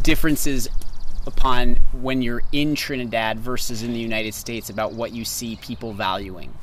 differences 0.01 0.67
upon 1.25 1.77
when 1.93 2.21
you're 2.21 2.43
in 2.51 2.75
Trinidad 2.75 3.39
versus 3.39 3.81
in 3.81 3.93
the 3.93 3.99
United 3.99 4.33
States 4.33 4.69
about 4.69 4.93
what 4.93 5.11
you 5.11 5.25
see 5.25 5.55
people 5.55 5.93
valuing? 5.93 6.53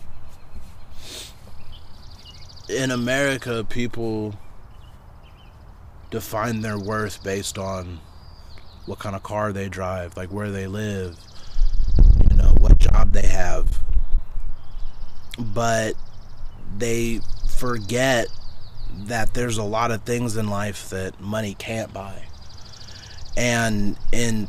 in 2.73 2.91
America, 2.91 3.65
people 3.69 4.35
define 6.13 6.61
their 6.61 6.79
worth 6.79 7.25
based 7.25 7.59
on 7.59 7.99
what 8.87 9.01
kind 9.01 9.17
of 9.17 9.25
car 9.25 9.53
they 9.53 9.69
drive, 9.69 10.17
like 10.17 10.31
where 10.31 10.53
they 10.53 10.69
live, 10.69 11.17
you 12.31 12.37
know, 12.37 12.55
what 12.61 12.79
job 12.79 13.13
they 13.13 13.27
have. 13.27 13.81
But 15.39 15.95
they 16.77 17.21
forget 17.49 18.29
that 18.93 19.35
there's 19.35 19.59
a 19.59 19.65
lot 19.65 19.91
of 19.91 20.03
things 20.05 20.37
in 20.37 20.49
life 20.49 20.89
that 20.91 21.21
money 21.21 21.55
can't 21.55 21.93
buy. 21.93 22.23
And 23.37 23.99
in 24.13 24.47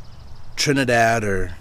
Trinidad 0.55 1.23
or 1.23 1.55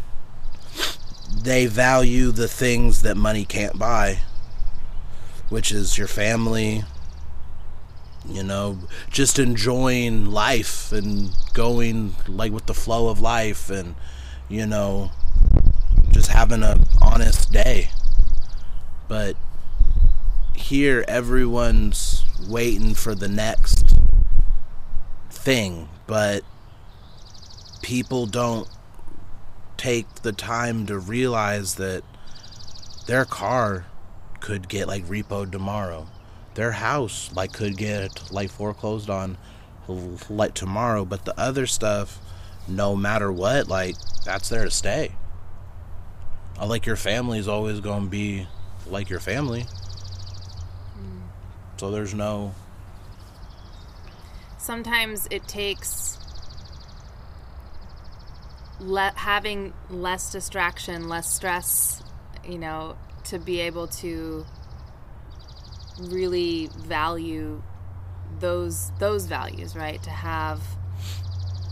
they 1.42 1.64
value 1.64 2.30
the 2.30 2.48
things 2.48 3.00
that 3.02 3.16
money 3.16 3.46
can't 3.46 3.78
buy 3.78 4.18
which 5.52 5.70
is 5.70 5.98
your 5.98 6.08
family, 6.08 6.82
you 8.28 8.42
know, 8.42 8.78
just 9.10 9.38
enjoying 9.38 10.26
life 10.26 10.92
and 10.92 11.30
going 11.54 12.14
like 12.28 12.52
with 12.52 12.66
the 12.66 12.74
flow 12.74 13.08
of 13.08 13.20
life 13.20 13.70
and, 13.70 13.94
you 14.48 14.66
know, 14.66 15.10
just 16.10 16.28
having 16.28 16.62
a 16.62 16.78
honest 17.00 17.52
day. 17.52 17.90
But 19.08 19.36
here 20.54 21.04
everyone's 21.08 22.24
waiting 22.48 22.94
for 22.94 23.14
the 23.14 23.28
next 23.28 23.96
thing, 25.30 25.88
but 26.06 26.44
people 27.82 28.26
don't 28.26 28.68
take 29.76 30.06
the 30.22 30.32
time 30.32 30.86
to 30.86 30.98
realize 30.98 31.74
that 31.74 32.04
their 33.06 33.24
car 33.24 33.86
could 34.40 34.68
get 34.68 34.86
like 34.86 35.04
repoed 35.06 35.50
tomorrow. 35.50 36.06
Their 36.54 36.72
house 36.72 37.30
like 37.34 37.52
could 37.52 37.76
get 37.76 38.30
like 38.30 38.50
foreclosed 38.50 39.08
on 39.08 39.38
like 40.28 40.54
tomorrow, 40.54 41.04
but 41.04 41.24
the 41.24 41.38
other 41.38 41.66
stuff, 41.66 42.18
no 42.68 42.94
matter 42.94 43.32
what, 43.32 43.68
like 43.68 43.96
that's 44.24 44.48
there 44.48 44.64
to 44.64 44.70
stay. 44.70 45.12
Like 46.62 46.86
your 46.86 46.96
family's 46.96 47.48
always 47.48 47.80
going 47.80 48.04
to 48.04 48.10
be 48.10 48.46
like 48.86 49.10
your 49.10 49.20
family. 49.20 49.62
Mm. 49.62 51.22
So 51.78 51.90
there's 51.90 52.14
no. 52.14 52.54
Sometimes 54.58 55.26
it 55.30 55.48
takes 55.48 56.18
le- 58.78 59.12
having 59.16 59.72
less 59.90 60.30
distraction, 60.30 61.08
less 61.08 61.32
stress, 61.32 62.02
you 62.46 62.58
know, 62.58 62.96
to 63.24 63.38
be 63.38 63.60
able 63.60 63.88
to 63.88 64.46
really 66.00 66.68
value 66.76 67.62
those 68.40 68.90
those 68.98 69.26
values, 69.26 69.76
right? 69.76 70.02
To 70.02 70.10
have 70.10 70.60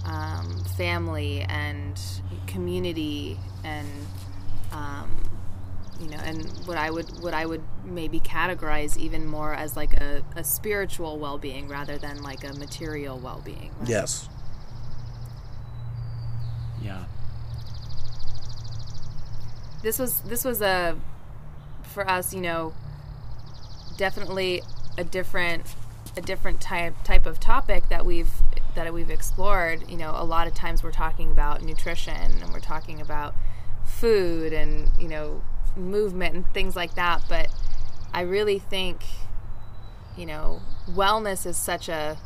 um, 0.05 0.65
family 0.77 1.43
and 1.43 2.01
community 2.47 3.39
and 3.65 3.89
um, 4.73 5.11
you 6.01 6.09
know, 6.09 6.19
and 6.19 6.45
what 6.67 6.79
I 6.79 6.91
would 6.91 7.07
what 7.23 7.35
I 7.35 7.45
would 7.45 7.63
maybe 7.85 8.21
categorize 8.21 8.97
even 8.97 9.27
more 9.27 9.55
as 9.55 9.77
like 9.77 9.95
a, 9.95 10.23
a 10.37 10.45
spiritual 10.45 11.19
well 11.19 11.39
being 11.39 11.69
rather 11.69 11.99
than 11.99 12.23
like 12.23 12.45
a 12.45 12.55
material 12.55 13.19
well 13.19 13.43
being. 13.45 13.73
Right? 13.79 13.89
Yes. 13.89 14.29
Yeah. 16.83 17.05
This 19.83 19.99
was 19.99 20.21
this 20.21 20.45
was 20.45 20.63
a 20.63 20.97
for 21.83 22.09
us, 22.09 22.33
you 22.33 22.41
know, 22.41 22.73
definitely 24.01 24.63
a 24.97 25.05
different 25.05 25.77
a 26.17 26.23
different 26.23 26.59
type 26.59 26.95
type 27.05 27.27
of 27.27 27.39
topic 27.39 27.91
that 27.91 28.07
we've 28.07 28.33
that 28.75 28.93
we've 28.95 29.11
explored. 29.11 29.89
You 29.91 29.99
know, 29.99 30.13
a 30.17 30.25
lot 30.25 30.47
of 30.47 30.55
times 30.55 30.83
we're 30.83 30.91
talking 30.91 31.31
about 31.31 31.63
nutrition 31.63 32.17
and 32.17 32.51
we're 32.51 32.61
talking 32.61 33.01
about 33.01 33.35
food 33.85 34.55
and 34.55 34.89
you 34.99 35.07
know 35.07 35.43
movement 35.77 36.35
and 36.35 36.55
things 36.55 36.75
like 36.75 36.95
that. 36.95 37.23
But 37.29 37.51
I 38.15 38.23
really 38.23 38.59
think 38.59 39.03
you 40.17 40.25
know 40.25 40.63
wellness 40.89 41.45
is 41.45 41.59
such 41.59 41.91
a 41.91 42.17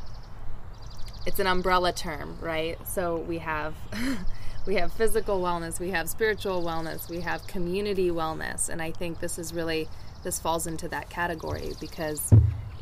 it's 1.26 1.40
an 1.40 1.48
umbrella 1.48 1.92
term, 1.92 2.38
right? 2.40 2.78
So 2.86 3.16
we 3.16 3.38
have 3.38 3.74
we 4.66 4.76
have 4.76 4.92
physical 4.92 5.42
wellness, 5.42 5.80
we 5.80 5.90
have 5.90 6.08
spiritual 6.08 6.62
wellness, 6.62 7.10
we 7.10 7.22
have 7.22 7.48
community 7.48 8.10
wellness, 8.10 8.68
and 8.68 8.80
I 8.80 8.92
think 8.92 9.18
this 9.18 9.40
is 9.40 9.52
really 9.52 9.88
this 10.24 10.40
falls 10.40 10.66
into 10.66 10.88
that 10.88 11.08
category 11.08 11.72
because 11.80 12.32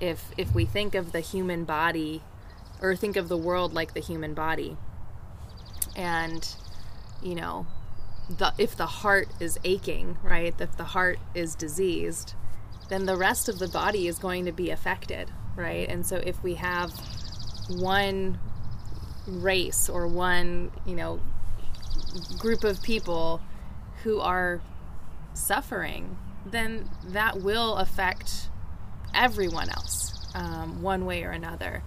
if 0.01 0.32
if 0.38 0.55
we 0.55 0.64
think 0.64 0.95
of 0.95 1.12
the 1.12 1.20
human 1.20 1.64
body 1.64 2.22
or 2.80 2.97
think 2.97 3.16
of 3.16 3.28
the 3.28 3.36
world 3.36 3.74
like 3.74 3.95
the 3.95 4.01
human 4.01 4.34
body 4.34 4.76
and 5.95 6.55
you 7.22 7.34
know, 7.34 7.66
the 8.28 8.53
if 8.59 8.76
the 8.76 8.86
heart 8.86 9.28
is 9.40 9.59
aching, 9.64 10.18
right? 10.22 10.55
If 10.59 10.76
the 10.76 10.84
heart 10.84 11.18
is 11.34 11.55
diseased, 11.55 12.34
then 12.88 13.07
the 13.07 13.16
rest 13.16 13.49
of 13.49 13.59
the 13.59 13.68
body 13.68 14.09
is 14.09 14.18
going 14.18 14.45
to 14.45 14.53
be 14.53 14.70
affected, 14.70 15.30
right? 15.57 15.88
And 15.88 16.05
so 16.05 16.16
if 16.16 16.43
we 16.43 16.55
have 16.55 16.93
one 17.68 18.38
race 19.26 19.88
or 19.88 20.07
one, 20.07 20.72
you 20.84 20.95
know, 20.95 21.20
group 22.38 22.64
of 22.64 22.82
people 22.82 23.40
who 24.03 24.20
are 24.20 24.61
suffering, 25.32 26.18
then 26.47 26.88
that 27.05 27.40
will 27.40 27.76
affect 27.76 28.49
everyone 29.14 29.68
else 29.68 30.12
um, 30.34 30.82
one 30.82 31.05
way 31.05 31.24
or 31.24 31.30
another. 31.30 31.82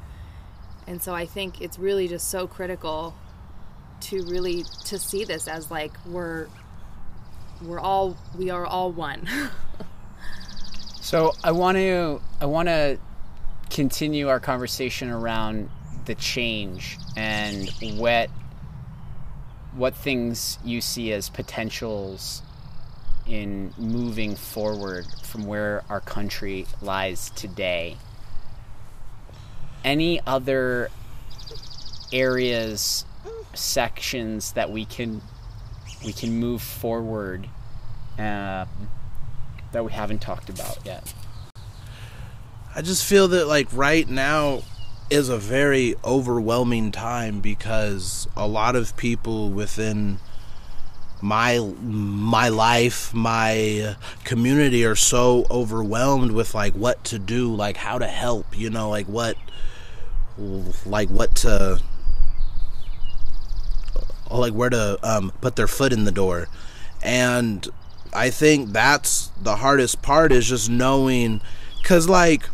And 0.87 1.01
so 1.01 1.13
I 1.13 1.25
think 1.25 1.61
it's 1.61 1.79
really 1.79 2.07
just 2.07 2.29
so 2.29 2.47
critical 2.47 3.15
to 4.01 4.23
really 4.23 4.63
to 4.85 4.99
see 4.99 5.23
this 5.23 5.47
as 5.47 5.71
like 5.71 5.91
we're 6.05 6.47
we're 7.61 7.79
all 7.79 8.17
we 8.37 8.49
are 8.49 8.65
all 8.65 8.91
one. 8.91 9.27
so 11.01 11.33
I 11.43 11.51
want 11.51 11.77
to 11.77 12.21
I 12.39 12.45
want 12.45 12.67
to 12.67 12.99
continue 13.69 14.29
our 14.29 14.39
conversation 14.39 15.09
around 15.09 15.69
the 16.05 16.15
change 16.15 16.99
and 17.17 17.69
what 17.95 18.29
what 19.73 19.95
things 19.95 20.59
you 20.63 20.81
see 20.81 21.11
as 21.11 21.29
potentials 21.29 22.41
in 23.27 23.73
moving 23.77 24.35
forward 24.35 25.05
from 25.23 25.45
where 25.45 25.83
our 25.89 26.01
country 26.01 26.65
lies 26.81 27.29
today. 27.31 27.97
Any 29.83 30.19
other 30.25 30.89
areas, 32.11 33.05
sections 33.53 34.53
that 34.53 34.71
we 34.71 34.85
can 34.85 35.21
we 36.05 36.13
can 36.13 36.39
move 36.39 36.61
forward 36.61 37.47
uh, 38.19 38.65
that 39.71 39.83
we 39.83 39.91
haven't 39.91 40.21
talked 40.21 40.49
about 40.49 40.77
yet? 40.85 41.13
I 42.75 42.81
just 42.81 43.05
feel 43.05 43.27
that 43.29 43.47
like 43.47 43.67
right 43.71 44.07
now 44.07 44.63
is 45.09 45.29
a 45.29 45.37
very 45.37 45.95
overwhelming 46.03 46.91
time 46.91 47.39
because 47.39 48.27
a 48.35 48.47
lot 48.47 48.75
of 48.75 48.97
people 48.97 49.49
within 49.49 50.19
my 51.25 51.57
my 51.81 52.49
life 52.49 53.11
my 53.11 53.95
community 54.23 54.85
are 54.85 54.95
so 54.95 55.47
overwhelmed 55.49 56.31
with 56.31 56.53
like 56.53 56.73
what 56.73 57.03
to 57.03 57.17
do 57.17 57.51
like 57.51 57.77
how 57.77 57.97
to 57.97 58.05
help 58.05 58.45
you 58.55 58.69
know 58.69 58.91
like 58.91 59.07
what 59.07 59.35
like 60.85 61.09
what 61.09 61.33
to 61.35 61.81
like 64.29 64.53
where 64.53 64.69
to 64.69 64.99
um, 65.01 65.31
put 65.41 65.55
their 65.55 65.67
foot 65.67 65.93
in 65.93 66.03
the 66.03 66.11
door. 66.11 66.47
And 67.01 67.67
i 68.13 68.29
think 68.29 68.71
that's 68.71 69.27
the 69.41 69.57
hardest 69.57 70.01
part 70.01 70.31
is 70.31 70.47
just 70.47 70.69
knowing 70.69 71.41
because 71.81 72.07
like 72.07 72.47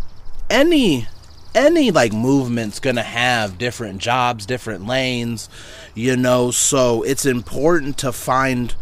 any 0.49 1.07
any 1.53 1.91
like 1.91 2.13
movement's 2.13 2.79
gonna 2.79 3.03
have 3.03 3.57
different 3.57 3.99
jobs 3.99 4.45
different 4.45 4.85
lanes 4.85 5.49
you 5.95 6.15
know? 6.15 6.51
So 6.51 7.03
it's 7.03 7.25
important 7.25 7.97
to 7.99 8.11
find 8.11 8.73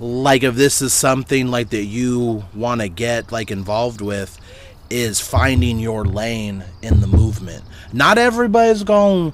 like 0.00 0.42
if 0.42 0.54
this 0.54 0.80
is 0.80 0.92
something 0.92 1.48
like 1.48 1.70
that 1.70 1.84
you 1.84 2.44
want 2.54 2.80
to 2.80 2.88
get 2.88 3.32
like 3.32 3.50
involved 3.50 4.00
with 4.00 4.38
is 4.90 5.20
finding 5.20 5.78
your 5.78 6.04
lane 6.04 6.64
in 6.82 7.00
the 7.00 7.06
movement. 7.06 7.64
Not 7.92 8.16
everybody's 8.16 8.84
gonna 8.84 9.32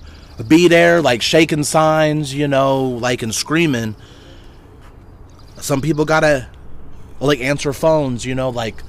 be 0.48 0.68
there 0.68 1.00
like 1.00 1.22
shaking 1.22 1.64
signs 1.64 2.34
you 2.34 2.48
know 2.48 2.82
like 2.84 3.22
and 3.22 3.34
screaming. 3.34 3.94
Some 5.60 5.80
people 5.80 6.04
gotta 6.04 6.48
like 7.20 7.40
answer 7.40 7.72
phones 7.72 8.24
you 8.24 8.34
know 8.34 8.50
like 8.50 8.82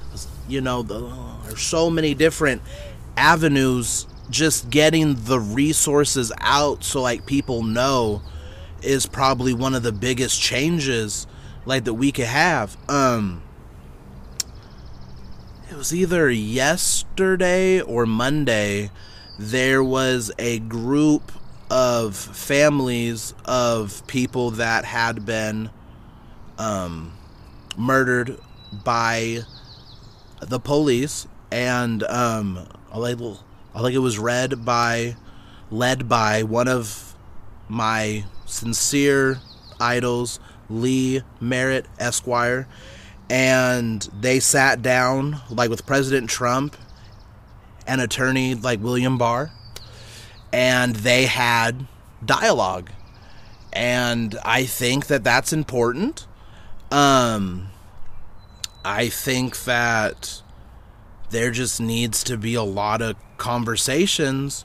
you 0.48 0.60
know 0.60 0.82
the, 0.82 0.94
oh, 0.94 1.40
there's 1.46 1.62
so 1.62 1.90
many 1.90 2.14
different 2.14 2.62
avenues 3.16 4.06
just 4.28 4.70
getting 4.70 5.14
the 5.24 5.38
resources 5.38 6.32
out 6.38 6.82
so 6.82 7.00
like 7.00 7.26
people 7.26 7.62
know 7.62 8.22
is 8.82 9.06
probably 9.06 9.54
one 9.54 9.74
of 9.74 9.82
the 9.82 9.92
biggest 9.92 10.40
changes 10.40 11.26
like 11.64 11.84
that 11.84 11.94
we 11.94 12.12
could 12.12 12.26
have. 12.26 12.76
Um 12.88 13.42
it 15.70 15.76
was 15.76 15.94
either 15.94 16.30
yesterday 16.30 17.80
or 17.80 18.06
monday 18.06 18.90
there 19.38 19.82
was 19.82 20.30
a 20.38 20.58
group 20.60 21.32
of 21.70 22.16
families 22.16 23.34
of 23.44 24.06
people 24.06 24.52
that 24.52 24.84
had 24.84 25.26
been 25.26 25.68
um 26.58 27.12
murdered 27.76 28.38
by 28.84 29.40
the 30.40 30.58
police 30.60 31.26
and 31.50 32.02
um 32.04 32.66
I 32.92 32.98
think, 32.98 33.44
I 33.74 33.80
it 33.94 33.98
was 33.98 34.18
read 34.18 34.64
by, 34.64 35.16
led 35.70 36.08
by 36.08 36.42
one 36.42 36.66
of 36.66 37.14
my 37.68 38.24
sincere 38.46 39.38
idols, 39.78 40.40
Lee 40.70 41.22
Merritt 41.40 41.86
Esquire, 41.98 42.66
and 43.28 44.08
they 44.18 44.40
sat 44.40 44.80
down 44.80 45.42
like 45.50 45.68
with 45.68 45.84
President 45.84 46.30
Trump 46.30 46.76
and 47.86 48.00
attorney 48.00 48.54
like 48.54 48.82
William 48.82 49.18
Barr, 49.18 49.50
and 50.52 50.96
they 50.96 51.26
had 51.26 51.86
dialogue, 52.24 52.90
and 53.72 54.38
I 54.42 54.64
think 54.64 55.08
that 55.08 55.22
that's 55.22 55.52
important. 55.52 56.26
Um, 56.90 57.68
I 58.84 59.08
think 59.08 59.64
that 59.64 60.40
there 61.30 61.50
just 61.50 61.80
needs 61.80 62.22
to 62.24 62.36
be 62.36 62.54
a 62.54 62.62
lot 62.62 63.02
of 63.02 63.16
conversations 63.38 64.64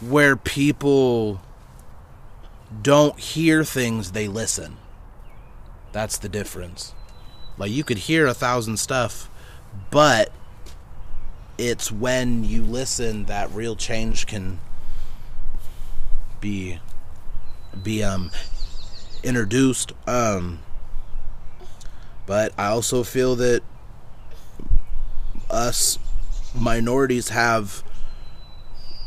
where 0.00 0.36
people 0.36 1.40
don't 2.82 3.18
hear 3.18 3.64
things, 3.64 4.12
they 4.12 4.28
listen. 4.28 4.76
That's 5.92 6.18
the 6.18 6.28
difference. 6.28 6.92
Like, 7.56 7.70
you 7.70 7.84
could 7.84 7.98
hear 7.98 8.26
a 8.26 8.34
thousand 8.34 8.78
stuff, 8.78 9.30
but 9.90 10.32
it's 11.56 11.90
when 11.90 12.44
you 12.44 12.62
listen 12.62 13.26
that 13.26 13.50
real 13.52 13.76
change 13.76 14.26
can 14.26 14.58
be 16.40 16.78
be 17.82 18.02
um 18.02 18.30
introduced 19.22 19.92
um 20.06 20.58
but 22.26 22.52
I 22.58 22.66
also 22.66 23.04
feel 23.04 23.36
that 23.36 23.62
us 25.50 25.98
minorities 26.54 27.30
have 27.30 27.82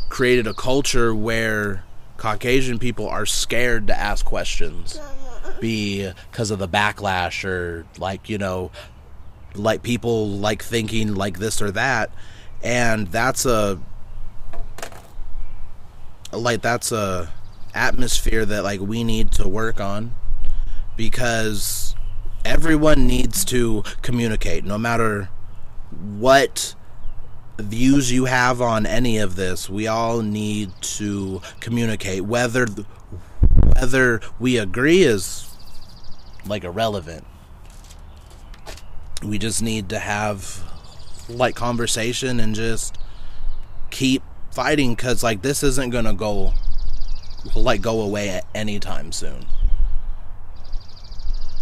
created 0.09 0.47
a 0.47 0.53
culture 0.53 1.13
where 1.13 1.83
Caucasian 2.17 2.79
people 2.79 3.07
are 3.07 3.25
scared 3.25 3.87
to 3.87 3.97
ask 3.97 4.25
questions. 4.25 4.99
Because 5.59 6.51
of 6.51 6.59
the 6.59 6.67
backlash 6.67 7.43
or 7.43 7.85
like 7.97 8.29
you 8.29 8.37
know 8.37 8.69
like 9.55 9.81
people 9.81 10.29
like 10.29 10.61
thinking 10.61 11.15
like 11.15 11.39
this 11.39 11.61
or 11.61 11.71
that. 11.71 12.11
And 12.61 13.07
that's 13.07 13.45
a 13.45 13.79
like 16.31 16.61
that's 16.61 16.91
a 16.91 17.31
atmosphere 17.73 18.45
that 18.45 18.63
like 18.63 18.81
we 18.81 19.03
need 19.03 19.31
to 19.31 19.47
work 19.47 19.79
on 19.79 20.13
because 20.95 21.95
everyone 22.43 23.07
needs 23.07 23.45
to 23.45 23.83
communicate 24.01 24.65
no 24.65 24.77
matter 24.77 25.29
what 25.91 26.75
views 27.57 28.11
you 28.11 28.25
have 28.25 28.61
on 28.61 28.85
any 28.85 29.17
of 29.17 29.35
this, 29.35 29.69
we 29.69 29.87
all 29.87 30.21
need 30.21 30.71
to 30.81 31.41
communicate. 31.59 32.23
Whether 32.23 32.67
whether 33.75 34.21
we 34.39 34.57
agree 34.57 35.03
is 35.03 35.47
like 36.45 36.63
irrelevant. 36.63 37.25
We 39.23 39.37
just 39.37 39.61
need 39.61 39.89
to 39.89 39.99
have 39.99 40.63
like 41.29 41.55
conversation 41.55 42.39
and 42.39 42.55
just 42.55 42.97
keep 43.89 44.23
fighting 44.51 44.95
because 44.95 45.23
like 45.23 45.41
this 45.41 45.63
isn't 45.63 45.89
gonna 45.91 46.13
go 46.13 46.53
like 47.55 47.81
go 47.81 48.01
away 48.01 48.41
anytime 48.55 49.11
soon. 49.11 49.45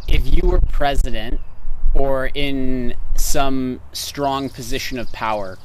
If 0.07 0.33
you 0.33 0.47
were 0.47 0.61
president 0.61 1.41
or 1.93 2.27
in 2.33 2.95
some 3.25 3.81
strong 3.91 4.49
position 4.49 4.99
of 4.99 5.11
power, 5.11 5.57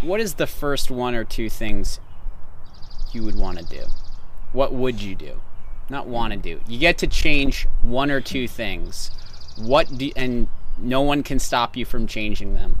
what 0.00 0.20
is 0.20 0.34
the 0.34 0.46
first 0.46 0.90
one 0.90 1.14
or 1.14 1.22
two 1.22 1.48
things 1.48 2.00
you 3.12 3.22
would 3.22 3.36
want 3.36 3.58
to 3.58 3.64
do? 3.64 3.84
What 4.52 4.72
would 4.72 5.00
you 5.00 5.14
do? 5.14 5.40
Not 5.90 6.06
want 6.06 6.32
to 6.32 6.38
do. 6.38 6.60
You 6.66 6.78
get 6.78 6.98
to 6.98 7.06
change 7.06 7.66
one 7.82 8.10
or 8.10 8.20
two 8.20 8.48
things. 8.48 9.10
What 9.58 9.98
do 9.98 10.10
and 10.16 10.48
no 10.78 11.02
one 11.02 11.22
can 11.22 11.38
stop 11.38 11.76
you 11.76 11.84
from 11.84 12.06
changing 12.06 12.54
them. 12.54 12.78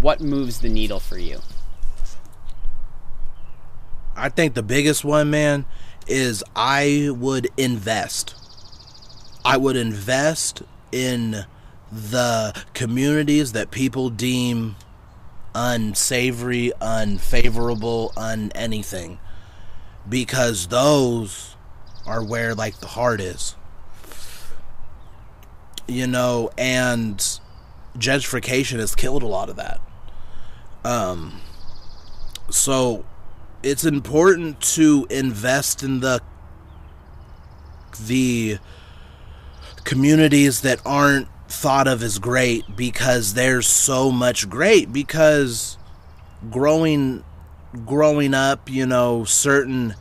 What 0.00 0.20
moves 0.20 0.60
the 0.60 0.68
needle 0.68 1.00
for 1.00 1.18
you? 1.18 1.40
I 4.16 4.28
think 4.28 4.54
the 4.54 4.62
biggest 4.62 5.04
one, 5.04 5.30
man, 5.30 5.64
is 6.06 6.42
I 6.56 7.10
would 7.12 7.48
invest. 7.56 8.34
I 9.44 9.56
would 9.56 9.76
invest 9.76 10.62
in 10.92 11.46
the 11.92 12.64
communities 12.74 13.52
that 13.52 13.70
people 13.70 14.10
deem 14.10 14.76
unsavory, 15.54 16.72
unfavorable, 16.80 18.12
un 18.16 18.52
anything. 18.54 19.18
Because 20.08 20.68
those 20.68 21.56
are 22.06 22.24
where 22.24 22.54
like 22.54 22.78
the 22.80 22.86
heart 22.86 23.20
is. 23.20 23.56
You 25.86 26.06
know, 26.06 26.50
and 26.56 27.18
gentrification 27.98 28.78
has 28.78 28.94
killed 28.94 29.22
a 29.22 29.26
lot 29.26 29.48
of 29.48 29.56
that. 29.56 29.80
Um 30.84 31.40
so 32.48 33.04
it's 33.62 33.84
important 33.84 34.60
to 34.60 35.06
invest 35.10 35.82
in 35.82 36.00
the 36.00 36.20
the 38.06 38.58
communities 39.84 40.60
that 40.62 40.80
aren't 40.86 41.28
thought 41.50 41.88
of 41.88 42.02
as 42.02 42.18
great 42.18 42.76
because 42.76 43.34
there's 43.34 43.66
so 43.66 44.10
much 44.10 44.48
great 44.48 44.92
because 44.92 45.76
growing 46.50 47.24
growing 47.84 48.34
up, 48.34 48.70
you 48.70 48.86
know, 48.86 49.24
certain 49.24 49.94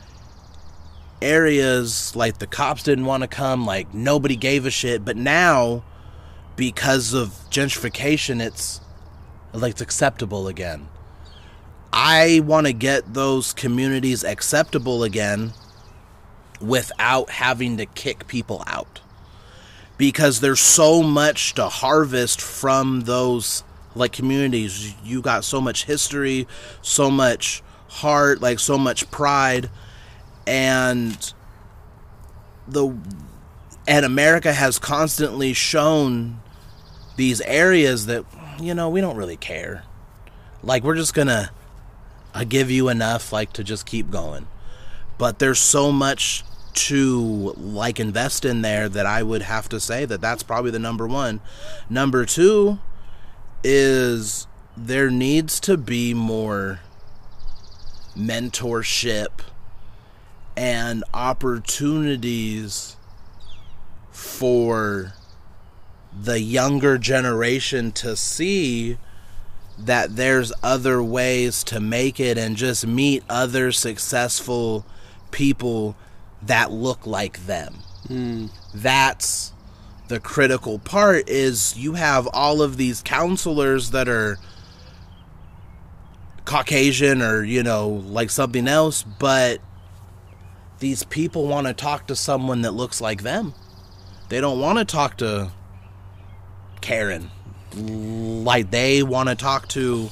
areas 1.22 2.16
like 2.16 2.38
the 2.40 2.48
cops 2.48 2.84
didn't 2.84 3.06
want 3.06 3.24
to 3.24 3.28
come, 3.28 3.66
like 3.66 3.94
nobody 3.94 4.36
gave 4.36 4.66
a 4.66 4.72
shit, 4.72 5.04
but 5.04 5.18
now 5.18 5.84
because 6.56 7.14
of 7.14 7.30
gentrification 7.50 8.42
it's 8.42 8.82
like 9.54 9.72
it's 9.72 9.82
acceptable 9.82 10.48
again. 10.48 10.88
I 11.92 12.42
want 12.46 12.68
to 12.68 12.74
get 12.74 13.16
those 13.16 13.54
communities 13.54 14.24
acceptable 14.24 15.04
again 15.04 15.54
without 16.62 17.32
having 17.32 17.78
to 17.78 17.88
kick 17.88 18.28
people 18.28 18.64
out 18.68 18.99
because 20.00 20.40
there's 20.40 20.62
so 20.62 21.04
much 21.04 21.54
to 21.56 21.68
harvest 21.68 22.42
from 22.42 23.02
those 23.02 23.66
like 23.96 24.14
communities. 24.14 24.96
You 25.04 25.22
got 25.22 25.44
so 25.44 25.60
much 25.60 25.84
history 25.84 26.48
so 26.82 27.12
much 27.12 27.62
heart 27.90 28.42
like 28.42 28.60
so 28.60 28.78
much 28.78 29.12
pride. 29.12 29.70
And 30.48 31.34
the 32.68 32.96
and 33.88 34.06
America 34.06 34.54
has 34.54 34.80
constantly 34.80 35.52
shown 35.54 36.40
these 37.18 37.42
areas 37.42 38.06
that 38.06 38.24
you 38.62 38.74
know 38.74 38.90
we 38.90 39.02
don't 39.02 39.18
really 39.18 39.38
care. 39.38 39.84
Like 40.64 40.84
we're 40.84 40.96
just 40.96 41.14
gonna 41.14 41.52
I 42.34 42.46
give 42.46 42.72
you 42.72 42.88
enough 42.88 43.34
like 43.34 43.52
to 43.54 43.66
just 43.66 43.86
keep 43.86 44.10
going. 44.10 44.48
But 45.18 45.40
there's 45.40 45.60
so 45.60 45.92
much 45.92 46.46
to 46.74 47.54
like 47.58 48.00
invest 48.00 48.46
in 48.46 48.62
there 48.62 48.90
that 48.90 49.06
I 49.06 49.24
would 49.24 49.42
have 49.42 49.70
to 49.70 49.80
say 49.80 50.06
that 50.06 50.22
that's 50.22 50.44
probably 50.44 50.72
the 50.72 50.80
number 50.80 51.08
one. 51.08 51.42
Number 51.90 52.26
two 52.26 52.80
is 53.64 54.48
there 54.78 55.10
needs 55.10 55.60
to 55.62 55.78
be 55.78 56.14
more 56.14 56.80
mentorship 58.16 59.42
and 60.56 61.04
opportunities 61.14 62.96
for 64.12 65.14
the 66.22 66.40
younger 66.40 66.98
generation 66.98 67.92
to 67.92 68.16
see 68.16 68.98
that 69.78 70.18
there's 70.18 70.52
other 70.62 71.02
ways 71.02 71.64
to 71.64 71.80
make 71.80 72.20
it 72.20 72.38
and 72.38 72.58
just 72.58 72.86
meet 72.86 73.24
other 73.30 73.72
successful 73.72 74.86
people 75.32 75.96
that 76.44 76.72
look 76.72 77.06
like 77.06 77.46
them. 77.46 77.76
Mm. 78.08 78.50
That's 78.74 79.54
the 80.08 80.20
critical 80.20 80.80
part 80.80 81.30
is 81.30 81.78
you 81.78 81.94
have 81.94 82.28
all 82.34 82.62
of 82.62 82.78
these 82.78 83.02
counselors 83.02 83.92
that 83.92 84.10
are 84.10 84.38
Caucasian 86.46 87.22
or, 87.22 87.44
you 87.44 87.62
know, 87.62 87.88
like 87.88 88.32
something 88.32 88.68
else, 88.68 89.04
but 89.04 89.62
these 90.80 91.04
people 91.04 91.48
want 91.48 91.68
to 91.68 91.74
talk 91.74 92.08
to 92.08 92.16
someone 92.16 92.64
that 92.64 92.72
looks 92.72 93.00
like 93.00 93.22
them. 93.22 93.54
They 94.30 94.42
don't 94.42 94.60
want 94.60 94.80
to 94.80 94.86
talk 94.86 95.18
to 95.18 95.52
Karen. 96.82 97.30
Like 97.76 98.72
they 98.72 99.04
want 99.04 99.30
to 99.30 99.36
talk 99.36 99.68
to 99.70 100.10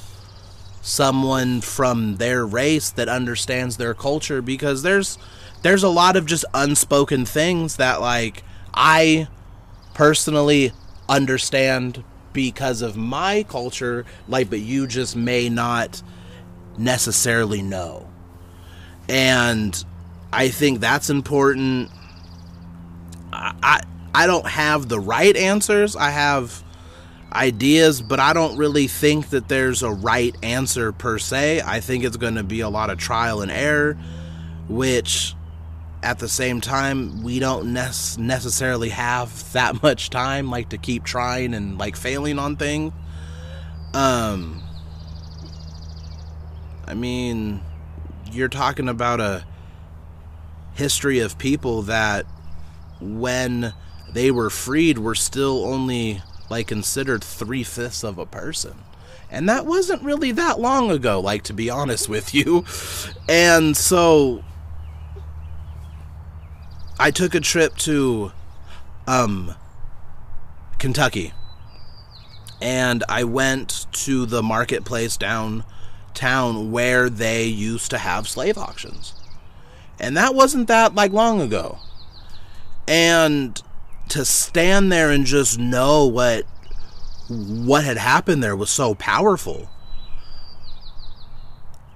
someone 0.80 1.60
from 1.60 2.16
their 2.16 2.46
race 2.46 2.90
that 2.92 3.08
understands 3.08 3.76
their 3.76 3.94
culture 3.94 4.40
because 4.40 4.82
there's 4.82 5.18
there's 5.62 5.82
a 5.82 5.88
lot 5.88 6.16
of 6.16 6.26
just 6.26 6.44
unspoken 6.54 7.24
things 7.24 7.76
that 7.76 8.00
like 8.00 8.42
I 8.72 9.28
personally 9.94 10.72
understand 11.08 12.04
because 12.32 12.82
of 12.82 12.96
my 12.96 13.42
culture 13.48 14.04
like 14.28 14.50
but 14.50 14.60
you 14.60 14.86
just 14.86 15.16
may 15.16 15.48
not 15.48 16.02
necessarily 16.76 17.62
know. 17.62 18.08
And 19.08 19.84
I 20.32 20.48
think 20.48 20.80
that's 20.80 21.10
important. 21.10 21.90
I, 23.32 23.54
I 23.62 23.80
I 24.14 24.26
don't 24.26 24.46
have 24.46 24.88
the 24.88 24.98
right 24.98 25.36
answers. 25.36 25.94
I 25.94 26.10
have 26.10 26.62
ideas, 27.32 28.00
but 28.00 28.18
I 28.18 28.32
don't 28.32 28.56
really 28.56 28.86
think 28.88 29.30
that 29.30 29.48
there's 29.48 29.82
a 29.82 29.90
right 29.90 30.34
answer 30.42 30.92
per 30.92 31.18
se. 31.18 31.62
I 31.64 31.80
think 31.80 32.04
it's 32.04 32.16
going 32.16 32.36
to 32.36 32.42
be 32.42 32.60
a 32.60 32.68
lot 32.68 32.90
of 32.90 32.98
trial 32.98 33.42
and 33.42 33.50
error, 33.50 33.98
which 34.68 35.34
at 36.02 36.18
the 36.18 36.28
same 36.28 36.60
time 36.60 37.22
we 37.22 37.38
don't 37.38 37.72
ne- 37.72 37.90
necessarily 38.18 38.90
have 38.90 39.52
that 39.52 39.82
much 39.82 40.10
time 40.10 40.50
like 40.50 40.68
to 40.70 40.78
keep 40.78 41.04
trying 41.04 41.54
and 41.54 41.78
like 41.78 41.96
failing 41.96 42.38
on 42.38 42.56
things. 42.56 42.92
Um 43.94 44.62
i 46.86 46.94
mean 46.94 47.60
you're 48.32 48.48
talking 48.48 48.88
about 48.88 49.20
a 49.20 49.44
history 50.74 51.18
of 51.18 51.36
people 51.38 51.82
that 51.82 52.24
when 53.00 53.74
they 54.12 54.30
were 54.30 54.48
freed 54.48 54.98
were 54.98 55.14
still 55.14 55.64
only 55.64 56.22
like 56.48 56.66
considered 56.66 57.22
three-fifths 57.22 58.02
of 58.02 58.18
a 58.18 58.24
person. 58.24 58.78
And 59.30 59.48
that 59.48 59.66
wasn't 59.66 60.02
really 60.02 60.32
that 60.32 60.60
long 60.60 60.90
ago 60.90 61.20
like 61.20 61.42
to 61.44 61.52
be 61.52 61.68
honest 61.68 62.08
with 62.08 62.34
you. 62.34 62.64
And 63.28 63.76
so 63.76 64.44
I 66.98 67.10
took 67.10 67.34
a 67.34 67.40
trip 67.40 67.76
to 67.78 68.32
um 69.06 69.54
Kentucky. 70.78 71.32
And 72.60 73.04
I 73.08 73.24
went 73.24 73.86
to 73.92 74.26
the 74.26 74.42
marketplace 74.42 75.16
downtown 75.16 76.72
where 76.72 77.08
they 77.08 77.44
used 77.44 77.90
to 77.90 77.98
have 77.98 78.28
slave 78.28 78.58
auctions. 78.58 79.14
And 80.00 80.16
that 80.16 80.34
wasn't 80.34 80.68
that 80.68 80.94
like 80.94 81.12
long 81.12 81.40
ago. 81.40 81.78
And 82.86 83.60
to 84.08 84.24
stand 84.24 84.90
there 84.90 85.10
and 85.10 85.26
just 85.26 85.58
know 85.58 86.06
what 86.06 86.44
what 87.28 87.84
had 87.84 87.98
happened 87.98 88.42
there 88.42 88.56
was 88.56 88.70
so 88.70 88.94
powerful. 88.94 89.68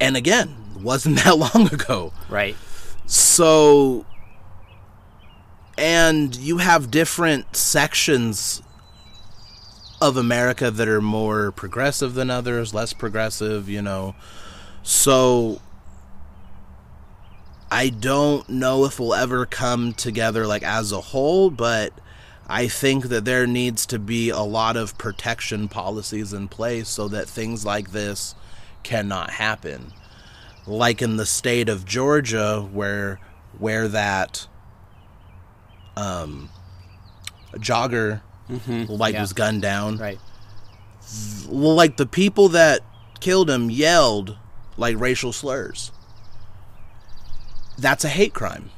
And 0.01 0.17
again, 0.17 0.55
wasn't 0.81 1.17
that 1.25 1.39
long 1.39 1.73
ago. 1.73 2.13
Right. 2.29 2.57
So 3.07 4.05
and 5.79 6.35
you 6.37 6.59
have 6.59 6.91
different 6.91 7.57
sections 7.57 8.63
of 10.01 10.17
America 10.17 10.71
that 10.71 10.89
are 10.89 11.01
more 11.01 11.53
progressive 11.53 12.15
than 12.15 12.31
others, 12.31 12.75
less 12.75 12.93
progressive, 12.93 13.69
you 13.69 13.81
know. 13.81 14.15
So 14.83 15.61
I 17.71 17.89
don't 17.89 18.49
know 18.49 18.85
if 18.85 18.99
we'll 18.99 19.15
ever 19.15 19.47
come 19.47 19.95
together 19.95 20.47
like 20.47 20.63
as 20.63 20.93
a 20.93 21.01
whole, 21.01 21.51
but 21.51 21.93
I 22.49 22.69
think 22.69 23.05
that 23.05 23.25
there 23.25 23.47
needs 23.47 23.87
to 23.87 23.99
be 23.99 24.29
a 24.29 24.41
lot 24.41 24.77
of 24.77 24.99
protection 24.99 25.69
policies 25.69 26.33
in 26.33 26.49
place 26.49 26.89
so 26.89 27.09
that 27.09 27.29
things 27.29 27.65
like 27.65 27.93
this 27.93 28.35
cannot 28.83 29.31
happen. 29.31 29.93
Like 30.67 31.01
in 31.01 31.17
the 31.17 31.27
state 31.27 31.69
of 31.69 31.87
Georgia 31.87 32.69
where 32.73 33.21
where 33.59 33.89
that 33.89 34.49
um, 35.97 36.49
jogger 37.57 38.23
mm-hmm. 38.49 38.93
like 38.93 39.15
yeah. 39.15 39.21
was 39.21 39.33
gunned 39.33 39.63
down. 39.63 39.97
Right. 39.97 40.19
Like 41.49 41.97
the 41.97 42.07
people 42.07 42.49
that 42.51 42.81
killed 43.21 43.51
him 43.51 43.71
yelled 43.71 44.37
like 44.77 44.99
racial 44.99 45.33
slurs. 45.33 45.93
That's 47.79 48.05
a 48.05 48.09
hate 48.09 48.35
crime. 48.35 48.71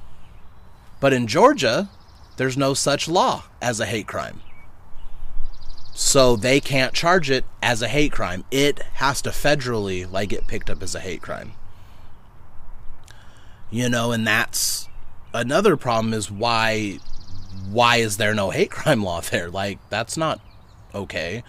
But 1.00 1.12
in 1.12 1.26
Georgia, 1.26 1.90
there's 2.36 2.56
no 2.56 2.74
such 2.74 3.08
law 3.08 3.44
as 3.60 3.80
a 3.80 3.86
hate 3.86 4.06
crime. 4.06 4.40
So 5.92 6.34
they 6.34 6.60
can't 6.60 6.92
charge 6.92 7.30
it 7.30 7.44
as 7.62 7.80
a 7.80 7.88
hate 7.88 8.12
crime. 8.12 8.44
It 8.50 8.80
has 8.94 9.22
to 9.22 9.30
federally 9.30 10.10
like 10.10 10.30
get 10.30 10.46
picked 10.46 10.70
up 10.70 10.82
as 10.82 10.94
a 10.94 11.00
hate 11.00 11.22
crime. 11.22 11.52
You 13.70 13.88
know, 13.88 14.12
and 14.12 14.26
that's 14.26 14.88
another 15.34 15.76
problem 15.76 16.14
is 16.14 16.30
why 16.30 16.98
why 17.68 17.96
is 17.96 18.16
there 18.16 18.34
no 18.34 18.50
hate 18.50 18.70
crime 18.70 19.02
law 19.02 19.20
there? 19.20 19.50
Like 19.50 19.78
that's 19.90 20.16
not 20.16 20.40
okay. 20.94 21.42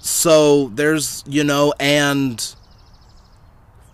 So 0.00 0.68
there's, 0.68 1.24
you 1.26 1.44
know, 1.44 1.74
and 1.80 2.54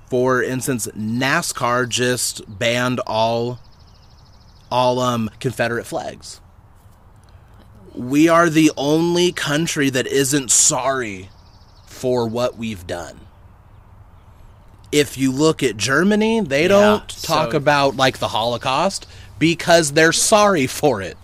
for 0.09 0.42
instance, 0.42 0.88
NASCAR 0.88 1.88
just 1.88 2.42
banned 2.59 3.01
all 3.07 3.61
all 4.70 5.01
um 5.01 5.30
Confederate 5.40 5.86
flags. 5.86 6.40
We 7.94 8.28
are 8.28 8.48
the 8.48 8.70
only 8.76 9.32
country 9.32 9.90
that 9.90 10.07
isn't 10.07 10.51
sorry 10.51 11.30
for 11.86 12.26
what 12.26 12.57
we've 12.57 12.86
done. 12.86 13.20
If 14.93 15.16
you 15.16 15.30
look 15.32 15.62
at 15.62 15.76
Germany, 15.76 16.41
they 16.41 16.62
Yeah, 16.62 16.68
don't 16.68 17.09
talk 17.22 17.53
so- 17.53 17.57
about 17.57 17.97
like 17.97 18.18
the 18.18 18.28
Holocaust 18.28 19.07
because 19.38 19.93
they're 19.93 20.12
sorry 20.12 20.66
for 20.66 21.01
it. 21.01 21.16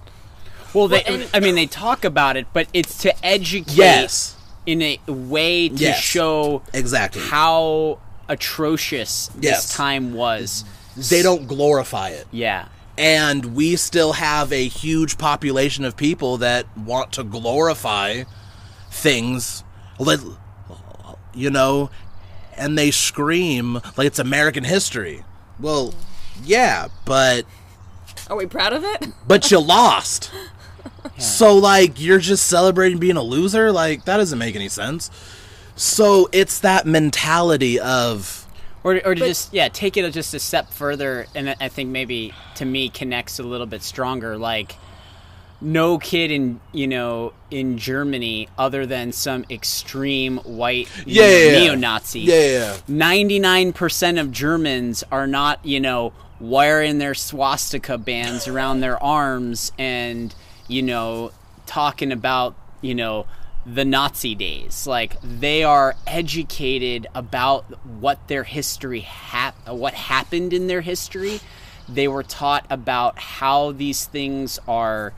Well, 0.73 0.89
they, 0.89 1.03
Well, 1.09 1.21
and- 1.23 1.29
I 1.35 1.41
mean, 1.41 1.55
they 1.55 1.67
talk 1.67 2.05
about 2.05 2.37
it, 2.37 2.47
but 2.53 2.69
it's 2.73 2.99
to 2.99 3.27
educate 3.27 3.73
Yes. 3.75 4.35
in 4.67 4.83
a 4.83 4.99
way 5.07 5.69
to 5.69 5.75
Yes. 5.75 6.01
show 6.01 6.63
Exactly. 6.73 7.23
how 7.23 7.99
atrocious 8.29 9.31
Yes. 9.41 9.67
this 9.67 9.75
time 9.77 10.13
was. 10.15 10.65
They 10.97 11.23
don't 11.23 11.47
glorify 11.47 12.09
it. 12.11 12.27
Yeah. 12.33 12.67
and 12.99 13.55
we 13.55 13.77
still 13.77 14.15
have 14.15 14.51
a 14.51 14.67
huge 14.69 15.19
population 15.19 15.85
of 15.85 15.95
people 15.99 16.39
that 16.39 16.65
want 16.79 17.13
to 17.13 17.23
glorify 17.23 18.23
things 18.91 19.63
let- 19.99 20.21
you 21.35 21.51
know 21.51 21.91
and 22.57 22.77
they 22.79 22.91
scream 22.91 23.75
like 23.97 24.07
it's 24.07 24.19
american 24.19 24.65
history. 24.65 25.25
Well 25.61 25.95
yeah 26.45 26.89
but 27.05 27.45
Are 28.29 28.37
we 28.37 28.47
proud 28.47 28.73
of 28.73 28.85
it? 28.85 29.07
but 29.27 29.51
you 29.51 29.59
lost. 29.61 30.31
So 31.19 31.57
like 31.57 31.99
you're 32.01 32.19
just 32.19 32.47
celebrating 32.47 32.99
being 32.99 33.17
a 33.17 33.23
loser? 33.23 33.73
Like 33.73 34.05
that 34.05 34.17
doesn't 34.19 34.39
make 34.39 34.55
any 34.57 34.69
sense. 34.69 35.11
So 35.77 36.29
it's 36.33 36.61
that 36.61 36.85
mentality 36.87 37.79
of 37.81 38.47
Or, 38.85 38.97
or 39.05 39.15
to 39.15 39.21
just 39.27 39.53
yeah 39.55 39.69
take 39.69 39.97
it 39.97 40.11
just 40.13 40.35
a 40.35 40.39
step 40.39 40.71
further 40.73 41.27
and 41.35 41.51
I- 41.51 41.57
i 41.61 41.69
think 41.69 41.91
maybe 41.91 42.35
to 42.57 42.65
me 42.65 42.89
connects 42.89 43.39
a 43.39 43.43
little 43.45 43.67
bit 43.67 43.83
stronger. 43.83 44.37
Like 44.37 44.77
no 45.61 45.99
kid 45.99 46.31
in 46.31 46.61
you 46.73 46.87
know 46.87 47.33
in 47.51 47.79
germany 47.79 48.49
other 48.59 48.85
than 48.85 49.11
some 49.13 49.45
extreme 49.49 50.37
white 50.39 50.89
Yeah, 51.07 51.23
know, 51.25 51.31
yeah, 51.31 51.39
yeah. 51.51 51.59
neo-nazi 51.65 52.21
Yeah, 52.21 52.77
yeah. 52.89 53.23
99% 53.23 54.21
of 54.21 54.31
germans 54.33 55.03
are 55.11 55.27
not 55.27 55.65
you 55.65 55.81
know 55.81 56.13
wearing 56.41 56.99
their 56.99 57.15
swastika 57.15 57.97
bands 57.97 58.47
around 58.53 58.81
their 58.81 59.03
arms 59.03 59.73
and 59.79 60.35
you 60.69 60.83
know 60.83 61.31
talking 61.67 62.13
about 62.13 62.55
you 62.83 62.95
know 62.95 63.27
the 63.65 63.85
Nazi 63.85 64.37
days. 64.37 64.87
Like 64.87 65.17
they 65.23 65.65
are 65.65 65.97
educated 66.07 67.09
about 67.17 67.65
what 67.85 68.29
their 68.29 68.45
history 68.45 69.01
hap- 69.01 69.69
what 69.69 69.95
happened 69.95 70.53
in 70.53 70.69
their 70.69 70.83
history. 70.83 71.41
They 71.89 72.07
were 72.07 72.23
taught 72.23 72.65
about 72.71 73.19
how 73.19 73.73
these 73.73 74.05
things 74.05 74.61
are 74.69 75.13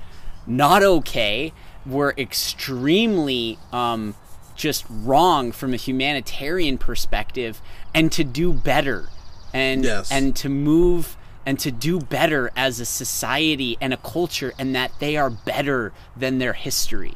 not 0.49 0.83
okay. 0.83 1.53
Were 1.87 2.15
extremely 2.19 3.59
um, 3.73 4.15
just 4.57 4.85
wrong 4.91 5.53
from 5.53 5.73
a 5.73 5.77
humanitarian 5.77 6.77
perspective, 6.77 7.61
and 7.95 8.11
to 8.13 8.25
do 8.25 8.53
better, 8.53 9.09
and 9.55 9.85
Yes. 9.85 10.11
and 10.11 10.35
to 10.37 10.49
move 10.49 11.17
and 11.47 11.59
to 11.61 11.71
do 11.71 11.99
better 11.99 12.51
as 12.57 12.79
a 12.79 12.85
society 12.85 13.79
and 13.81 13.95
a 13.95 13.97
culture, 13.97 14.53
and 14.59 14.75
that 14.75 14.93
they 14.99 15.17
are 15.17 15.31
better 15.31 15.93
than 16.15 16.39
their 16.39 16.53
history. 16.53 17.15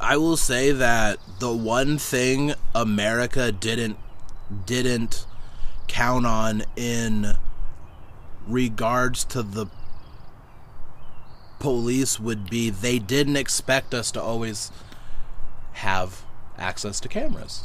I 0.00 0.16
will 0.16 0.36
say 0.36 0.70
that 0.70 1.18
the 1.38 1.52
one 1.52 1.96
thing 1.98 2.54
America 2.74 3.50
didn't 3.50 3.96
didn't 4.66 5.26
count 5.88 6.26
on 6.26 6.64
in 6.76 7.36
regards 8.46 9.24
to 9.24 9.42
the 9.42 9.66
police 11.58 12.20
would 12.20 12.48
be 12.48 12.70
they 12.70 12.98
didn't 12.98 13.36
expect 13.36 13.94
us 13.94 14.10
to 14.12 14.22
always 14.22 14.70
have 15.72 16.22
access 16.56 17.00
to 17.00 17.08
cameras. 17.08 17.64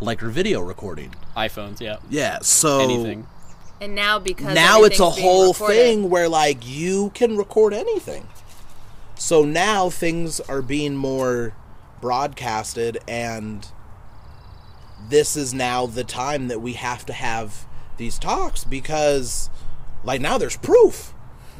Like 0.00 0.20
your 0.20 0.30
video 0.30 0.60
recording. 0.60 1.14
iPhones, 1.36 1.80
yeah. 1.80 1.96
yeah 2.08 2.38
so 2.40 2.80
Anything. 2.80 3.26
And 3.80 3.94
now 3.94 4.18
because 4.18 4.54
now 4.54 4.84
it's 4.84 5.00
a 5.00 5.10
whole 5.10 5.52
recorded- 5.52 5.74
thing 5.74 6.10
where 6.10 6.28
like 6.28 6.66
you 6.66 7.10
can 7.10 7.36
record 7.36 7.74
anything. 7.74 8.28
So 9.16 9.44
now 9.44 9.90
things 9.90 10.40
are 10.40 10.62
being 10.62 10.96
more 10.96 11.54
broadcasted 12.00 12.98
and 13.06 13.68
this 15.08 15.36
is 15.36 15.52
now 15.52 15.86
the 15.86 16.04
time 16.04 16.48
that 16.48 16.60
we 16.60 16.72
have 16.74 17.04
to 17.06 17.12
have 17.12 17.66
these 17.96 18.18
talks 18.18 18.64
because 18.64 19.50
like 20.04 20.20
now 20.20 20.38
there's 20.38 20.56
proof 20.56 21.12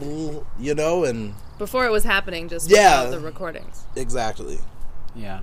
L- 0.02 0.46
you 0.58 0.74
know 0.74 1.04
and 1.04 1.34
Before 1.58 1.86
it 1.86 1.90
was 1.90 2.04
happening, 2.04 2.48
just 2.48 2.68
Yeah. 2.70 3.04
the 3.04 3.20
recordings. 3.20 3.84
exactly 3.96 4.58
Yeah. 5.14 5.40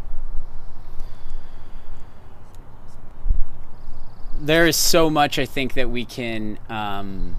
There 4.41 4.65
is 4.67 4.77
so 4.77 5.09
much 5.09 5.37
I 5.37 5.45
think 5.45 5.73
that 5.73 5.89
we 5.89 6.05
can. 6.05 6.57
Um, 6.69 7.35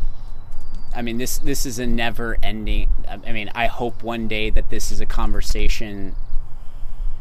I 0.94 1.00
mean, 1.02 1.16
this 1.18 1.38
this 1.38 1.64
is 1.64 1.78
a 1.78 1.86
never 1.86 2.36
ending. 2.42 2.88
I 3.08 3.32
mean, 3.32 3.50
I 3.54 3.66
hope 3.68 4.02
one 4.02 4.28
day 4.28 4.50
that 4.50 4.68
this 4.68 4.92
is 4.92 5.00
a 5.00 5.06
conversation 5.06 6.14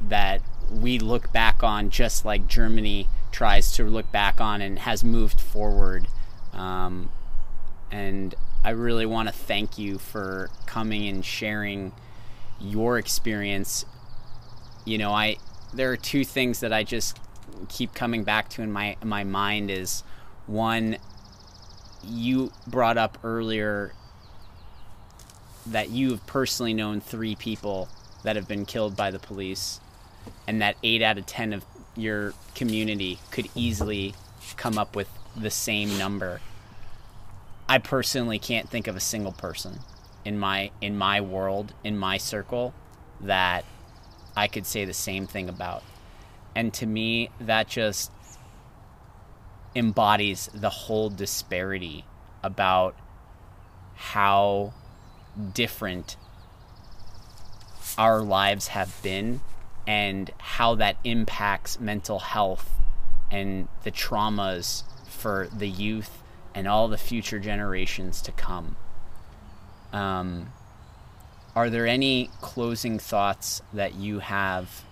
that 0.02 0.42
we 0.70 1.00
look 1.00 1.32
back 1.32 1.64
on, 1.64 1.90
just 1.92 2.26
like 2.26 2.46
Germany 2.48 3.08
tries 3.32 3.72
to 3.74 3.86
look 3.86 4.12
back 4.12 4.42
on 4.42 4.62
and 4.62 4.80
has 4.80 5.04
moved 5.04 5.40
forward. 5.40 6.08
Um, 6.52 7.10
and 7.90 8.36
I 8.64 8.72
really 8.72 9.06
want 9.06 9.30
to 9.30 9.34
thank 9.34 9.78
you 9.78 9.98
for 9.98 10.50
coming 10.66 11.08
and 11.08 11.24
sharing 11.24 11.94
your 12.60 12.98
experience. 12.98 13.86
You 14.86 14.98
know 14.98 15.12
i 15.12 15.38
there 15.74 15.92
are 15.92 15.98
two 15.98 16.24
things 16.24 16.62
that 16.62 16.74
i 16.74 16.84
just 16.84 17.20
keep 17.68 17.94
coming 17.94 18.24
back 18.24 18.50
to 18.50 18.62
in 18.62 18.72
my 18.72 18.96
my 19.04 19.24
mind 19.24 19.70
is 19.70 20.04
one 20.48 20.98
you 22.04 22.52
brought 22.66 22.98
up 22.98 23.18
earlier 23.24 23.94
that 25.68 25.90
you've 25.90 26.26
personally 26.26 26.74
known 26.74 27.02
three 27.02 27.36
people 27.36 27.88
that 28.24 28.36
have 28.36 28.48
been 28.48 28.66
killed 28.66 28.96
by 28.96 29.12
the 29.12 29.20
police 29.20 29.80
and 30.48 30.62
that 30.62 30.76
8 30.82 31.02
out 31.02 31.18
of 31.18 31.26
10 31.26 31.54
of 31.54 31.66
your 31.96 32.34
community 32.56 33.20
could 33.32 33.48
easily 33.54 34.16
come 34.56 34.78
up 34.78 34.96
with 34.96 35.10
the 35.36 35.52
same 35.52 35.98
number 35.98 36.42
i 37.70 37.78
personally 37.78 38.38
can't 38.38 38.70
think 38.70 38.88
of 38.88 38.98
a 38.98 39.00
single 39.00 39.32
person 39.32 39.80
in 40.26 40.38
my 40.38 40.70
in 40.82 40.98
my 40.98 41.22
world 41.22 41.74
in 41.86 41.98
my 41.98 42.18
circle 42.18 42.74
that 43.22 43.64
I 44.36 44.48
could 44.48 44.66
say 44.66 44.86
the 44.86 44.94
same 44.94 45.28
thing 45.28 45.50
about. 45.50 45.84
And 46.56 46.74
to 46.76 46.86
me, 46.86 47.30
that 47.40 47.68
just 47.68 48.12
embodies 49.76 50.50
the 50.54 50.70
whole 50.70 51.10
disparity 51.10 52.06
about 52.42 52.96
how 53.96 54.74
different 55.54 56.16
our 57.98 58.22
lives 58.22 58.70
have 58.70 58.96
been 59.04 59.42
and 59.86 60.32
how 60.38 60.76
that 60.76 60.96
impacts 61.04 61.80
mental 61.80 62.20
health 62.20 62.70
and 63.30 63.68
the 63.84 63.92
traumas 63.92 64.84
for 65.06 65.50
the 65.56 65.68
youth 65.68 66.19
and 66.54 66.68
all 66.68 66.88
the 66.88 66.98
future 66.98 67.40
generations 67.40 68.22
to 68.24 68.32
come. 68.32 68.76
Um, 69.94 70.52
are 71.56 71.70
there 71.70 71.88
any 71.88 72.30
closing 72.42 73.00
thoughts 73.00 73.62
that 73.74 73.96
you 73.96 74.20
have? 74.20 74.84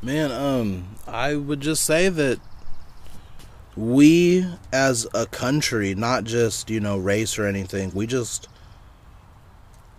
Man, 0.00 0.32
um, 0.32 0.96
I 1.06 1.36
would 1.36 1.60
just 1.60 1.84
say 1.84 2.08
that 2.08 2.40
we 3.76 4.46
as 4.72 5.06
a 5.14 5.26
country, 5.26 5.94
not 5.94 6.24
just, 6.24 6.70
you 6.70 6.80
know, 6.80 6.98
race 6.98 7.38
or 7.38 7.46
anything, 7.46 7.92
we 7.94 8.06
just 8.06 8.48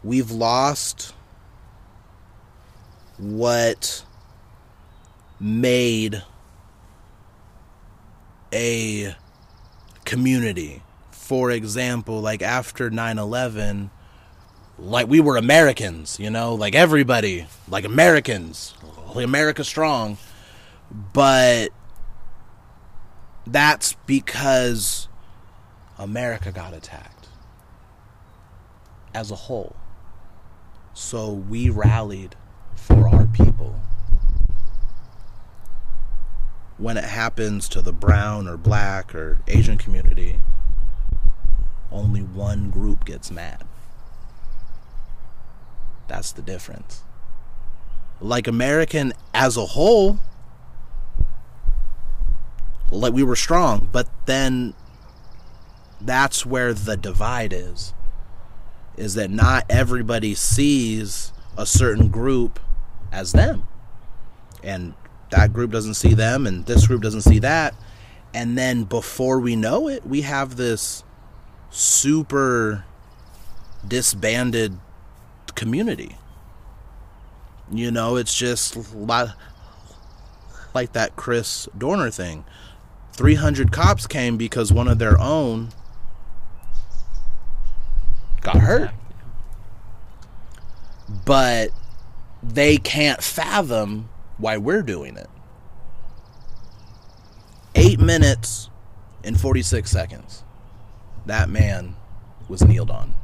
we've 0.03 0.31
lost 0.31 1.13
what 3.17 4.03
made 5.39 6.23
a 8.53 9.15
community. 10.05 10.83
For 11.11 11.51
example, 11.51 12.21
like 12.21 12.41
after 12.41 12.89
9/11, 12.91 13.89
like 14.77 15.07
we 15.07 15.19
were 15.19 15.37
Americans, 15.37 16.19
you 16.19 16.29
know, 16.29 16.53
like 16.53 16.75
everybody, 16.75 17.47
like 17.67 17.83
Americans, 17.85 18.75
like 19.15 19.25
America 19.25 19.63
strong. 19.63 20.17
But 20.91 21.69
that's 23.47 23.93
because 24.05 25.07
America 25.97 26.51
got 26.51 26.73
attacked 26.73 27.27
as 29.13 29.31
a 29.31 29.35
whole. 29.35 29.75
So 30.93 31.31
we 31.31 31.69
rallied 31.69 32.35
for 32.75 33.07
our 33.07 33.25
people. 33.25 33.75
When 36.77 36.97
it 36.97 37.03
happens 37.03 37.69
to 37.69 37.81
the 37.81 37.93
brown 37.93 38.47
or 38.47 38.57
black 38.57 39.13
or 39.13 39.39
Asian 39.47 39.77
community, 39.77 40.39
only 41.91 42.21
one 42.21 42.71
group 42.71 43.05
gets 43.05 43.29
mad. 43.29 43.63
That's 46.07 46.31
the 46.31 46.41
difference. 46.41 47.03
Like 48.19 48.47
American 48.47 49.13
as 49.33 49.57
a 49.57 49.65
whole, 49.65 50.19
like 52.91 53.13
we 53.13 53.23
were 53.23 53.35
strong, 53.35 53.89
but 53.91 54.09
then 54.25 54.73
that's 56.01 56.45
where 56.45 56.73
the 56.73 56.97
divide 56.97 57.53
is. 57.53 57.93
Is 58.97 59.15
that 59.15 59.29
not 59.29 59.65
everybody 59.69 60.35
sees 60.35 61.33
a 61.57 61.65
certain 61.65 62.09
group 62.09 62.59
as 63.11 63.31
them. 63.31 63.67
And 64.63 64.93
that 65.31 65.53
group 65.53 65.71
doesn't 65.71 65.95
see 65.95 66.13
them 66.13 66.45
and 66.45 66.65
this 66.65 66.87
group 66.87 67.01
doesn't 67.01 67.21
see 67.21 67.39
that. 67.39 67.75
And 68.33 68.57
then 68.57 68.83
before 68.83 69.39
we 69.39 69.55
know 69.55 69.87
it, 69.87 70.05
we 70.05 70.21
have 70.21 70.55
this 70.55 71.03
super 71.69 72.85
disbanded 73.87 74.77
community. 75.55 76.17
You 77.71 77.91
know, 77.91 78.15
it's 78.15 78.35
just 78.35 78.77
like 80.73 80.93
that 80.93 81.15
Chris 81.15 81.67
Dorner 81.77 82.11
thing. 82.11 82.45
300 83.13 83.71
cops 83.71 84.07
came 84.07 84.37
because 84.37 84.73
one 84.73 84.87
of 84.87 84.97
their 84.97 85.19
own 85.19 85.69
got 88.41 88.57
hurt. 88.57 88.91
But 91.25 91.69
they 92.41 92.77
can't 92.77 93.23
fathom 93.23 94.09
why 94.37 94.57
we're 94.57 94.81
doing 94.81 95.17
it. 95.17 95.29
Eight 97.75 97.99
minutes 97.99 98.69
and 99.23 99.39
46 99.39 99.89
seconds. 99.89 100.43
That 101.25 101.49
man 101.49 101.95
was 102.47 102.63
kneeled 102.63 102.91
on. 102.91 103.15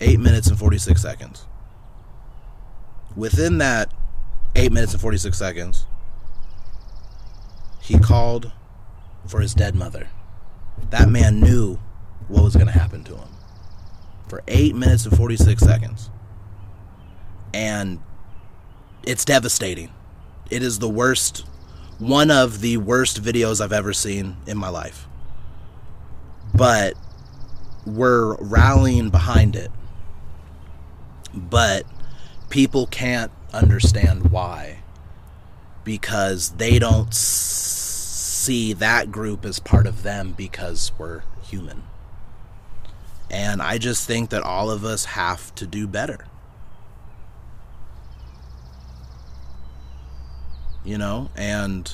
Eight 0.00 0.20
minutes 0.20 0.48
and 0.48 0.58
46 0.58 1.00
seconds. 1.00 1.46
Within 3.16 3.58
that 3.58 3.92
eight 4.54 4.70
minutes 4.70 4.92
and 4.92 5.00
46 5.00 5.36
seconds, 5.36 5.86
he 7.80 7.98
called 7.98 8.52
for 9.26 9.40
his 9.40 9.54
dead 9.54 9.74
mother. 9.74 10.08
That 10.90 11.08
man 11.08 11.40
knew 11.40 11.78
what 12.28 12.44
was 12.44 12.54
going 12.54 12.66
to 12.66 12.72
happen 12.72 13.02
to 13.04 13.16
him. 13.16 13.28
For 14.28 14.42
eight 14.46 14.74
minutes 14.74 15.06
and 15.06 15.16
46 15.16 15.62
seconds. 15.62 16.10
And 17.54 18.00
it's 19.02 19.24
devastating. 19.24 19.92
It 20.50 20.62
is 20.62 20.78
the 20.78 20.88
worst, 20.88 21.46
one 21.98 22.30
of 22.30 22.60
the 22.60 22.76
worst 22.78 23.22
videos 23.22 23.60
I've 23.60 23.72
ever 23.72 23.92
seen 23.92 24.36
in 24.46 24.56
my 24.56 24.68
life. 24.68 25.06
But 26.54 26.94
we're 27.86 28.36
rallying 28.36 29.10
behind 29.10 29.56
it. 29.56 29.70
But 31.34 31.84
people 32.48 32.86
can't 32.86 33.30
understand 33.52 34.30
why 34.30 34.78
because 35.84 36.50
they 36.50 36.78
don't 36.78 37.14
see 37.14 38.72
that 38.74 39.10
group 39.10 39.44
as 39.44 39.58
part 39.58 39.86
of 39.86 40.02
them 40.02 40.32
because 40.32 40.92
we're 40.98 41.22
human. 41.42 41.82
And 43.30 43.60
I 43.60 43.78
just 43.78 44.06
think 44.06 44.30
that 44.30 44.42
all 44.42 44.70
of 44.70 44.84
us 44.84 45.04
have 45.06 45.54
to 45.56 45.66
do 45.66 45.86
better. 45.86 46.26
You 50.84 50.98
know, 50.98 51.30
and 51.36 51.90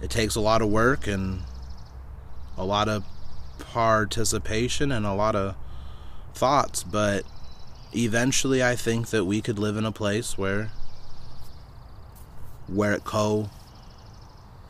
it 0.00 0.10
takes 0.10 0.34
a 0.34 0.40
lot 0.40 0.62
of 0.62 0.68
work 0.68 1.06
and 1.06 1.42
a 2.56 2.64
lot 2.64 2.88
of 2.88 3.04
participation 3.58 4.92
and 4.92 5.06
a 5.06 5.14
lot 5.14 5.34
of 5.34 5.54
thoughts, 6.34 6.82
but 6.82 7.24
eventually 7.94 8.62
I 8.62 8.76
think 8.76 9.10
that 9.10 9.24
we 9.24 9.40
could 9.40 9.58
live 9.58 9.76
in 9.76 9.84
a 9.84 9.92
place 9.92 10.36
where 10.36 10.70
where 12.66 12.92
it 12.92 13.04
co 13.04 13.50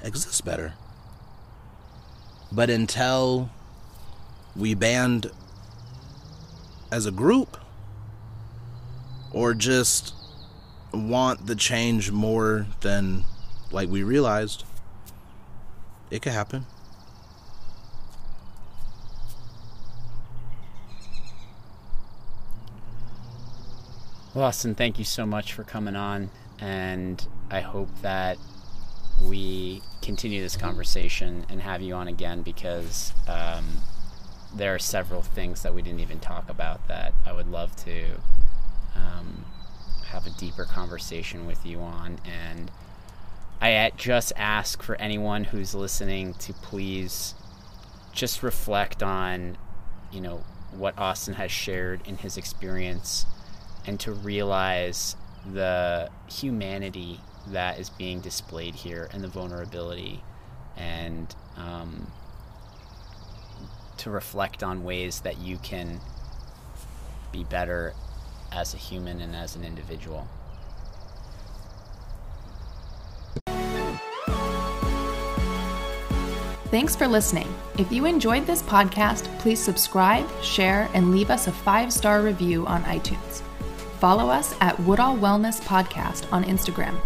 exists 0.03 0.41
better. 0.41 0.75
But 2.51 2.69
until 2.69 3.51
we 4.55 4.75
band 4.75 5.31
as 6.91 7.07
a 7.07 7.11
group 7.11 7.57
or 9.31 9.55
just 9.55 10.15
want 10.93 11.47
the 11.47 11.55
change 11.55 12.11
more 12.11 12.67
than 12.81 13.25
like 13.73 13.89
we 13.89 14.03
realized, 14.03 14.65
it 16.11 16.23
could 16.23 16.33
happen. 16.33 16.67
Well, 24.35 24.45
Austin, 24.45 24.75
thank 24.75 24.99
you 24.99 25.05
so 25.05 25.27
much 25.27 25.53
for 25.53 25.63
coming 25.63 25.95
on, 25.95 26.31
and 26.59 27.27
I 27.51 27.61
hope 27.61 27.91
that 28.01 28.39
we 29.23 29.83
continue 30.01 30.41
this 30.41 30.57
conversation 30.57 31.45
and 31.49 31.61
have 31.61 31.83
you 31.83 31.95
on 31.95 32.09
again 32.09 32.43
because 32.43 33.13
um, 33.29 33.67
there 34.55 34.75
are 34.75 34.79
several 34.79 35.23
things 35.23 35.63
that 35.63 35.75
we 35.75 35.83
didn't 35.83 36.01
even 36.01 36.19
talk 36.19 36.49
about 36.49 36.89
that 36.89 37.15
I 37.27 37.33
would 37.33 37.49
love 37.49 37.77
to 37.85 38.05
um, 38.95 39.45
have 40.07 40.27
a 40.27 40.31
deeper 40.31 40.65
conversation 40.65 41.47
with 41.47 41.65
you 41.65 41.81
on. 41.81 42.19
And 42.25 42.71
I 43.63 43.93
just 43.97 44.33
ask 44.35 44.83
for 44.83 44.97
anyone 44.97 45.45
who's 45.45 45.73
listening 45.73 46.35
to 46.35 46.53
please 46.53 47.35
just 48.13 48.43
reflect 48.43 49.05
on, 49.05 49.57
you 50.11 50.21
know, 50.21 50.43
what 50.73 50.99
Austin 50.99 51.35
has 51.35 51.53
shared 51.53 52.01
in 52.05 52.17
his 52.17 52.37
experience 52.37 53.25
and 53.87 54.01
to 54.01 54.11
realize 54.11 55.15
the 55.47 56.11
humanity 56.29 57.21
that 57.47 57.79
is 57.79 57.89
being 57.89 58.19
displayed 58.19 58.75
here 58.75 59.09
and 59.13 59.23
the 59.23 59.29
vulnerability 59.29 60.25
and 60.77 61.33
um, 61.57 62.11
to 63.99 64.11
reflect 64.11 64.65
on 64.65 64.83
ways 64.83 65.21
that 65.21 65.39
you 65.39 65.57
can 65.59 66.01
be 67.31 67.45
better 67.45 67.95
as 68.51 68.75
a 68.75 68.77
human 68.77 69.21
and 69.21 69.37
as 69.37 69.55
an 69.55 69.63
individual. 69.63 70.27
Thanks 76.73 76.97
for 76.97 77.07
listening. 77.07 77.55
If 77.77 77.93
you 77.93 78.07
enjoyed 78.07 78.47
this 78.47 78.63
podcast, 78.63 79.25
please 79.41 79.61
subscribe, 79.61 80.27
share, 80.43 80.89
and 80.95 81.11
leave 81.13 81.29
us 81.29 81.47
a 81.47 81.53
five 81.53 81.93
star 81.93 82.23
review 82.23 82.67
on 82.67 82.83
iTunes. 82.85 83.43
Follow 84.01 84.31
us 84.31 84.55
at 84.63 84.81
Woodall 84.81 85.19
Wellness 85.19 85.61
Podcast 85.61 86.33
on 86.33 86.45
Instagram. 86.45 86.99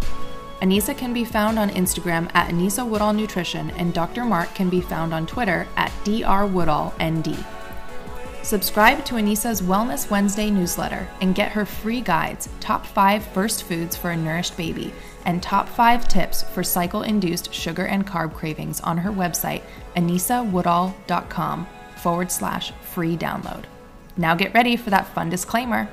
Anisa 0.63 0.97
can 0.97 1.13
be 1.13 1.25
found 1.25 1.59
on 1.59 1.71
Instagram 1.71 2.31
at 2.33 2.49
Anisa 2.49 2.89
Woodall 2.89 3.13
Nutrition, 3.13 3.71
and 3.71 3.93
Dr. 3.93 4.25
Mark 4.25 4.55
can 4.55 4.71
be 4.71 4.81
found 4.81 5.13
on 5.13 5.27
Twitter 5.27 5.67
at 5.77 5.91
drwoodallnd. 6.05 7.45
Subscribe 8.45 9.05
to 9.05 9.17
Anisa's 9.17 9.63
Wellness 9.63 10.09
Wednesday 10.09 10.49
newsletter 10.49 11.09
and 11.21 11.35
get 11.35 11.51
her 11.51 11.67
free 11.67 12.01
guides 12.01 12.49
Top 12.61 12.87
5 12.87 13.27
First 13.33 13.65
Foods 13.65 13.97
for 13.97 14.13
a 14.13 14.17
Nourished 14.17 14.57
Baby 14.57 14.95
and 15.27 15.43
Top 15.43 15.69
5 15.69 16.09
Tips 16.09 16.45
for 16.45 16.63
Cycle 16.63 17.03
Induced 17.03 17.53
Sugar 17.53 17.87
and 17.87 18.07
Carb 18.07 18.33
Cravings 18.33 18.81
on 18.81 18.97
her 18.97 19.11
website, 19.11 19.63
anisawoodall.com 19.97 21.67
forward 21.97 22.33
slash 22.33 22.73
free 22.81 23.17
download. 23.17 23.65
Now 24.17 24.35
get 24.35 24.55
ready 24.55 24.77
for 24.77 24.89
that 24.91 25.09
fun 25.09 25.29
disclaimer. 25.29 25.89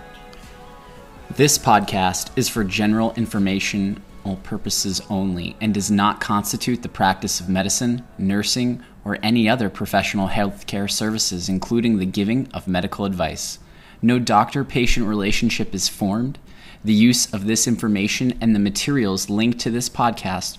This 1.35 1.57
podcast 1.57 2.29
is 2.35 2.47
for 2.47 2.63
general 2.63 3.11
informational 3.15 3.97
purposes 4.43 5.01
only 5.09 5.57
and 5.59 5.73
does 5.73 5.89
not 5.89 6.21
constitute 6.21 6.83
the 6.83 6.89
practice 6.89 7.39
of 7.39 7.49
medicine, 7.49 8.07
nursing, 8.17 8.83
or 9.03 9.17
any 9.23 9.49
other 9.49 9.69
professional 9.69 10.27
healthcare 10.29 10.89
services, 10.89 11.49
including 11.49 11.97
the 11.97 12.05
giving 12.05 12.47
of 12.53 12.67
medical 12.67 13.03
advice. 13.03 13.57
No 14.01 14.19
doctor 14.19 14.63
patient 14.63 15.07
relationship 15.07 15.73
is 15.73 15.89
formed. 15.89 16.37
The 16.85 16.93
use 16.93 17.33
of 17.33 17.45
this 17.45 17.65
information 17.65 18.37
and 18.41 18.53
the 18.53 18.59
materials 18.59 19.29
linked 19.29 19.59
to 19.59 19.71
this 19.71 19.87
podcast 19.87 20.57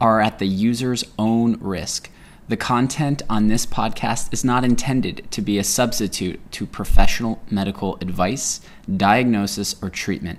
are 0.00 0.22
at 0.22 0.38
the 0.38 0.46
user's 0.46 1.04
own 1.18 1.58
risk. 1.60 2.08
The 2.48 2.56
content 2.56 3.20
on 3.28 3.48
this 3.48 3.66
podcast 3.66 4.32
is 4.32 4.42
not 4.42 4.64
intended 4.64 5.30
to 5.32 5.42
be 5.42 5.58
a 5.58 5.64
substitute 5.64 6.40
to 6.52 6.64
professional 6.64 7.42
medical 7.50 7.96
advice, 7.96 8.62
diagnosis, 8.96 9.76
or 9.82 9.90
treatment. 9.90 10.38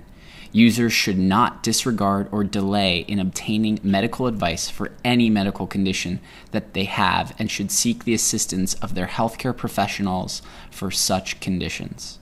Users 0.50 0.92
should 0.92 1.18
not 1.18 1.62
disregard 1.62 2.28
or 2.32 2.42
delay 2.42 3.00
in 3.06 3.20
obtaining 3.20 3.78
medical 3.82 4.26
advice 4.26 4.68
for 4.68 4.90
any 5.04 5.30
medical 5.30 5.68
condition 5.68 6.18
that 6.50 6.74
they 6.74 6.84
have 6.84 7.32
and 7.38 7.48
should 7.48 7.70
seek 7.70 8.02
the 8.02 8.14
assistance 8.14 8.74
of 8.74 8.96
their 8.96 9.06
healthcare 9.06 9.56
professionals 9.56 10.42
for 10.70 10.90
such 10.90 11.38
conditions. 11.38 12.16